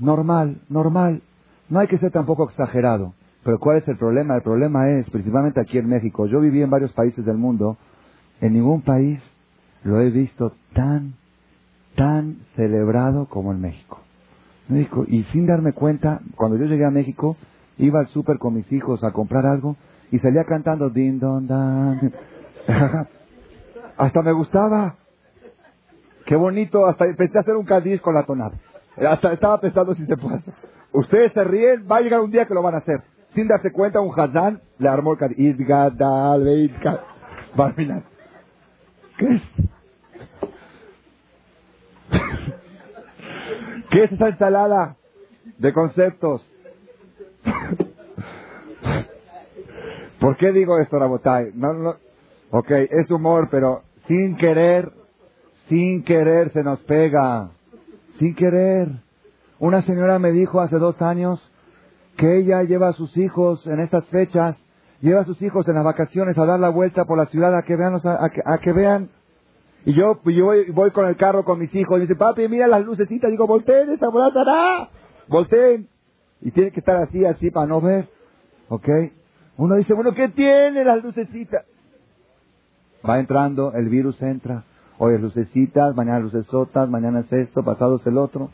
normal, 0.00 0.60
normal. 0.68 1.22
No 1.68 1.78
hay 1.78 1.86
que 1.86 1.98
ser 1.98 2.10
tampoco 2.10 2.48
exagerado. 2.50 3.14
Pero 3.46 3.60
¿cuál 3.60 3.76
es 3.76 3.86
el 3.86 3.96
problema? 3.96 4.34
El 4.34 4.42
problema 4.42 4.90
es, 4.90 5.08
principalmente 5.08 5.60
aquí 5.60 5.78
en 5.78 5.88
México, 5.88 6.26
yo 6.26 6.40
viví 6.40 6.62
en 6.62 6.68
varios 6.68 6.92
países 6.94 7.24
del 7.24 7.36
mundo, 7.36 7.76
en 8.40 8.54
ningún 8.54 8.82
país 8.82 9.22
lo 9.84 10.00
he 10.00 10.10
visto 10.10 10.52
tan, 10.74 11.14
tan 11.94 12.38
celebrado 12.56 13.26
como 13.26 13.52
en 13.52 13.60
México. 13.60 14.00
México 14.66 15.04
y 15.06 15.22
sin 15.30 15.46
darme 15.46 15.74
cuenta, 15.74 16.22
cuando 16.34 16.56
yo 16.56 16.64
llegué 16.64 16.84
a 16.84 16.90
México, 16.90 17.36
iba 17.78 18.00
al 18.00 18.08
súper 18.08 18.38
con 18.38 18.52
mis 18.52 18.70
hijos 18.72 19.04
a 19.04 19.12
comprar 19.12 19.46
algo 19.46 19.76
y 20.10 20.18
salía 20.18 20.42
cantando 20.42 20.90
din 20.90 21.20
don 21.20 21.46
dan. 21.46 22.12
hasta 23.96 24.22
me 24.22 24.32
gustaba. 24.32 24.96
Qué 26.24 26.34
bonito, 26.34 26.84
hasta 26.84 27.04
a 27.04 27.40
hacer 27.40 27.54
un 27.54 27.64
cadiz 27.64 28.00
con 28.00 28.12
la 28.12 28.24
tonada. 28.24 28.56
Hasta 28.96 29.32
estaba 29.32 29.60
pensando 29.60 29.94
si 29.94 30.04
se 30.04 30.16
puede 30.16 30.38
hacer. 30.38 30.54
Ustedes 30.92 31.32
se 31.32 31.44
ríen, 31.44 31.86
va 31.88 31.98
a 31.98 32.00
llegar 32.00 32.20
un 32.20 32.32
día 32.32 32.46
que 32.46 32.54
lo 32.54 32.60
van 32.60 32.74
a 32.74 32.78
hacer 32.78 33.15
sin 33.36 33.46
darse 33.46 33.70
cuenta, 33.70 34.00
un 34.00 34.18
Hazán 34.18 34.60
le 34.78 34.88
armó 34.88 35.12
el 35.12 35.18
Va 37.58 37.74
¿Qué 39.18 39.26
es? 39.26 39.42
¿Qué 43.90 44.04
es 44.04 44.12
esa 44.12 44.28
ensalada 44.28 44.96
de 45.58 45.72
conceptos? 45.74 46.50
¿Por 50.20 50.38
qué 50.38 50.52
digo 50.52 50.78
esto, 50.78 50.98
Rabotay? 50.98 51.50
No, 51.54 51.74
no, 51.74 51.96
ok, 52.50 52.70
es 52.70 53.10
humor, 53.10 53.48
pero 53.50 53.82
sin 54.08 54.38
querer, 54.38 54.90
sin 55.68 56.04
querer 56.04 56.52
se 56.52 56.64
nos 56.64 56.80
pega. 56.80 57.50
Sin 58.18 58.34
querer. 58.34 58.88
Una 59.58 59.82
señora 59.82 60.18
me 60.18 60.32
dijo 60.32 60.60
hace 60.60 60.78
dos 60.78 61.02
años, 61.02 61.38
que 62.16 62.38
ella 62.38 62.62
lleva 62.62 62.88
a 62.88 62.92
sus 62.92 63.16
hijos 63.16 63.66
en 63.66 63.80
estas 63.80 64.04
fechas, 64.06 64.56
lleva 65.00 65.20
a 65.20 65.24
sus 65.24 65.40
hijos 65.42 65.68
en 65.68 65.74
las 65.74 65.84
vacaciones 65.84 66.36
a 66.38 66.46
dar 66.46 66.58
la 66.58 66.70
vuelta 66.70 67.04
por 67.04 67.18
la 67.18 67.26
ciudad 67.26 67.54
a 67.54 67.62
que 67.62 67.76
vean, 67.76 67.94
a, 67.94 68.58
que, 68.58 68.72
vean. 68.72 69.10
Y 69.84 69.92
yo, 69.92 70.20
yo 70.24 70.46
voy, 70.72 70.90
con 70.90 71.06
el 71.06 71.16
carro 71.16 71.44
con 71.44 71.58
mis 71.58 71.74
hijos 71.74 71.98
y 71.98 72.02
dice, 72.02 72.16
papi, 72.16 72.48
mira 72.48 72.66
las 72.66 72.84
lucecitas. 72.84 73.30
Digo, 73.30 73.46
volteen, 73.46 73.90
esta 73.90 74.08
volada, 74.08 74.88
volteen. 75.28 75.88
Y 76.40 76.50
tiene 76.50 76.70
que 76.70 76.80
estar 76.80 76.96
así, 76.96 77.24
así 77.24 77.50
para 77.50 77.66
no 77.66 77.80
ver. 77.80 78.08
¿Ok? 78.68 78.88
Uno 79.58 79.76
dice, 79.76 79.94
bueno, 79.94 80.12
¿qué 80.12 80.28
tiene 80.28 80.84
las 80.84 81.02
lucecitas? 81.02 81.64
Va 83.08 83.20
entrando, 83.20 83.72
el 83.74 83.88
virus 83.88 84.20
entra. 84.22 84.64
Hoy 84.98 85.14
es 85.14 85.20
lucecitas, 85.20 85.94
mañana 85.94 86.20
lucesotas, 86.20 86.88
mañana 86.88 87.20
es 87.20 87.32
esto, 87.32 87.62
pasado 87.62 87.96
es 87.96 88.06
el 88.06 88.16
otro. 88.16 88.50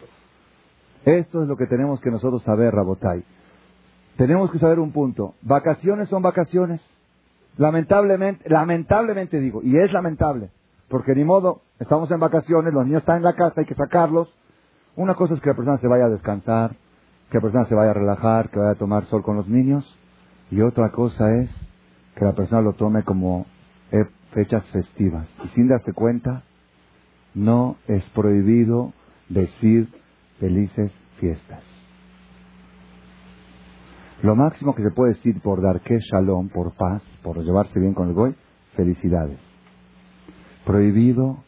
Esto 1.04 1.42
es 1.42 1.48
lo 1.48 1.56
que 1.56 1.66
tenemos 1.66 2.00
que 2.00 2.10
nosotros 2.10 2.42
saber, 2.42 2.74
Rabotai. 2.74 3.24
Tenemos 4.16 4.50
que 4.50 4.58
saber 4.58 4.78
un 4.78 4.92
punto. 4.92 5.34
Vacaciones 5.42 6.08
son 6.08 6.22
vacaciones. 6.22 6.80
Lamentablemente, 7.56 8.48
lamentablemente 8.48 9.38
digo, 9.40 9.60
y 9.62 9.76
es 9.76 9.92
lamentable, 9.92 10.50
porque 10.88 11.14
ni 11.14 11.24
modo, 11.24 11.60
estamos 11.78 12.10
en 12.10 12.20
vacaciones, 12.20 12.72
los 12.72 12.86
niños 12.86 13.02
están 13.02 13.18
en 13.18 13.24
la 13.24 13.34
casa, 13.34 13.60
hay 13.60 13.66
que 13.66 13.74
sacarlos. 13.74 14.32
Una 14.96 15.14
cosa 15.14 15.34
es 15.34 15.40
que 15.40 15.50
la 15.50 15.56
persona 15.56 15.78
se 15.78 15.86
vaya 15.86 16.06
a 16.06 16.10
descansar, 16.10 16.74
que 17.30 17.38
la 17.38 17.42
persona 17.42 17.64
se 17.66 17.74
vaya 17.74 17.90
a 17.90 17.94
relajar, 17.94 18.50
que 18.50 18.58
vaya 18.58 18.72
a 18.72 18.76
tomar 18.76 19.04
sol 19.06 19.22
con 19.22 19.36
los 19.36 19.48
niños, 19.48 19.98
y 20.50 20.60
otra 20.62 20.90
cosa 20.92 21.34
es 21.34 21.50
que 22.14 22.24
la 22.24 22.32
persona 22.32 22.62
lo 22.62 22.74
tome 22.74 23.02
como 23.02 23.46
fechas 24.32 24.64
festivas. 24.66 25.28
Y 25.44 25.48
sin 25.48 25.68
darse 25.68 25.92
cuenta, 25.92 26.42
no 27.34 27.76
es 27.86 28.02
prohibido 28.10 28.92
decir 29.28 29.88
felices 30.40 30.90
fiestas. 31.18 31.71
Lo 34.22 34.36
máximo 34.36 34.74
que 34.74 34.84
se 34.84 34.92
puede 34.92 35.14
decir 35.14 35.40
por 35.42 35.60
dar 35.60 35.80
que 35.80 35.98
shalom, 35.98 36.48
por 36.48 36.72
paz, 36.76 37.02
por 37.24 37.42
llevarse 37.42 37.80
bien 37.80 37.92
con 37.92 38.08
el 38.08 38.14
goy, 38.14 38.36
felicidades. 38.76 39.38
Prohibido 40.64 41.38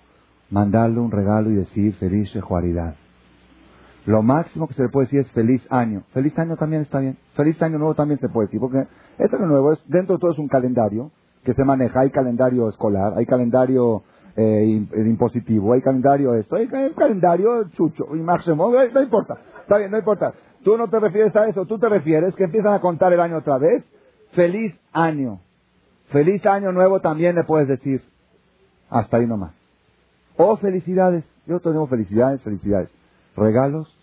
mandarle 0.51 0.99
un 0.99 1.12
regalo 1.12 1.51
y 1.51 1.55
decir 1.55 1.95
feliz 1.95 2.33
Juaridad. 2.41 2.97
Lo 4.07 4.22
máximo 4.22 4.66
que 4.66 4.75
se 4.75 4.83
le 4.83 4.89
puede 4.89 5.07
decir 5.07 5.20
es 5.20 5.31
feliz 5.31 5.64
año. 5.70 6.03
Feliz 6.12 6.37
año 6.37 6.57
también 6.57 6.83
está 6.83 6.99
bien. 6.99 7.16
Feliz 7.35 7.62
año 7.62 7.79
nuevo 7.79 7.95
también 7.95 8.18
se 8.18 8.29
puede 8.29 8.49
decir, 8.49 8.59
porque 8.59 8.87
este 9.18 9.37
año 9.37 9.47
nuevo 9.47 9.72
es, 9.72 9.79
dentro 9.87 10.16
de 10.16 10.20
todo 10.20 10.33
es 10.33 10.39
un 10.39 10.49
calendario 10.49 11.12
que 11.45 11.55
se 11.55 11.64
maneja. 11.64 12.01
Hay 12.01 12.11
calendario 12.11 12.68
escolar, 12.68 13.14
hay 13.16 13.25
calendario 13.25 14.03
eh, 14.37 14.85
impositivo, 14.97 15.75
hay 15.75 15.81
calendario 15.81 16.35
esto, 16.35 16.57
hay, 16.57 16.68
calendario 16.97 17.68
chucho 17.70 18.07
máximo, 18.07 18.72
no 18.72 19.01
importa. 19.01 19.39
Está 19.62 19.79
bien, 19.79 19.93
no 19.93 19.99
importa. 19.99 20.35
Tú 20.64 20.78
no 20.78 20.88
te 20.88 20.98
refieres 20.98 21.36
a 21.36 21.46
eso, 21.46 21.66
tú 21.66 21.78
te 21.78 21.88
refieres 21.88 22.34
que 22.34 22.44
empiezan 22.44 22.72
a 22.72 22.80
contar 22.80 23.12
el 23.12 23.20
año 23.20 23.36
otra 23.36 23.58
vez. 23.58 23.84
Feliz 24.32 24.74
año. 24.92 25.40
Feliz 26.10 26.44
año 26.46 26.72
nuevo 26.72 27.00
también 27.00 27.36
le 27.36 27.44
puedes 27.44 27.68
decir. 27.68 28.02
Hasta 28.88 29.18
ahí 29.18 29.26
nomás. 29.26 29.52
O 30.36 30.56
felicidades. 30.56 31.24
Yo 31.46 31.60
tengo 31.60 31.86
felicidades, 31.86 32.40
felicidades. 32.40 32.88
Regalos 33.36 33.94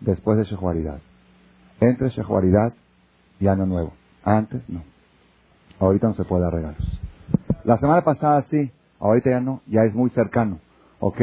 después 0.00 0.38
de 0.38 0.44
Shehuaridad. 0.44 1.00
Entre 1.80 2.08
Shehuaridad 2.08 2.72
y 3.38 3.46
Año 3.46 3.66
Nuevo. 3.66 3.92
Antes 4.24 4.62
no. 4.68 4.82
Ahorita 5.78 6.08
no 6.08 6.14
se 6.14 6.24
puede 6.24 6.42
dar 6.42 6.54
regalos. 6.54 7.00
La 7.64 7.76
semana 7.78 8.02
pasada 8.02 8.46
sí, 8.50 8.70
ahorita 8.98 9.30
ya 9.30 9.40
no, 9.40 9.60
ya 9.66 9.82
es 9.84 9.94
muy 9.94 10.10
cercano. 10.10 10.58
¿Ok? 11.00 11.20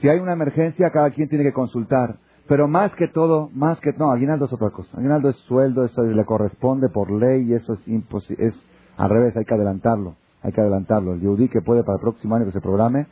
Si 0.00 0.08
hay 0.08 0.18
una 0.18 0.32
emergencia, 0.32 0.90
cada 0.90 1.10
quien 1.10 1.28
tiene 1.28 1.44
que 1.44 1.52
consultar. 1.52 2.16
Pero 2.50 2.66
más 2.66 2.92
que 2.96 3.06
todo, 3.06 3.48
más 3.54 3.78
que 3.78 3.92
no, 3.92 4.10
aguinaldo 4.10 4.46
es 4.46 4.52
otra 4.52 4.70
cosa. 4.70 4.98
Aguinaldo 4.98 5.28
es 5.28 5.36
sueldo, 5.46 5.84
eso 5.84 6.02
le 6.02 6.24
corresponde 6.24 6.88
por 6.88 7.08
ley 7.08 7.48
y 7.48 7.54
eso 7.54 7.74
es 7.74 7.86
imposible, 7.86 8.48
es 8.48 8.54
al 8.96 9.08
revés, 9.08 9.36
hay 9.36 9.44
que 9.44 9.54
adelantarlo, 9.54 10.16
hay 10.42 10.50
que 10.50 10.60
adelantarlo. 10.60 11.12
El 11.12 11.20
Yudí 11.20 11.48
que 11.48 11.60
puede 11.60 11.84
para 11.84 11.98
el 11.98 12.00
próximo 12.00 12.34
año 12.34 12.46
que 12.46 12.50
se 12.50 12.60
programe, 12.60 13.06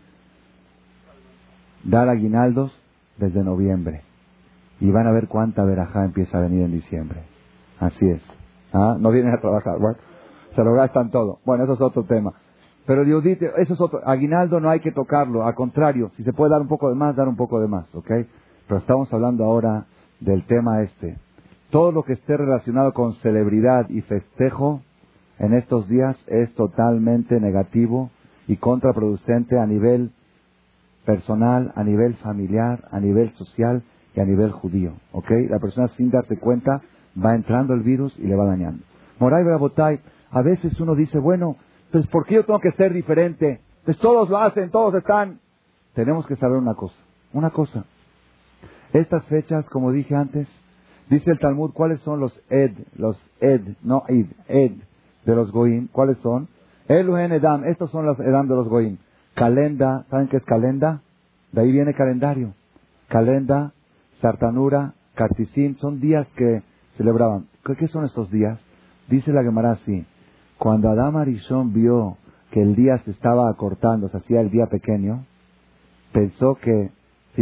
dar 1.84 2.08
aguinaldos 2.08 2.76
desde 3.16 3.44
noviembre. 3.44 4.02
Y 4.80 4.90
van 4.90 5.06
a 5.06 5.12
ver 5.12 5.28
cuánta 5.28 5.62
verajá 5.62 6.04
empieza 6.04 6.38
a 6.38 6.40
venir 6.40 6.64
en 6.64 6.72
diciembre. 6.72 7.22
Así 7.78 8.10
es. 8.10 8.22
¿Ah? 8.72 8.96
No 8.98 9.12
vienen 9.12 9.32
a 9.32 9.40
trabajar. 9.40 9.78
Bueno, 9.78 9.98
se 10.56 10.64
lo 10.64 10.74
gastan 10.74 11.12
todo. 11.12 11.38
Bueno, 11.44 11.62
eso 11.62 11.74
es 11.74 11.80
otro 11.80 12.02
tema. 12.02 12.32
Pero 12.86 13.02
el 13.02 13.12
eso 13.12 13.74
es 13.74 13.80
otro. 13.80 14.00
Aguinaldo 14.04 14.58
no 14.58 14.68
hay 14.68 14.80
que 14.80 14.90
tocarlo. 14.90 15.46
Al 15.46 15.54
contrario, 15.54 16.10
si 16.16 16.24
se 16.24 16.32
puede 16.32 16.50
dar 16.50 16.60
un 16.60 16.66
poco 16.66 16.88
de 16.88 16.96
más, 16.96 17.14
dar 17.14 17.28
un 17.28 17.36
poco 17.36 17.60
de 17.60 17.68
más. 17.68 17.86
¿Ok? 17.94 18.10
Pero 18.68 18.80
estamos 18.80 19.12
hablando 19.14 19.44
ahora 19.44 19.86
del 20.20 20.44
tema 20.44 20.82
este. 20.82 21.16
Todo 21.70 21.90
lo 21.90 22.02
que 22.02 22.12
esté 22.12 22.36
relacionado 22.36 22.92
con 22.92 23.14
celebridad 23.14 23.88
y 23.88 24.02
festejo 24.02 24.82
en 25.38 25.54
estos 25.54 25.88
días 25.88 26.16
es 26.26 26.54
totalmente 26.54 27.40
negativo 27.40 28.10
y 28.46 28.56
contraproducente 28.56 29.58
a 29.58 29.66
nivel 29.66 30.12
personal, 31.06 31.72
a 31.76 31.82
nivel 31.82 32.14
familiar, 32.16 32.86
a 32.90 33.00
nivel 33.00 33.32
social 33.36 33.82
y 34.14 34.20
a 34.20 34.24
nivel 34.26 34.52
judío. 34.52 34.92
¿Ok? 35.12 35.30
La 35.48 35.58
persona 35.58 35.88
sin 35.88 36.10
darse 36.10 36.38
cuenta 36.38 36.82
va 37.22 37.34
entrando 37.34 37.72
el 37.72 37.80
virus 37.80 38.14
y 38.18 38.26
le 38.26 38.36
va 38.36 38.44
dañando. 38.44 38.84
Moray 39.18 39.44
Botay, 39.44 40.00
a 40.30 40.42
veces 40.42 40.78
uno 40.78 40.94
dice, 40.94 41.18
bueno, 41.18 41.56
pues 41.90 42.06
¿por 42.08 42.26
qué 42.26 42.34
yo 42.34 42.44
tengo 42.44 42.60
que 42.60 42.72
ser 42.72 42.92
diferente? 42.92 43.60
Pues 43.86 43.96
todos 43.98 44.28
lo 44.28 44.36
hacen, 44.36 44.70
todos 44.70 44.94
están. 44.94 45.40
Tenemos 45.94 46.26
que 46.26 46.36
saber 46.36 46.58
una 46.58 46.74
cosa, 46.74 46.96
una 47.32 47.48
cosa. 47.48 47.86
Estas 48.92 49.24
fechas, 49.24 49.68
como 49.68 49.92
dije 49.92 50.14
antes, 50.14 50.48
dice 51.10 51.30
el 51.30 51.38
Talmud, 51.38 51.72
¿cuáles 51.72 52.00
son 52.00 52.20
los 52.20 52.40
ed, 52.48 52.72
los 52.96 53.20
ed, 53.40 53.60
no 53.82 54.04
id, 54.08 54.26
ed 54.48 54.72
de 55.24 55.34
los 55.34 55.52
goim? 55.52 55.88
¿Cuáles 55.88 56.18
son? 56.18 56.48
Eluhen 56.88 57.32
edam, 57.32 57.64
estos 57.64 57.90
son 57.90 58.06
los 58.06 58.18
edam 58.20 58.48
de 58.48 58.54
los 58.54 58.68
goim. 58.68 58.96
Calenda, 59.34 60.06
¿saben 60.10 60.28
qué 60.28 60.38
es 60.38 60.44
calenda? 60.44 61.02
De 61.52 61.60
ahí 61.60 61.70
viene 61.70 61.94
calendario. 61.94 62.54
Calenda, 63.08 63.72
sartanura, 64.20 64.94
cartisim, 65.14 65.76
son 65.76 66.00
días 66.00 66.26
que 66.36 66.62
celebraban. 66.96 67.46
¿Qué 67.78 67.88
son 67.88 68.04
estos 68.04 68.30
días? 68.30 68.58
Dice 69.08 69.32
la 69.32 69.42
Gemara 69.42 69.72
así, 69.72 70.06
cuando 70.58 70.90
Adam 70.90 71.16
Arishon 71.16 71.72
vio 71.72 72.16
que 72.50 72.62
el 72.62 72.74
día 72.74 72.98
se 72.98 73.10
estaba 73.10 73.50
acortando, 73.50 74.08
se 74.08 74.16
hacía 74.16 74.40
el 74.40 74.50
día 74.50 74.66
pequeño, 74.66 75.24
pensó 76.12 76.56
que 76.56 76.90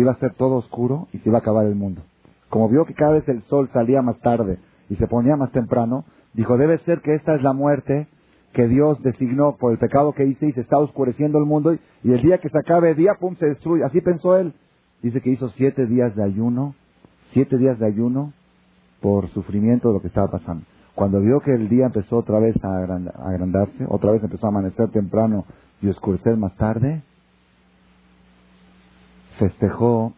iba 0.01 0.13
a 0.13 0.19
ser 0.19 0.35
todo 0.35 0.57
oscuro 0.57 1.09
y 1.13 1.19
se 1.19 1.29
iba 1.29 1.39
a 1.39 1.41
acabar 1.41 1.67
el 1.67 1.75
mundo. 1.75 2.03
Como 2.49 2.69
vio 2.69 2.85
que 2.85 2.95
cada 2.95 3.13
vez 3.13 3.29
el 3.29 3.43
sol 3.45 3.69
salía 3.73 4.03
más 4.03 4.19
tarde 4.21 4.59
y 4.89 4.97
se 4.97 5.07
ponía 5.07 5.37
más 5.37 5.51
temprano, 5.53 6.05
dijo, 6.35 6.57
debe 6.57 6.79
ser 6.79 7.01
que 7.01 7.15
esta 7.15 7.35
es 7.35 7.43
la 7.43 7.53
muerte 7.53 8.07
que 8.53 8.69
Dios 8.69 9.03
designó 9.03 9.57
por 9.57 9.73
el 9.73 9.79
pecado 9.79 10.13
que 10.13 10.25
hice 10.25 10.47
y 10.47 10.53
se 10.53 10.63
está 10.63 10.79
oscureciendo 10.79 11.39
el 11.39 11.45
mundo 11.45 11.75
y 12.03 12.13
el 12.13 12.23
día 12.23 12.39
que 12.39 12.49
se 12.49 12.59
acabe 12.59 12.91
el 12.91 12.97
día, 12.97 13.15
pum, 13.21 13.37
se 13.37 13.47
destruye. 13.47 13.85
Así 13.85 14.01
pensó 14.01 14.37
él. 14.37 14.55
Dice 15.03 15.21
que 15.21 15.31
hizo 15.31 15.51
siete 15.51 15.87
días 15.87 16.17
de 16.17 16.25
ayuno, 16.25 16.75
siete 17.33 17.59
días 17.59 17.79
de 17.79 17.87
ayuno 17.87 18.33
por 19.01 19.29
sufrimiento 19.29 19.89
de 19.89 19.95
lo 19.95 20.01
que 20.01 20.09
estaba 20.09 20.31
pasando. 20.31 20.65
Cuando 20.95 21.21
vio 21.21 21.41
que 21.41 21.53
el 21.53 21.69
día 21.69 21.87
empezó 21.87 22.17
otra 22.17 22.39
vez 22.39 22.57
a 22.65 22.79
agrandarse, 22.79 23.85
otra 23.89 24.13
vez 24.13 24.23
empezó 24.23 24.47
a 24.47 24.49
amanecer 24.49 24.89
temprano 24.89 25.45
y 25.83 25.89
oscurecer 25.89 26.39
más 26.39 26.57
tarde, 26.57 27.03
festejó 29.39 30.15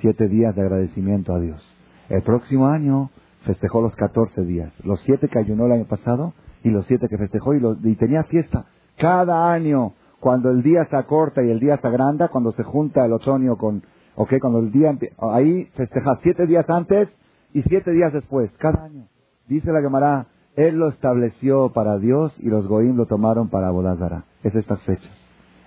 siete 0.00 0.28
días 0.28 0.54
de 0.54 0.62
agradecimiento 0.62 1.34
a 1.34 1.40
Dios. 1.40 1.62
El 2.08 2.22
próximo 2.22 2.66
año 2.66 3.10
festejó 3.44 3.80
los 3.80 3.94
catorce 3.94 4.42
días. 4.44 4.72
Los 4.84 5.00
siete 5.00 5.28
que 5.28 5.38
ayunó 5.38 5.66
el 5.66 5.72
año 5.72 5.84
pasado 5.84 6.34
y 6.62 6.70
los 6.70 6.86
siete 6.86 7.08
que 7.08 7.18
festejó 7.18 7.54
y, 7.54 7.60
y 7.84 7.94
tenía 7.96 8.24
fiesta. 8.24 8.66
Cada 8.96 9.52
año, 9.52 9.94
cuando 10.20 10.50
el 10.50 10.62
día 10.62 10.86
se 10.90 10.96
acorta 10.96 11.42
y 11.42 11.50
el 11.50 11.60
día 11.60 11.76
se 11.76 11.86
agranda, 11.86 12.28
cuando 12.28 12.52
se 12.52 12.62
junta 12.62 13.04
el 13.04 13.12
otoño 13.12 13.56
con, 13.56 13.82
ok, 14.16 14.34
cuando 14.40 14.58
el 14.60 14.72
día, 14.72 14.96
ahí 15.18 15.66
festeja 15.76 16.18
siete 16.22 16.46
días 16.46 16.68
antes 16.68 17.08
y 17.52 17.62
siete 17.62 17.92
días 17.92 18.12
después, 18.12 18.50
cada 18.58 18.84
año. 18.84 19.06
Dice 19.46 19.72
la 19.72 19.80
Gemara, 19.80 20.26
él 20.56 20.76
lo 20.76 20.88
estableció 20.88 21.72
para 21.72 21.98
Dios 21.98 22.36
y 22.40 22.48
los 22.48 22.66
Goim 22.66 22.96
lo 22.96 23.06
tomaron 23.06 23.48
para 23.48 23.70
Bodazara. 23.70 24.24
Es 24.42 24.54
estas 24.54 24.82
fechas. 24.82 25.16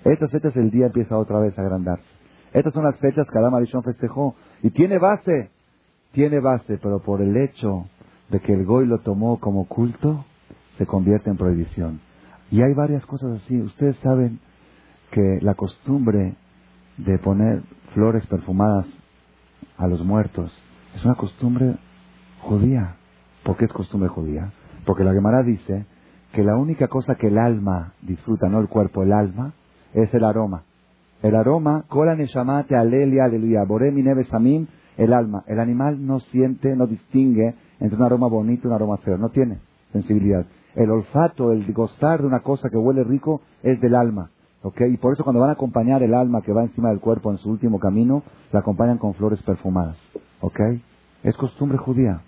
Estas 0.03 0.31
fechas 0.31 0.55
el 0.57 0.69
día 0.69 0.87
empieza 0.87 1.17
otra 1.17 1.39
vez 1.39 1.57
a 1.57 1.61
agrandarse. 1.61 2.03
Estas 2.53 2.73
son 2.73 2.83
las 2.83 2.97
fechas 2.99 3.27
que 3.29 3.37
Adam 3.37 3.55
Arishon 3.55 3.83
festejó. 3.83 4.35
Y 4.61 4.71
tiene 4.71 4.97
base, 4.97 5.49
tiene 6.11 6.39
base, 6.39 6.77
pero 6.77 6.99
por 6.99 7.21
el 7.21 7.35
hecho 7.37 7.85
de 8.29 8.39
que 8.39 8.53
el 8.53 8.65
Goy 8.65 8.85
lo 8.85 8.99
tomó 8.99 9.39
como 9.39 9.67
culto, 9.67 10.25
se 10.77 10.85
convierte 10.85 11.29
en 11.29 11.37
prohibición. 11.37 12.01
Y 12.49 12.61
hay 12.61 12.73
varias 12.73 13.05
cosas 13.05 13.41
así. 13.41 13.61
Ustedes 13.61 13.95
saben 13.97 14.39
que 15.11 15.39
la 15.41 15.53
costumbre 15.53 16.35
de 16.97 17.17
poner 17.19 17.61
flores 17.93 18.25
perfumadas 18.27 18.85
a 19.77 19.87
los 19.87 20.03
muertos 20.03 20.51
es 20.95 21.05
una 21.05 21.15
costumbre 21.15 21.77
judía. 22.41 22.95
¿Por 23.43 23.57
qué 23.57 23.65
es 23.65 23.73
costumbre 23.73 24.09
judía? 24.09 24.51
Porque 24.85 25.03
la 25.03 25.13
Gemara 25.13 25.43
dice 25.43 25.85
que 26.33 26.43
la 26.43 26.57
única 26.57 26.87
cosa 26.87 27.15
que 27.15 27.27
el 27.27 27.37
alma 27.37 27.93
disfruta, 28.01 28.47
no 28.47 28.59
el 28.59 28.67
cuerpo, 28.67 29.03
el 29.03 29.13
alma, 29.13 29.53
es 29.93 30.13
el 30.13 30.23
aroma. 30.23 30.63
El 31.21 31.35
aroma, 31.35 31.85
Kola 31.87 32.15
Neshamate, 32.15 32.75
Alelia, 32.75 33.25
Aleluya, 33.25 33.63
Boremi 33.63 34.01
Nevesamim, 34.01 34.67
el 34.97 35.13
alma. 35.13 35.43
El 35.47 35.59
animal 35.59 36.05
no 36.05 36.19
siente, 36.19 36.75
no 36.75 36.87
distingue 36.87 37.55
entre 37.79 37.97
un 37.97 38.03
aroma 38.03 38.27
bonito 38.27 38.63
y 38.63 38.67
un 38.67 38.73
aroma 38.73 38.97
feo. 38.97 39.17
No 39.17 39.29
tiene 39.29 39.59
sensibilidad. 39.91 40.45
El 40.75 40.89
olfato, 40.89 41.51
el 41.51 41.71
gozar 41.73 42.21
de 42.21 42.27
una 42.27 42.39
cosa 42.39 42.69
que 42.69 42.77
huele 42.77 43.03
rico, 43.03 43.41
es 43.61 43.79
del 43.81 43.95
alma. 43.95 44.31
¿Ok? 44.63 44.81
Y 44.87 44.97
por 44.97 45.13
eso 45.13 45.23
cuando 45.23 45.41
van 45.41 45.49
a 45.49 45.53
acompañar 45.53 46.01
el 46.03 46.13
alma 46.13 46.41
que 46.41 46.53
va 46.53 46.63
encima 46.63 46.89
del 46.89 46.99
cuerpo 46.99 47.31
en 47.31 47.37
su 47.37 47.49
último 47.49 47.79
camino, 47.79 48.23
la 48.51 48.59
acompañan 48.59 48.97
con 48.97 49.13
flores 49.13 49.41
perfumadas. 49.43 49.97
¿Ok? 50.39 50.59
Es 51.23 51.35
costumbre 51.37 51.77
judía. 51.77 52.21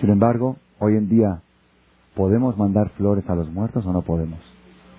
Sin 0.00 0.10
embargo, 0.10 0.56
hoy 0.78 0.96
en 0.96 1.08
día, 1.08 1.40
¿podemos 2.14 2.56
mandar 2.56 2.90
flores 2.90 3.28
a 3.28 3.34
los 3.34 3.50
muertos 3.50 3.84
o 3.84 3.92
no 3.92 4.02
podemos? 4.02 4.38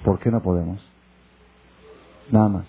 ¿Por 0.04 0.20
qué 0.20 0.30
no 0.30 0.42
podemos? 0.42 0.89
Nada 2.32 2.50
más. 2.50 2.66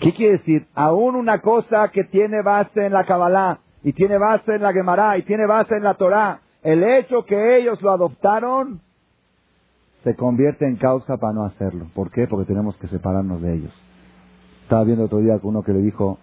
¿Qué 0.00 0.12
quiere 0.14 0.32
decir? 0.32 0.66
Aún 0.74 1.16
una 1.16 1.40
cosa 1.40 1.88
que 1.88 2.04
tiene 2.04 2.42
base 2.42 2.86
en 2.86 2.92
la 2.92 3.04
Kabbalah 3.04 3.60
y 3.82 3.92
tiene 3.92 4.18
base 4.18 4.54
en 4.54 4.62
la 4.62 4.72
Gemara, 4.72 5.16
y 5.18 5.22
tiene 5.22 5.46
base 5.46 5.76
en 5.76 5.84
la 5.84 5.94
Torah. 5.94 6.40
El 6.62 6.82
hecho 6.82 7.24
que 7.24 7.58
ellos 7.58 7.80
lo 7.82 7.90
adoptaron 7.90 8.80
se 10.04 10.14
convierte 10.14 10.66
en 10.66 10.76
causa 10.76 11.16
para 11.16 11.32
no 11.32 11.44
hacerlo. 11.44 11.86
¿Por 11.94 12.10
qué? 12.10 12.26
Porque 12.26 12.46
tenemos 12.46 12.76
que 12.76 12.88
separarnos 12.88 13.42
de 13.42 13.54
ellos. 13.54 13.72
Estaba 14.62 14.84
viendo 14.84 15.04
otro 15.04 15.18
día 15.18 15.38
uno 15.42 15.62
que 15.62 15.72
le 15.72 15.80
dijo, 15.80 16.18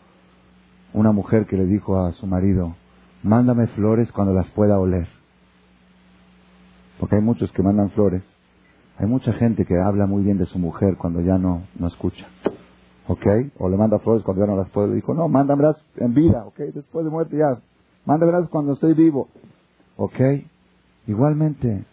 una 0.94 1.12
mujer 1.12 1.46
que 1.46 1.58
le 1.58 1.66
dijo 1.66 2.00
a 2.00 2.14
su 2.14 2.28
marido, 2.28 2.76
mándame 3.24 3.68
flores 3.68 4.12
cuando 4.12 4.34
las 4.34 4.48
pueda 4.52 4.80
oler. 4.80 5.08
Porque 7.00 7.16
hay 7.16 7.22
muchos 7.22 7.52
que 7.52 7.64
mandan 7.64 7.90
flores. 7.92 8.24
Hay 8.98 9.08
mucha 9.08 9.34
gente 9.34 9.66
que 9.66 9.78
habla 9.78 10.06
muy 10.06 10.24
bien 10.24 10.38
de 10.38 10.46
su 10.46 10.58
mujer 10.58 10.96
cuando 10.98 11.22
ya 11.22 11.38
no, 11.38 11.64
no 11.78 11.88
escucha. 11.88 12.26
¿Ok? 13.08 13.26
O 13.60 13.70
le 13.70 13.78
manda 13.78 14.00
flores 14.00 14.24
cuando 14.24 14.46
ya 14.46 14.52
no 14.52 14.58
las 14.58 14.70
puede. 14.70 14.90
Le 14.90 14.96
dijo, 14.96 15.14
no, 15.14 15.28
mándamelas 15.28 15.76
en 15.98 16.14
vida, 16.14 16.46
¿ok? 16.46 16.58
Después 16.74 17.06
de 17.06 17.12
muerte 17.12 17.38
ya. 17.38 17.60
Mándamelas 18.06 18.48
cuando 18.50 18.74
estoy 18.74 18.94
vivo. 18.94 19.28
¿Ok? 19.98 20.20
Igualmente, 21.08 21.86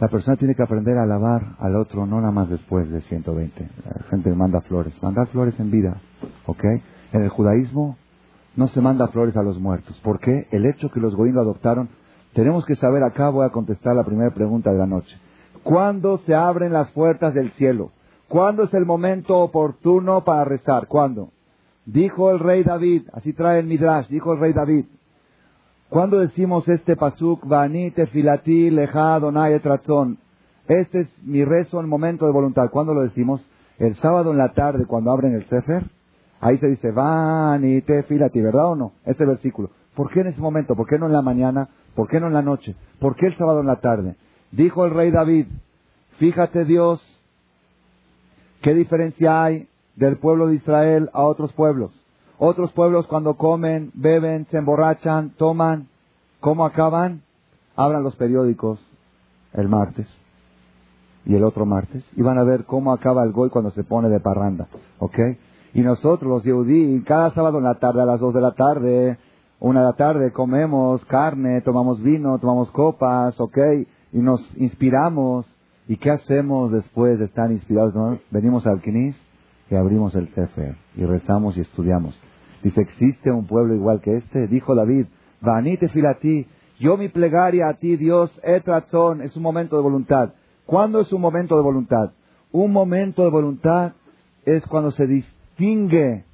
la 0.00 0.08
persona 0.08 0.36
tiene 0.36 0.54
que 0.54 0.62
aprender 0.62 0.98
a 0.98 1.04
alabar 1.04 1.56
al 1.58 1.76
otro, 1.76 2.04
no 2.06 2.20
nada 2.20 2.32
más 2.32 2.48
después 2.48 2.90
de 2.90 3.00
120. 3.02 3.68
La 3.84 4.02
gente 4.10 4.30
manda 4.30 4.60
flores. 4.62 4.94
Mandar 5.02 5.28
flores 5.28 5.58
en 5.60 5.70
vida. 5.70 6.00
¿Ok? 6.46 6.64
En 7.12 7.22
el 7.22 7.28
judaísmo 7.28 7.96
no 8.56 8.68
se 8.68 8.80
manda 8.80 9.08
flores 9.08 9.36
a 9.36 9.42
los 9.42 9.60
muertos. 9.60 10.00
¿Por 10.00 10.20
qué? 10.20 10.48
El 10.50 10.66
hecho 10.66 10.90
que 10.90 11.00
los 11.00 11.14
goín 11.14 11.34
lo 11.34 11.42
adoptaron. 11.42 11.90
Tenemos 12.32 12.64
que 12.64 12.76
saber, 12.76 13.04
acá 13.04 13.28
voy 13.30 13.46
a 13.46 13.50
contestar 13.50 13.94
la 13.94 14.04
primera 14.04 14.32
pregunta 14.34 14.72
de 14.72 14.78
la 14.78 14.86
noche. 14.86 15.16
¿Cuándo 15.64 16.18
se 16.26 16.34
abren 16.34 16.74
las 16.74 16.90
puertas 16.90 17.32
del 17.32 17.50
cielo? 17.52 17.90
¿Cuándo 18.28 18.64
es 18.64 18.74
el 18.74 18.84
momento 18.84 19.38
oportuno 19.38 20.22
para 20.22 20.44
rezar? 20.44 20.86
¿Cuándo? 20.88 21.30
Dijo 21.86 22.30
el 22.30 22.38
rey 22.38 22.62
David, 22.62 23.08
así 23.14 23.32
trae 23.32 23.60
el 23.60 23.66
Midrash, 23.66 24.08
dijo 24.08 24.34
el 24.34 24.40
rey 24.40 24.52
David. 24.52 24.84
¿Cuándo 25.88 26.18
decimos 26.18 26.68
este 26.68 26.96
pasuk, 26.96 27.46
Bani 27.46 27.90
tefilati 27.92 28.70
leja 28.70 29.18
donai 29.18 29.54
etrazón? 29.54 30.18
Este 30.68 31.00
es 31.00 31.08
mi 31.22 31.44
rezo 31.44 31.80
en 31.80 31.88
momento 31.88 32.26
de 32.26 32.32
voluntad. 32.32 32.68
¿Cuándo 32.70 32.92
lo 32.92 33.02
decimos? 33.02 33.40
El 33.78 33.94
sábado 33.96 34.32
en 34.32 34.38
la 34.38 34.52
tarde, 34.52 34.84
cuando 34.86 35.12
abren 35.12 35.34
el 35.34 35.44
Sefer. 35.44 35.84
Ahí 36.40 36.58
se 36.58 36.68
dice, 36.68 36.90
Bani 36.90 37.80
tefilati, 37.80 38.40
¿verdad 38.40 38.72
o 38.72 38.76
no? 38.76 38.92
Este 39.06 39.24
versículo. 39.24 39.70
¿Por 39.94 40.10
qué 40.10 40.20
en 40.20 40.26
ese 40.26 40.40
momento? 40.40 40.76
¿Por 40.76 40.86
qué 40.86 40.98
no 40.98 41.06
en 41.06 41.12
la 41.12 41.22
mañana? 41.22 41.68
¿Por 41.94 42.08
qué 42.08 42.20
no 42.20 42.26
en 42.26 42.34
la 42.34 42.42
noche? 42.42 42.76
¿Por 42.98 43.16
qué 43.16 43.28
el 43.28 43.38
sábado 43.38 43.60
en 43.60 43.66
la 43.66 43.76
tarde? 43.76 44.16
Dijo 44.56 44.84
el 44.84 44.92
rey 44.92 45.10
David, 45.10 45.46
fíjate 46.18 46.64
Dios, 46.64 47.00
¿qué 48.62 48.72
diferencia 48.72 49.42
hay 49.42 49.68
del 49.96 50.16
pueblo 50.16 50.46
de 50.46 50.54
Israel 50.54 51.10
a 51.12 51.22
otros 51.22 51.52
pueblos? 51.54 51.90
Otros 52.38 52.70
pueblos 52.70 53.08
cuando 53.08 53.34
comen, 53.34 53.90
beben, 53.94 54.46
se 54.52 54.58
emborrachan, 54.58 55.30
toman, 55.30 55.88
¿cómo 56.38 56.64
acaban? 56.64 57.22
Abran 57.74 58.04
los 58.04 58.14
periódicos 58.14 58.78
el 59.54 59.68
martes 59.68 60.06
y 61.26 61.34
el 61.34 61.42
otro 61.42 61.66
martes 61.66 62.04
y 62.16 62.22
van 62.22 62.38
a 62.38 62.44
ver 62.44 62.64
cómo 62.64 62.92
acaba 62.92 63.24
el 63.24 63.32
gol 63.32 63.50
cuando 63.50 63.72
se 63.72 63.82
pone 63.82 64.08
de 64.08 64.20
parranda, 64.20 64.68
¿ok? 65.00 65.18
Y 65.72 65.80
nosotros 65.80 66.30
los 66.30 66.44
Yehudí, 66.44 67.02
cada 67.02 67.32
sábado 67.32 67.58
en 67.58 67.64
la 67.64 67.80
tarde 67.80 68.02
a 68.02 68.06
las 68.06 68.20
dos 68.20 68.32
de 68.32 68.40
la 68.40 68.52
tarde, 68.52 69.18
una 69.58 69.80
de 69.80 69.86
la 69.86 69.94
tarde 69.94 70.30
comemos 70.30 71.04
carne, 71.06 71.60
tomamos 71.62 72.00
vino, 72.00 72.38
tomamos 72.38 72.70
copas, 72.70 73.40
¿ok? 73.40 73.58
Y 74.14 74.18
nos 74.20 74.40
inspiramos. 74.56 75.46
¿Y 75.86 75.98
qué 75.98 76.10
hacemos 76.10 76.72
después 76.72 77.18
de 77.18 77.26
estar 77.26 77.52
inspirados? 77.52 77.92
Venimos 78.30 78.66
al 78.66 78.80
Knis 78.80 79.14
y 79.70 79.74
abrimos 79.74 80.14
el 80.14 80.28
Sefer 80.34 80.76
y 80.96 81.04
rezamos 81.04 81.58
y 81.58 81.60
estudiamos. 81.60 82.18
Dice, 82.62 82.80
¿existe 82.80 83.30
un 83.30 83.46
pueblo 83.46 83.74
igual 83.74 84.00
que 84.00 84.16
este? 84.16 84.46
Dijo 84.46 84.74
David, 84.74 85.04
Vanite 85.42 85.90
filati, 85.90 86.46
yo 86.78 86.96
mi 86.96 87.08
plegaria 87.08 87.68
a 87.68 87.74
ti, 87.74 87.96
Dios, 87.96 88.32
etrazón, 88.42 89.20
es 89.20 89.36
un 89.36 89.42
momento 89.42 89.76
de 89.76 89.82
voluntad. 89.82 90.30
¿Cuándo 90.64 91.00
es 91.00 91.12
un 91.12 91.20
momento 91.20 91.56
de 91.56 91.62
voluntad? 91.62 92.12
Un 92.50 92.72
momento 92.72 93.24
de 93.24 93.30
voluntad 93.30 93.92
es 94.46 94.64
cuando 94.66 94.90
se 94.90 95.06
distingue 95.06 96.24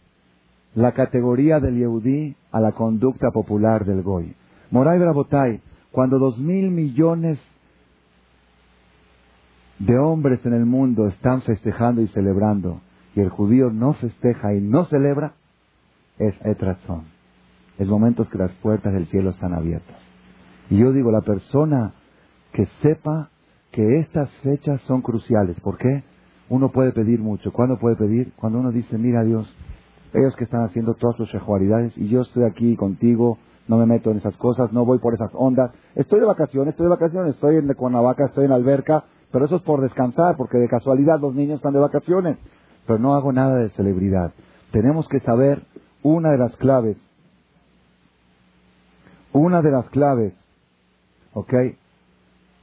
la 0.74 0.92
categoría 0.92 1.58
del 1.58 1.76
Yehudí 1.76 2.36
a 2.52 2.60
la 2.60 2.72
conducta 2.72 3.30
popular 3.32 3.84
del 3.84 4.02
Goy. 4.02 4.36
Moray 4.70 5.00
Brabotay, 5.00 5.60
cuando 5.90 6.20
dos 6.20 6.38
mil 6.38 6.70
millones 6.70 7.40
de 9.80 9.98
hombres 9.98 10.44
en 10.44 10.52
el 10.52 10.66
mundo 10.66 11.06
están 11.08 11.42
festejando 11.42 12.02
y 12.02 12.06
celebrando, 12.08 12.80
y 13.16 13.20
el 13.20 13.30
judío 13.30 13.70
no 13.70 13.94
festeja 13.94 14.54
y 14.54 14.60
no 14.60 14.84
celebra, 14.84 15.32
es 16.18 16.34
etrazón. 16.44 17.04
Es 17.78 17.88
momentos 17.88 18.28
que 18.28 18.38
las 18.38 18.52
puertas 18.62 18.92
del 18.92 19.06
cielo 19.06 19.30
están 19.30 19.54
abiertas. 19.54 19.96
Y 20.68 20.76
yo 20.76 20.92
digo, 20.92 21.10
la 21.10 21.22
persona 21.22 21.94
que 22.52 22.66
sepa 22.82 23.30
que 23.72 24.00
estas 24.00 24.30
fechas 24.42 24.80
son 24.82 25.00
cruciales. 25.00 25.58
¿Por 25.60 25.78
qué? 25.78 26.04
Uno 26.50 26.70
puede 26.70 26.92
pedir 26.92 27.20
mucho. 27.20 27.52
¿Cuándo 27.52 27.78
puede 27.78 27.96
pedir? 27.96 28.32
Cuando 28.36 28.58
uno 28.58 28.72
dice, 28.72 28.98
mira 28.98 29.24
Dios, 29.24 29.50
ellos 30.12 30.36
que 30.36 30.44
están 30.44 30.64
haciendo 30.64 30.94
todas 30.94 31.16
sus 31.16 31.28
shejuaridades 31.30 31.96
y 31.96 32.08
yo 32.08 32.20
estoy 32.20 32.44
aquí 32.44 32.76
contigo, 32.76 33.38
no 33.66 33.78
me 33.78 33.86
meto 33.86 34.10
en 34.10 34.18
esas 34.18 34.36
cosas, 34.36 34.72
no 34.72 34.84
voy 34.84 34.98
por 34.98 35.14
esas 35.14 35.30
ondas. 35.32 35.70
Estoy 35.94 36.20
de 36.20 36.26
vacaciones, 36.26 36.72
estoy 36.72 36.84
de 36.84 36.90
vacaciones, 36.90 37.34
estoy 37.34 37.56
en 37.56 37.72
Cuernavaca, 37.72 38.26
estoy 38.26 38.44
en 38.44 38.52
alberca, 38.52 39.04
pero 39.32 39.44
eso 39.44 39.56
es 39.56 39.62
por 39.62 39.80
descansar, 39.80 40.36
porque 40.36 40.58
de 40.58 40.68
casualidad 40.68 41.20
los 41.20 41.34
niños 41.34 41.56
están 41.56 41.72
de 41.72 41.80
vacaciones. 41.80 42.38
Pero 42.86 42.98
no 42.98 43.14
hago 43.14 43.32
nada 43.32 43.56
de 43.56 43.70
celebridad. 43.70 44.32
Tenemos 44.72 45.08
que 45.08 45.20
saber 45.20 45.62
una 46.02 46.30
de 46.30 46.38
las 46.38 46.56
claves, 46.56 46.96
una 49.32 49.62
de 49.62 49.70
las 49.70 49.88
claves, 49.90 50.34
¿ok? 51.34 51.52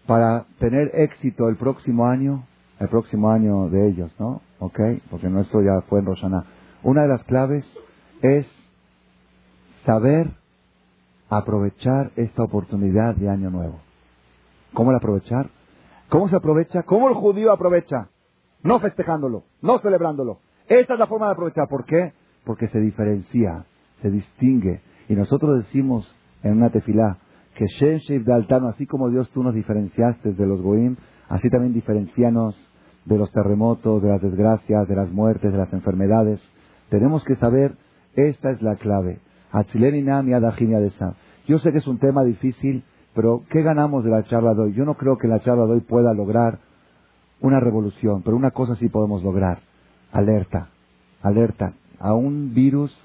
Para 0.06 0.46
tener 0.60 0.92
éxito 0.96 1.48
el 1.50 1.56
próximo 1.56 2.08
año, 2.08 2.46
el 2.80 2.90
próximo 2.90 3.32
año 3.32 3.70
de 3.70 3.90
ellos, 3.90 4.14
¿no? 4.20 4.42
¿Ok? 4.60 4.80
Porque 5.10 5.30
nuestro 5.30 5.62
ya 5.62 5.82
fue 5.88 6.00
en 6.00 6.06
Rosana. 6.06 6.46
Una 6.84 7.04
de 7.04 7.08
las 7.10 7.24
claves 7.24 7.66
es 8.22 8.48
saber 9.86 10.32
aprovechar 11.30 12.12
esta 12.16 12.44
oportunidad 12.44 13.16
de 13.16 13.30
año 13.30 13.50
nuevo. 13.50 13.80
¿Cómo 14.74 14.92
la 14.92 14.98
aprovechar? 14.98 15.50
¿Cómo 16.10 16.30
se 16.30 16.36
aprovecha? 16.38 16.84
¿Cómo 16.84 17.10
el 17.10 17.16
judío 17.16 17.52
aprovecha? 17.52 18.10
No 18.64 18.80
festejándolo, 18.80 19.44
no 19.62 19.80
celebrándolo. 19.80 20.40
Esta 20.68 20.94
es 20.94 21.00
la 21.00 21.08
forma 21.08 21.28
de 21.28 21.34
aprovechar. 21.34 21.68
¿Por 21.68 21.86
qué? 21.86 22.14
Porque 22.46 22.68
se 22.70 22.80
diferencia, 22.80 23.66
se 24.02 24.10
distingue. 24.10 24.82
Y 25.10 25.16
nosotros 25.16 25.58
decimos 25.58 26.16
en 26.44 26.58
una 26.58 26.70
tefilá 26.70 27.18
que 27.56 27.66
Shen 27.66 27.98
Sheif 27.98 28.24
de 28.24 28.34
Altano, 28.34 28.70
así 28.70 28.86
como 28.86 29.10
Dios 29.10 29.30
tú 29.32 29.44
nos 29.44 29.54
diferenciaste 29.54 30.34
de 30.34 30.46
los 30.46 30.62
Goim, 30.62 30.96
así 31.28 31.50
también 31.50 31.74
diferencianos 31.74 32.56
de 33.06 33.18
los 33.18 33.32
terremotos, 33.32 34.02
de 34.02 34.10
las 34.10 34.22
desgracias, 34.22 34.88
de 34.88 34.96
las 34.96 35.10
muertes, 35.10 35.52
de 35.52 35.58
las 35.58 35.74
enfermedades. 35.74 36.42
Tenemos 36.90 37.24
que 37.24 37.36
saber, 37.36 37.76
esta 38.14 38.52
es 38.52 38.62
la 38.62 38.76
clave. 38.76 39.20
Yo 41.48 41.60
sé 41.60 41.72
que 41.72 41.78
es 41.78 41.88
un 41.88 42.00
tema 42.00 42.24
difícil, 42.24 42.84
pero 43.18 43.42
¿qué 43.50 43.64
ganamos 43.64 44.04
de 44.04 44.12
la 44.12 44.24
charla 44.26 44.54
de 44.54 44.62
hoy? 44.62 44.74
Yo 44.74 44.86
no 44.86 44.94
creo 44.94 45.18
que 45.18 45.28
la 45.28 45.40
charla 45.40 45.66
de 45.66 45.72
hoy 45.72 45.80
pueda 45.80 46.14
lograr 46.14 46.60
una 47.42 47.60
revolución, 47.60 48.22
pero 48.22 48.38
una 48.38 48.52
cosa 48.52 48.76
sí 48.76 48.90
podemos 48.90 49.24
lograr. 49.24 49.58
Alerta, 50.12 50.70
alerta 51.24 51.74
a 51.98 52.14
un 52.14 52.54
virus 52.54 52.96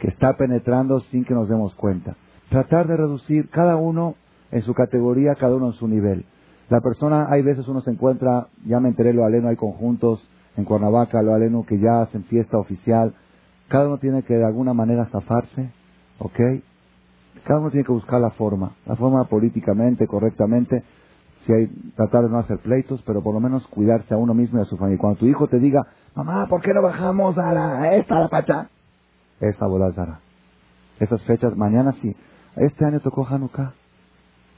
que 0.00 0.08
está 0.08 0.36
penetrando 0.36 0.98
sin 1.12 1.24
que 1.24 1.34
nos 1.34 1.48
demos 1.48 1.72
cuenta. 1.76 2.16
Tratar 2.48 2.88
de 2.88 2.96
reducir 2.96 3.48
cada 3.48 3.76
uno 3.76 4.16
en 4.50 4.62
su 4.62 4.74
categoría, 4.74 5.36
cada 5.36 5.54
uno 5.54 5.68
en 5.68 5.74
su 5.74 5.86
nivel. 5.86 6.24
La 6.68 6.80
persona, 6.80 7.28
hay 7.30 7.42
veces 7.42 7.68
uno 7.68 7.80
se 7.80 7.92
encuentra, 7.92 8.48
ya 8.66 8.80
me 8.80 8.88
enteré, 8.88 9.12
lo 9.12 9.24
aleno, 9.24 9.50
hay 9.50 9.56
conjuntos 9.56 10.20
en 10.56 10.64
Cuernavaca, 10.64 11.22
lo 11.22 11.32
aleno, 11.32 11.64
que 11.64 11.78
ya 11.78 12.02
hacen 12.02 12.24
fiesta 12.24 12.58
oficial. 12.58 13.14
Cada 13.68 13.86
uno 13.86 13.98
tiene 13.98 14.24
que 14.24 14.34
de 14.34 14.44
alguna 14.44 14.74
manera 14.74 15.06
zafarse, 15.12 15.70
¿ok? 16.18 16.40
Cada 17.44 17.60
uno 17.60 17.70
tiene 17.70 17.84
que 17.84 17.92
buscar 17.92 18.20
la 18.20 18.30
forma, 18.30 18.72
la 18.86 18.96
forma 18.96 19.24
políticamente, 19.24 20.06
correctamente, 20.06 20.84
si 21.46 21.52
hay, 21.52 21.66
tratar 21.96 22.24
de 22.24 22.30
no 22.30 22.38
hacer 22.38 22.58
pleitos, 22.58 23.02
pero 23.06 23.22
por 23.22 23.34
lo 23.34 23.40
menos 23.40 23.66
cuidarse 23.68 24.12
a 24.12 24.18
uno 24.18 24.34
mismo 24.34 24.58
y 24.58 24.62
a 24.62 24.66
su 24.66 24.76
familia. 24.76 24.98
Cuando 24.98 25.20
tu 25.20 25.26
hijo 25.26 25.48
te 25.48 25.58
diga, 25.58 25.86
mamá, 26.14 26.46
¿por 26.48 26.60
qué 26.60 26.74
no 26.74 26.82
bajamos 26.82 27.38
a 27.38 27.52
la, 27.52 27.94
esta, 27.94 28.16
a 28.16 28.20
la 28.20 28.28
pacha? 28.28 28.68
Esta 29.40 29.66
bola 29.66 29.92
Zara. 29.92 30.20
Esas 30.98 31.24
fechas, 31.24 31.56
mañana 31.56 31.92
sí. 32.02 32.14
Este 32.56 32.84
año 32.84 33.00
tocó 33.00 33.26
Hanukkah. 33.26 33.72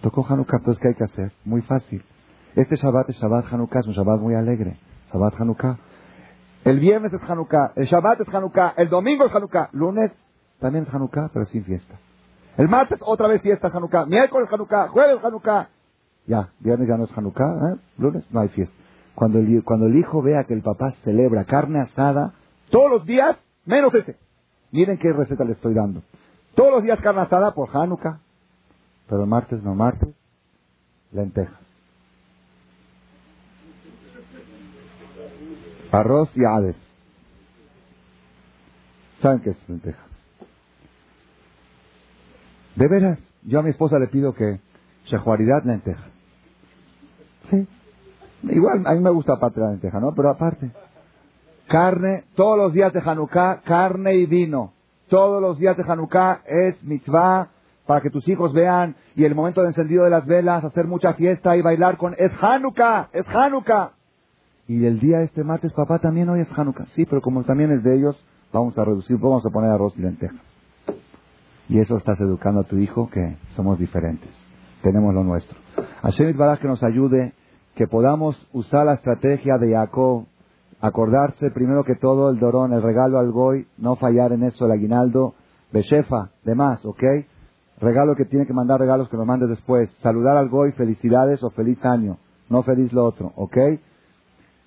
Tocó 0.00 0.26
Hanukkah, 0.28 0.56
entonces 0.59 0.82
¿qué 0.82 0.88
hay 0.88 0.94
que 0.94 1.04
hacer? 1.04 1.32
Muy 1.44 1.62
fácil. 1.62 2.02
Este 2.56 2.76
Shabbat 2.76 3.09
es 3.10 3.16
Shabbat 3.16 3.46
Hanukkah, 3.52 3.78
es 3.78 3.86
un 3.86 3.94
Shabbat 3.94 4.20
muy 4.20 4.34
alegre. 4.34 4.76
Shabbat 5.12 5.40
Hanukkah. 5.40 5.78
El 6.64 6.80
viernes 6.80 7.12
es 7.12 7.22
Hanukkah, 7.22 7.72
el 7.76 7.86
Shabbat 7.86 8.20
es 8.20 8.28
Hanukkah, 8.28 8.74
el 8.76 8.88
domingo 8.88 9.24
es 9.24 9.34
Hanukkah, 9.34 9.68
lunes 9.72 10.12
también 10.60 10.84
es 10.84 10.94
Hanukkah, 10.94 11.30
pero 11.32 11.44
sin 11.46 11.64
fiesta. 11.64 11.98
El 12.56 12.68
martes 12.68 13.00
otra 13.04 13.28
vez 13.28 13.40
fiesta 13.40 13.68
Hanukkah, 13.68 14.06
miércoles 14.06 14.48
Hanukkah, 14.52 14.88
jueves 14.88 15.24
Hanukkah. 15.24 15.68
Ya, 16.26 16.50
viernes 16.60 16.88
ya 16.88 16.96
no 16.96 17.04
es 17.04 17.16
Hanukkah, 17.16 17.72
¿eh? 17.72 17.76
lunes 17.98 18.24
no 18.30 18.40
hay 18.40 18.48
fiesta. 18.48 18.74
Cuando 19.14 19.38
el, 19.38 19.64
cuando 19.64 19.86
el 19.86 19.96
hijo 19.96 20.22
vea 20.22 20.44
que 20.44 20.54
el 20.54 20.62
papá 20.62 20.92
celebra 21.04 21.44
carne 21.44 21.80
asada 21.80 22.34
todos 22.70 22.90
los 22.90 23.06
días, 23.06 23.36
menos 23.64 23.94
ese. 23.94 24.16
Miren 24.70 24.98
qué 24.98 25.12
receta 25.12 25.44
le 25.44 25.52
estoy 25.52 25.74
dando. 25.74 26.02
Todos 26.54 26.72
los 26.72 26.82
días 26.82 27.00
carne 27.00 27.22
asada 27.22 27.52
por 27.52 27.74
Hanukkah. 27.74 28.20
Pero 29.08 29.22
el 29.22 29.28
martes 29.28 29.62
no 29.62 29.74
martes, 29.74 30.14
lentejas. 31.10 31.60
Arroz 35.90 36.30
y 36.34 36.44
ades. 36.44 36.76
¿Saben 39.20 39.40
qué 39.40 39.50
es 39.50 39.68
lentejas? 39.68 40.11
De 42.77 42.89
veras, 42.89 43.19
yo 43.43 43.61
a 43.61 43.62
mi 43.62 43.70
esposa 43.70 43.99
le 43.99 44.09
pido 44.09 44.35
que 44.35 44.61
shejuaridad 45.07 45.65
lentejas. 45.65 46.11
Sí. 47.51 47.66
Igual, 48.44 48.86
a 48.86 48.94
mí 48.94 49.01
me 49.01 49.11
gusta 49.11 49.35
aparte 49.35 49.61
la 49.61 49.70
lenteja, 49.70 50.01
¿no? 50.01 50.12
Pero 50.15 50.31
aparte. 50.31 50.70
Carne, 51.69 52.24
todos 52.35 52.59
los 52.59 52.73
días 52.73 52.93
de 52.93 53.01
Hanukkah, 53.01 53.62
carne 53.65 54.15
y 54.15 54.27
vino. 54.27 54.73
Todos 55.09 55.40
los 55.40 55.59
días 55.59 55.77
de 55.77 55.85
Hanukkah 55.86 56.43
es 56.47 56.82
mitzvah 56.82 57.49
para 57.86 58.01
que 58.01 58.11
tus 58.11 58.27
hijos 58.28 58.53
vean 58.53 58.97
y 59.15 59.24
el 59.24 59.35
momento 59.35 59.61
de 59.62 59.69
encendido 59.69 60.05
de 60.05 60.11
las 60.11 60.27
velas, 60.27 60.65
hacer 60.65 60.86
mucha 60.86 61.15
fiesta 61.15 61.57
y 61.57 61.62
bailar 61.62 61.97
con 61.99 62.15
es 62.19 62.32
Hanukkah, 62.40 63.11
es 63.12 63.27
Hanukkah. 63.27 63.93
Y 64.69 64.86
el 64.86 65.01
día 65.01 65.20
este 65.23 65.44
martes, 65.44 65.73
papá, 65.73 65.99
también 65.99 66.28
hoy 66.28 66.40
es 66.40 66.59
Hanukkah. 66.59 66.86
Sí, 66.94 67.05
pero 67.05 67.20
como 67.20 67.44
también 67.44 67.73
es 67.73 67.82
de 67.82 67.97
ellos, 67.97 68.16
vamos 68.53 68.77
a 68.78 68.85
reducir, 68.85 69.19
vamos 69.19 69.44
a 69.44 69.51
poner 69.51 69.70
arroz 69.70 69.93
y 69.97 70.03
lentejas. 70.03 70.51
Y 71.73 71.78
eso 71.78 71.97
estás 71.97 72.20
educando 72.20 72.61
a 72.61 72.65
tu 72.65 72.77
hijo 72.77 73.09
que 73.09 73.39
somos 73.57 73.78
diferentes. 73.78 74.28
Tenemos 74.82 75.15
lo 75.15 75.24
nuestro. 75.24 75.57
Hashem 76.03 76.36
Baraj 76.36 76.61
que 76.61 76.69
nos 76.69 76.82
ayude, 76.85 77.32
que 77.77 77.86
podamos 77.86 78.36
usar 78.53 78.85
la 78.85 78.93
estrategia 78.93 79.57
de 79.57 79.73
Jacob, 79.73 80.27
acordarse 80.82 81.51
primero 81.51 81.82
que 81.82 81.94
todo 81.94 82.28
el 82.28 82.39
dorón, 82.39 82.74
el 82.74 82.82
regalo 82.82 83.19
al 83.19 83.32
goy, 83.32 83.66
no 83.78 83.97
fallar 83.97 84.32
en 84.32 84.43
eso, 84.43 84.66
el 84.66 84.73
aguinaldo, 84.73 85.32
Beshefa, 85.73 86.28
demás, 86.44 86.85
¿ok? 86.85 87.03
Regalo 87.81 88.16
que 88.16 88.27
tiene 88.27 88.44
que 88.44 88.53
mandar 88.53 88.78
regalos 88.78 89.09
que 89.09 89.16
nos 89.16 89.24
mande 89.24 89.47
después. 89.47 89.89
Saludar 90.03 90.36
al 90.36 90.51
goy, 90.51 90.73
felicidades 90.73 91.43
o 91.43 91.49
feliz 91.49 91.82
año, 91.86 92.19
no 92.51 92.62
feliz 92.65 92.93
lo 92.93 93.03
otro, 93.03 93.32
¿ok? 93.35 93.57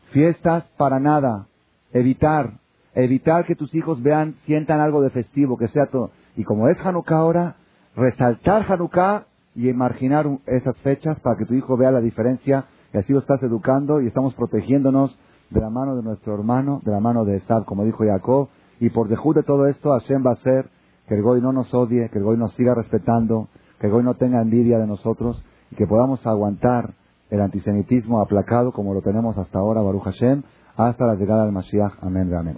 Fiestas 0.10 0.64
para 0.76 1.00
nada, 1.00 1.46
evitar, 1.94 2.54
evitar 2.96 3.46
que 3.46 3.54
tus 3.54 3.76
hijos 3.76 4.02
vean, 4.02 4.38
sientan 4.48 4.80
algo 4.80 5.04
de 5.04 5.12
festivo, 5.12 5.56
que 5.56 5.68
sea 5.68 5.86
todo. 5.92 6.10
Y 6.36 6.44
como 6.44 6.68
es 6.68 6.78
Hanukkah 6.86 7.18
ahora, 7.18 7.56
resaltar 7.96 8.66
Hanukkah 8.72 9.26
y 9.56 9.70
imaginar 9.70 10.28
esas 10.46 10.76
fechas 10.78 11.20
para 11.22 11.38
que 11.38 11.46
tu 11.46 11.54
hijo 11.54 11.78
vea 11.78 11.92
la 11.92 12.02
diferencia 12.02 12.66
y 12.94 12.98
así 12.98 13.14
lo 13.14 13.20
estás 13.20 13.42
educando 13.44 14.02
y 14.02 14.08
estamos 14.08 14.34
protegiéndonos 14.36 15.18
de 15.50 15.62
la 15.62 15.70
mano 15.70 15.96
de 15.96 16.04
nuestro 16.04 16.34
hermano, 16.34 16.82
de 16.84 16.92
la 16.92 17.00
mano 17.00 17.26
de 17.26 17.38
Esab, 17.38 17.66
como 17.66 17.86
dijo 17.86 18.04
Jacob. 18.06 18.50
Y 18.80 18.90
por 18.90 19.08
dejud 19.08 19.36
de 19.36 19.44
todo 19.44 19.68
esto, 19.68 19.92
Hashem 19.92 20.26
va 20.26 20.32
a 20.32 20.34
hacer 20.34 20.70
que 21.08 21.16
el 21.16 21.22
Goy 21.22 21.42
no 21.42 21.54
nos 21.54 21.74
odie, 21.74 22.10
que 22.10 22.18
el 22.18 22.24
Goy 22.24 22.38
nos 22.38 22.54
siga 22.56 22.74
respetando, 22.74 23.48
que 23.80 23.88
el 23.88 23.94
Goy 23.94 24.04
no 24.04 24.16
tenga 24.16 24.42
envidia 24.42 24.80
de 24.80 24.88
nosotros 24.88 25.44
y 25.72 25.76
que 25.76 25.88
podamos 25.88 26.26
aguantar 26.26 26.94
el 27.30 27.42
antisemitismo 27.42 28.22
aplacado 28.22 28.72
como 28.72 28.94
lo 28.94 29.02
tenemos 29.02 29.38
hasta 29.38 29.60
ahora, 29.60 29.82
Baruch 29.82 30.04
Hashem, 30.04 30.44
hasta 30.78 31.06
la 31.06 31.16
llegada 31.16 31.44
del 31.44 31.54
Mashiach. 31.54 31.94
Amén, 32.02 32.34
amén. 32.34 32.58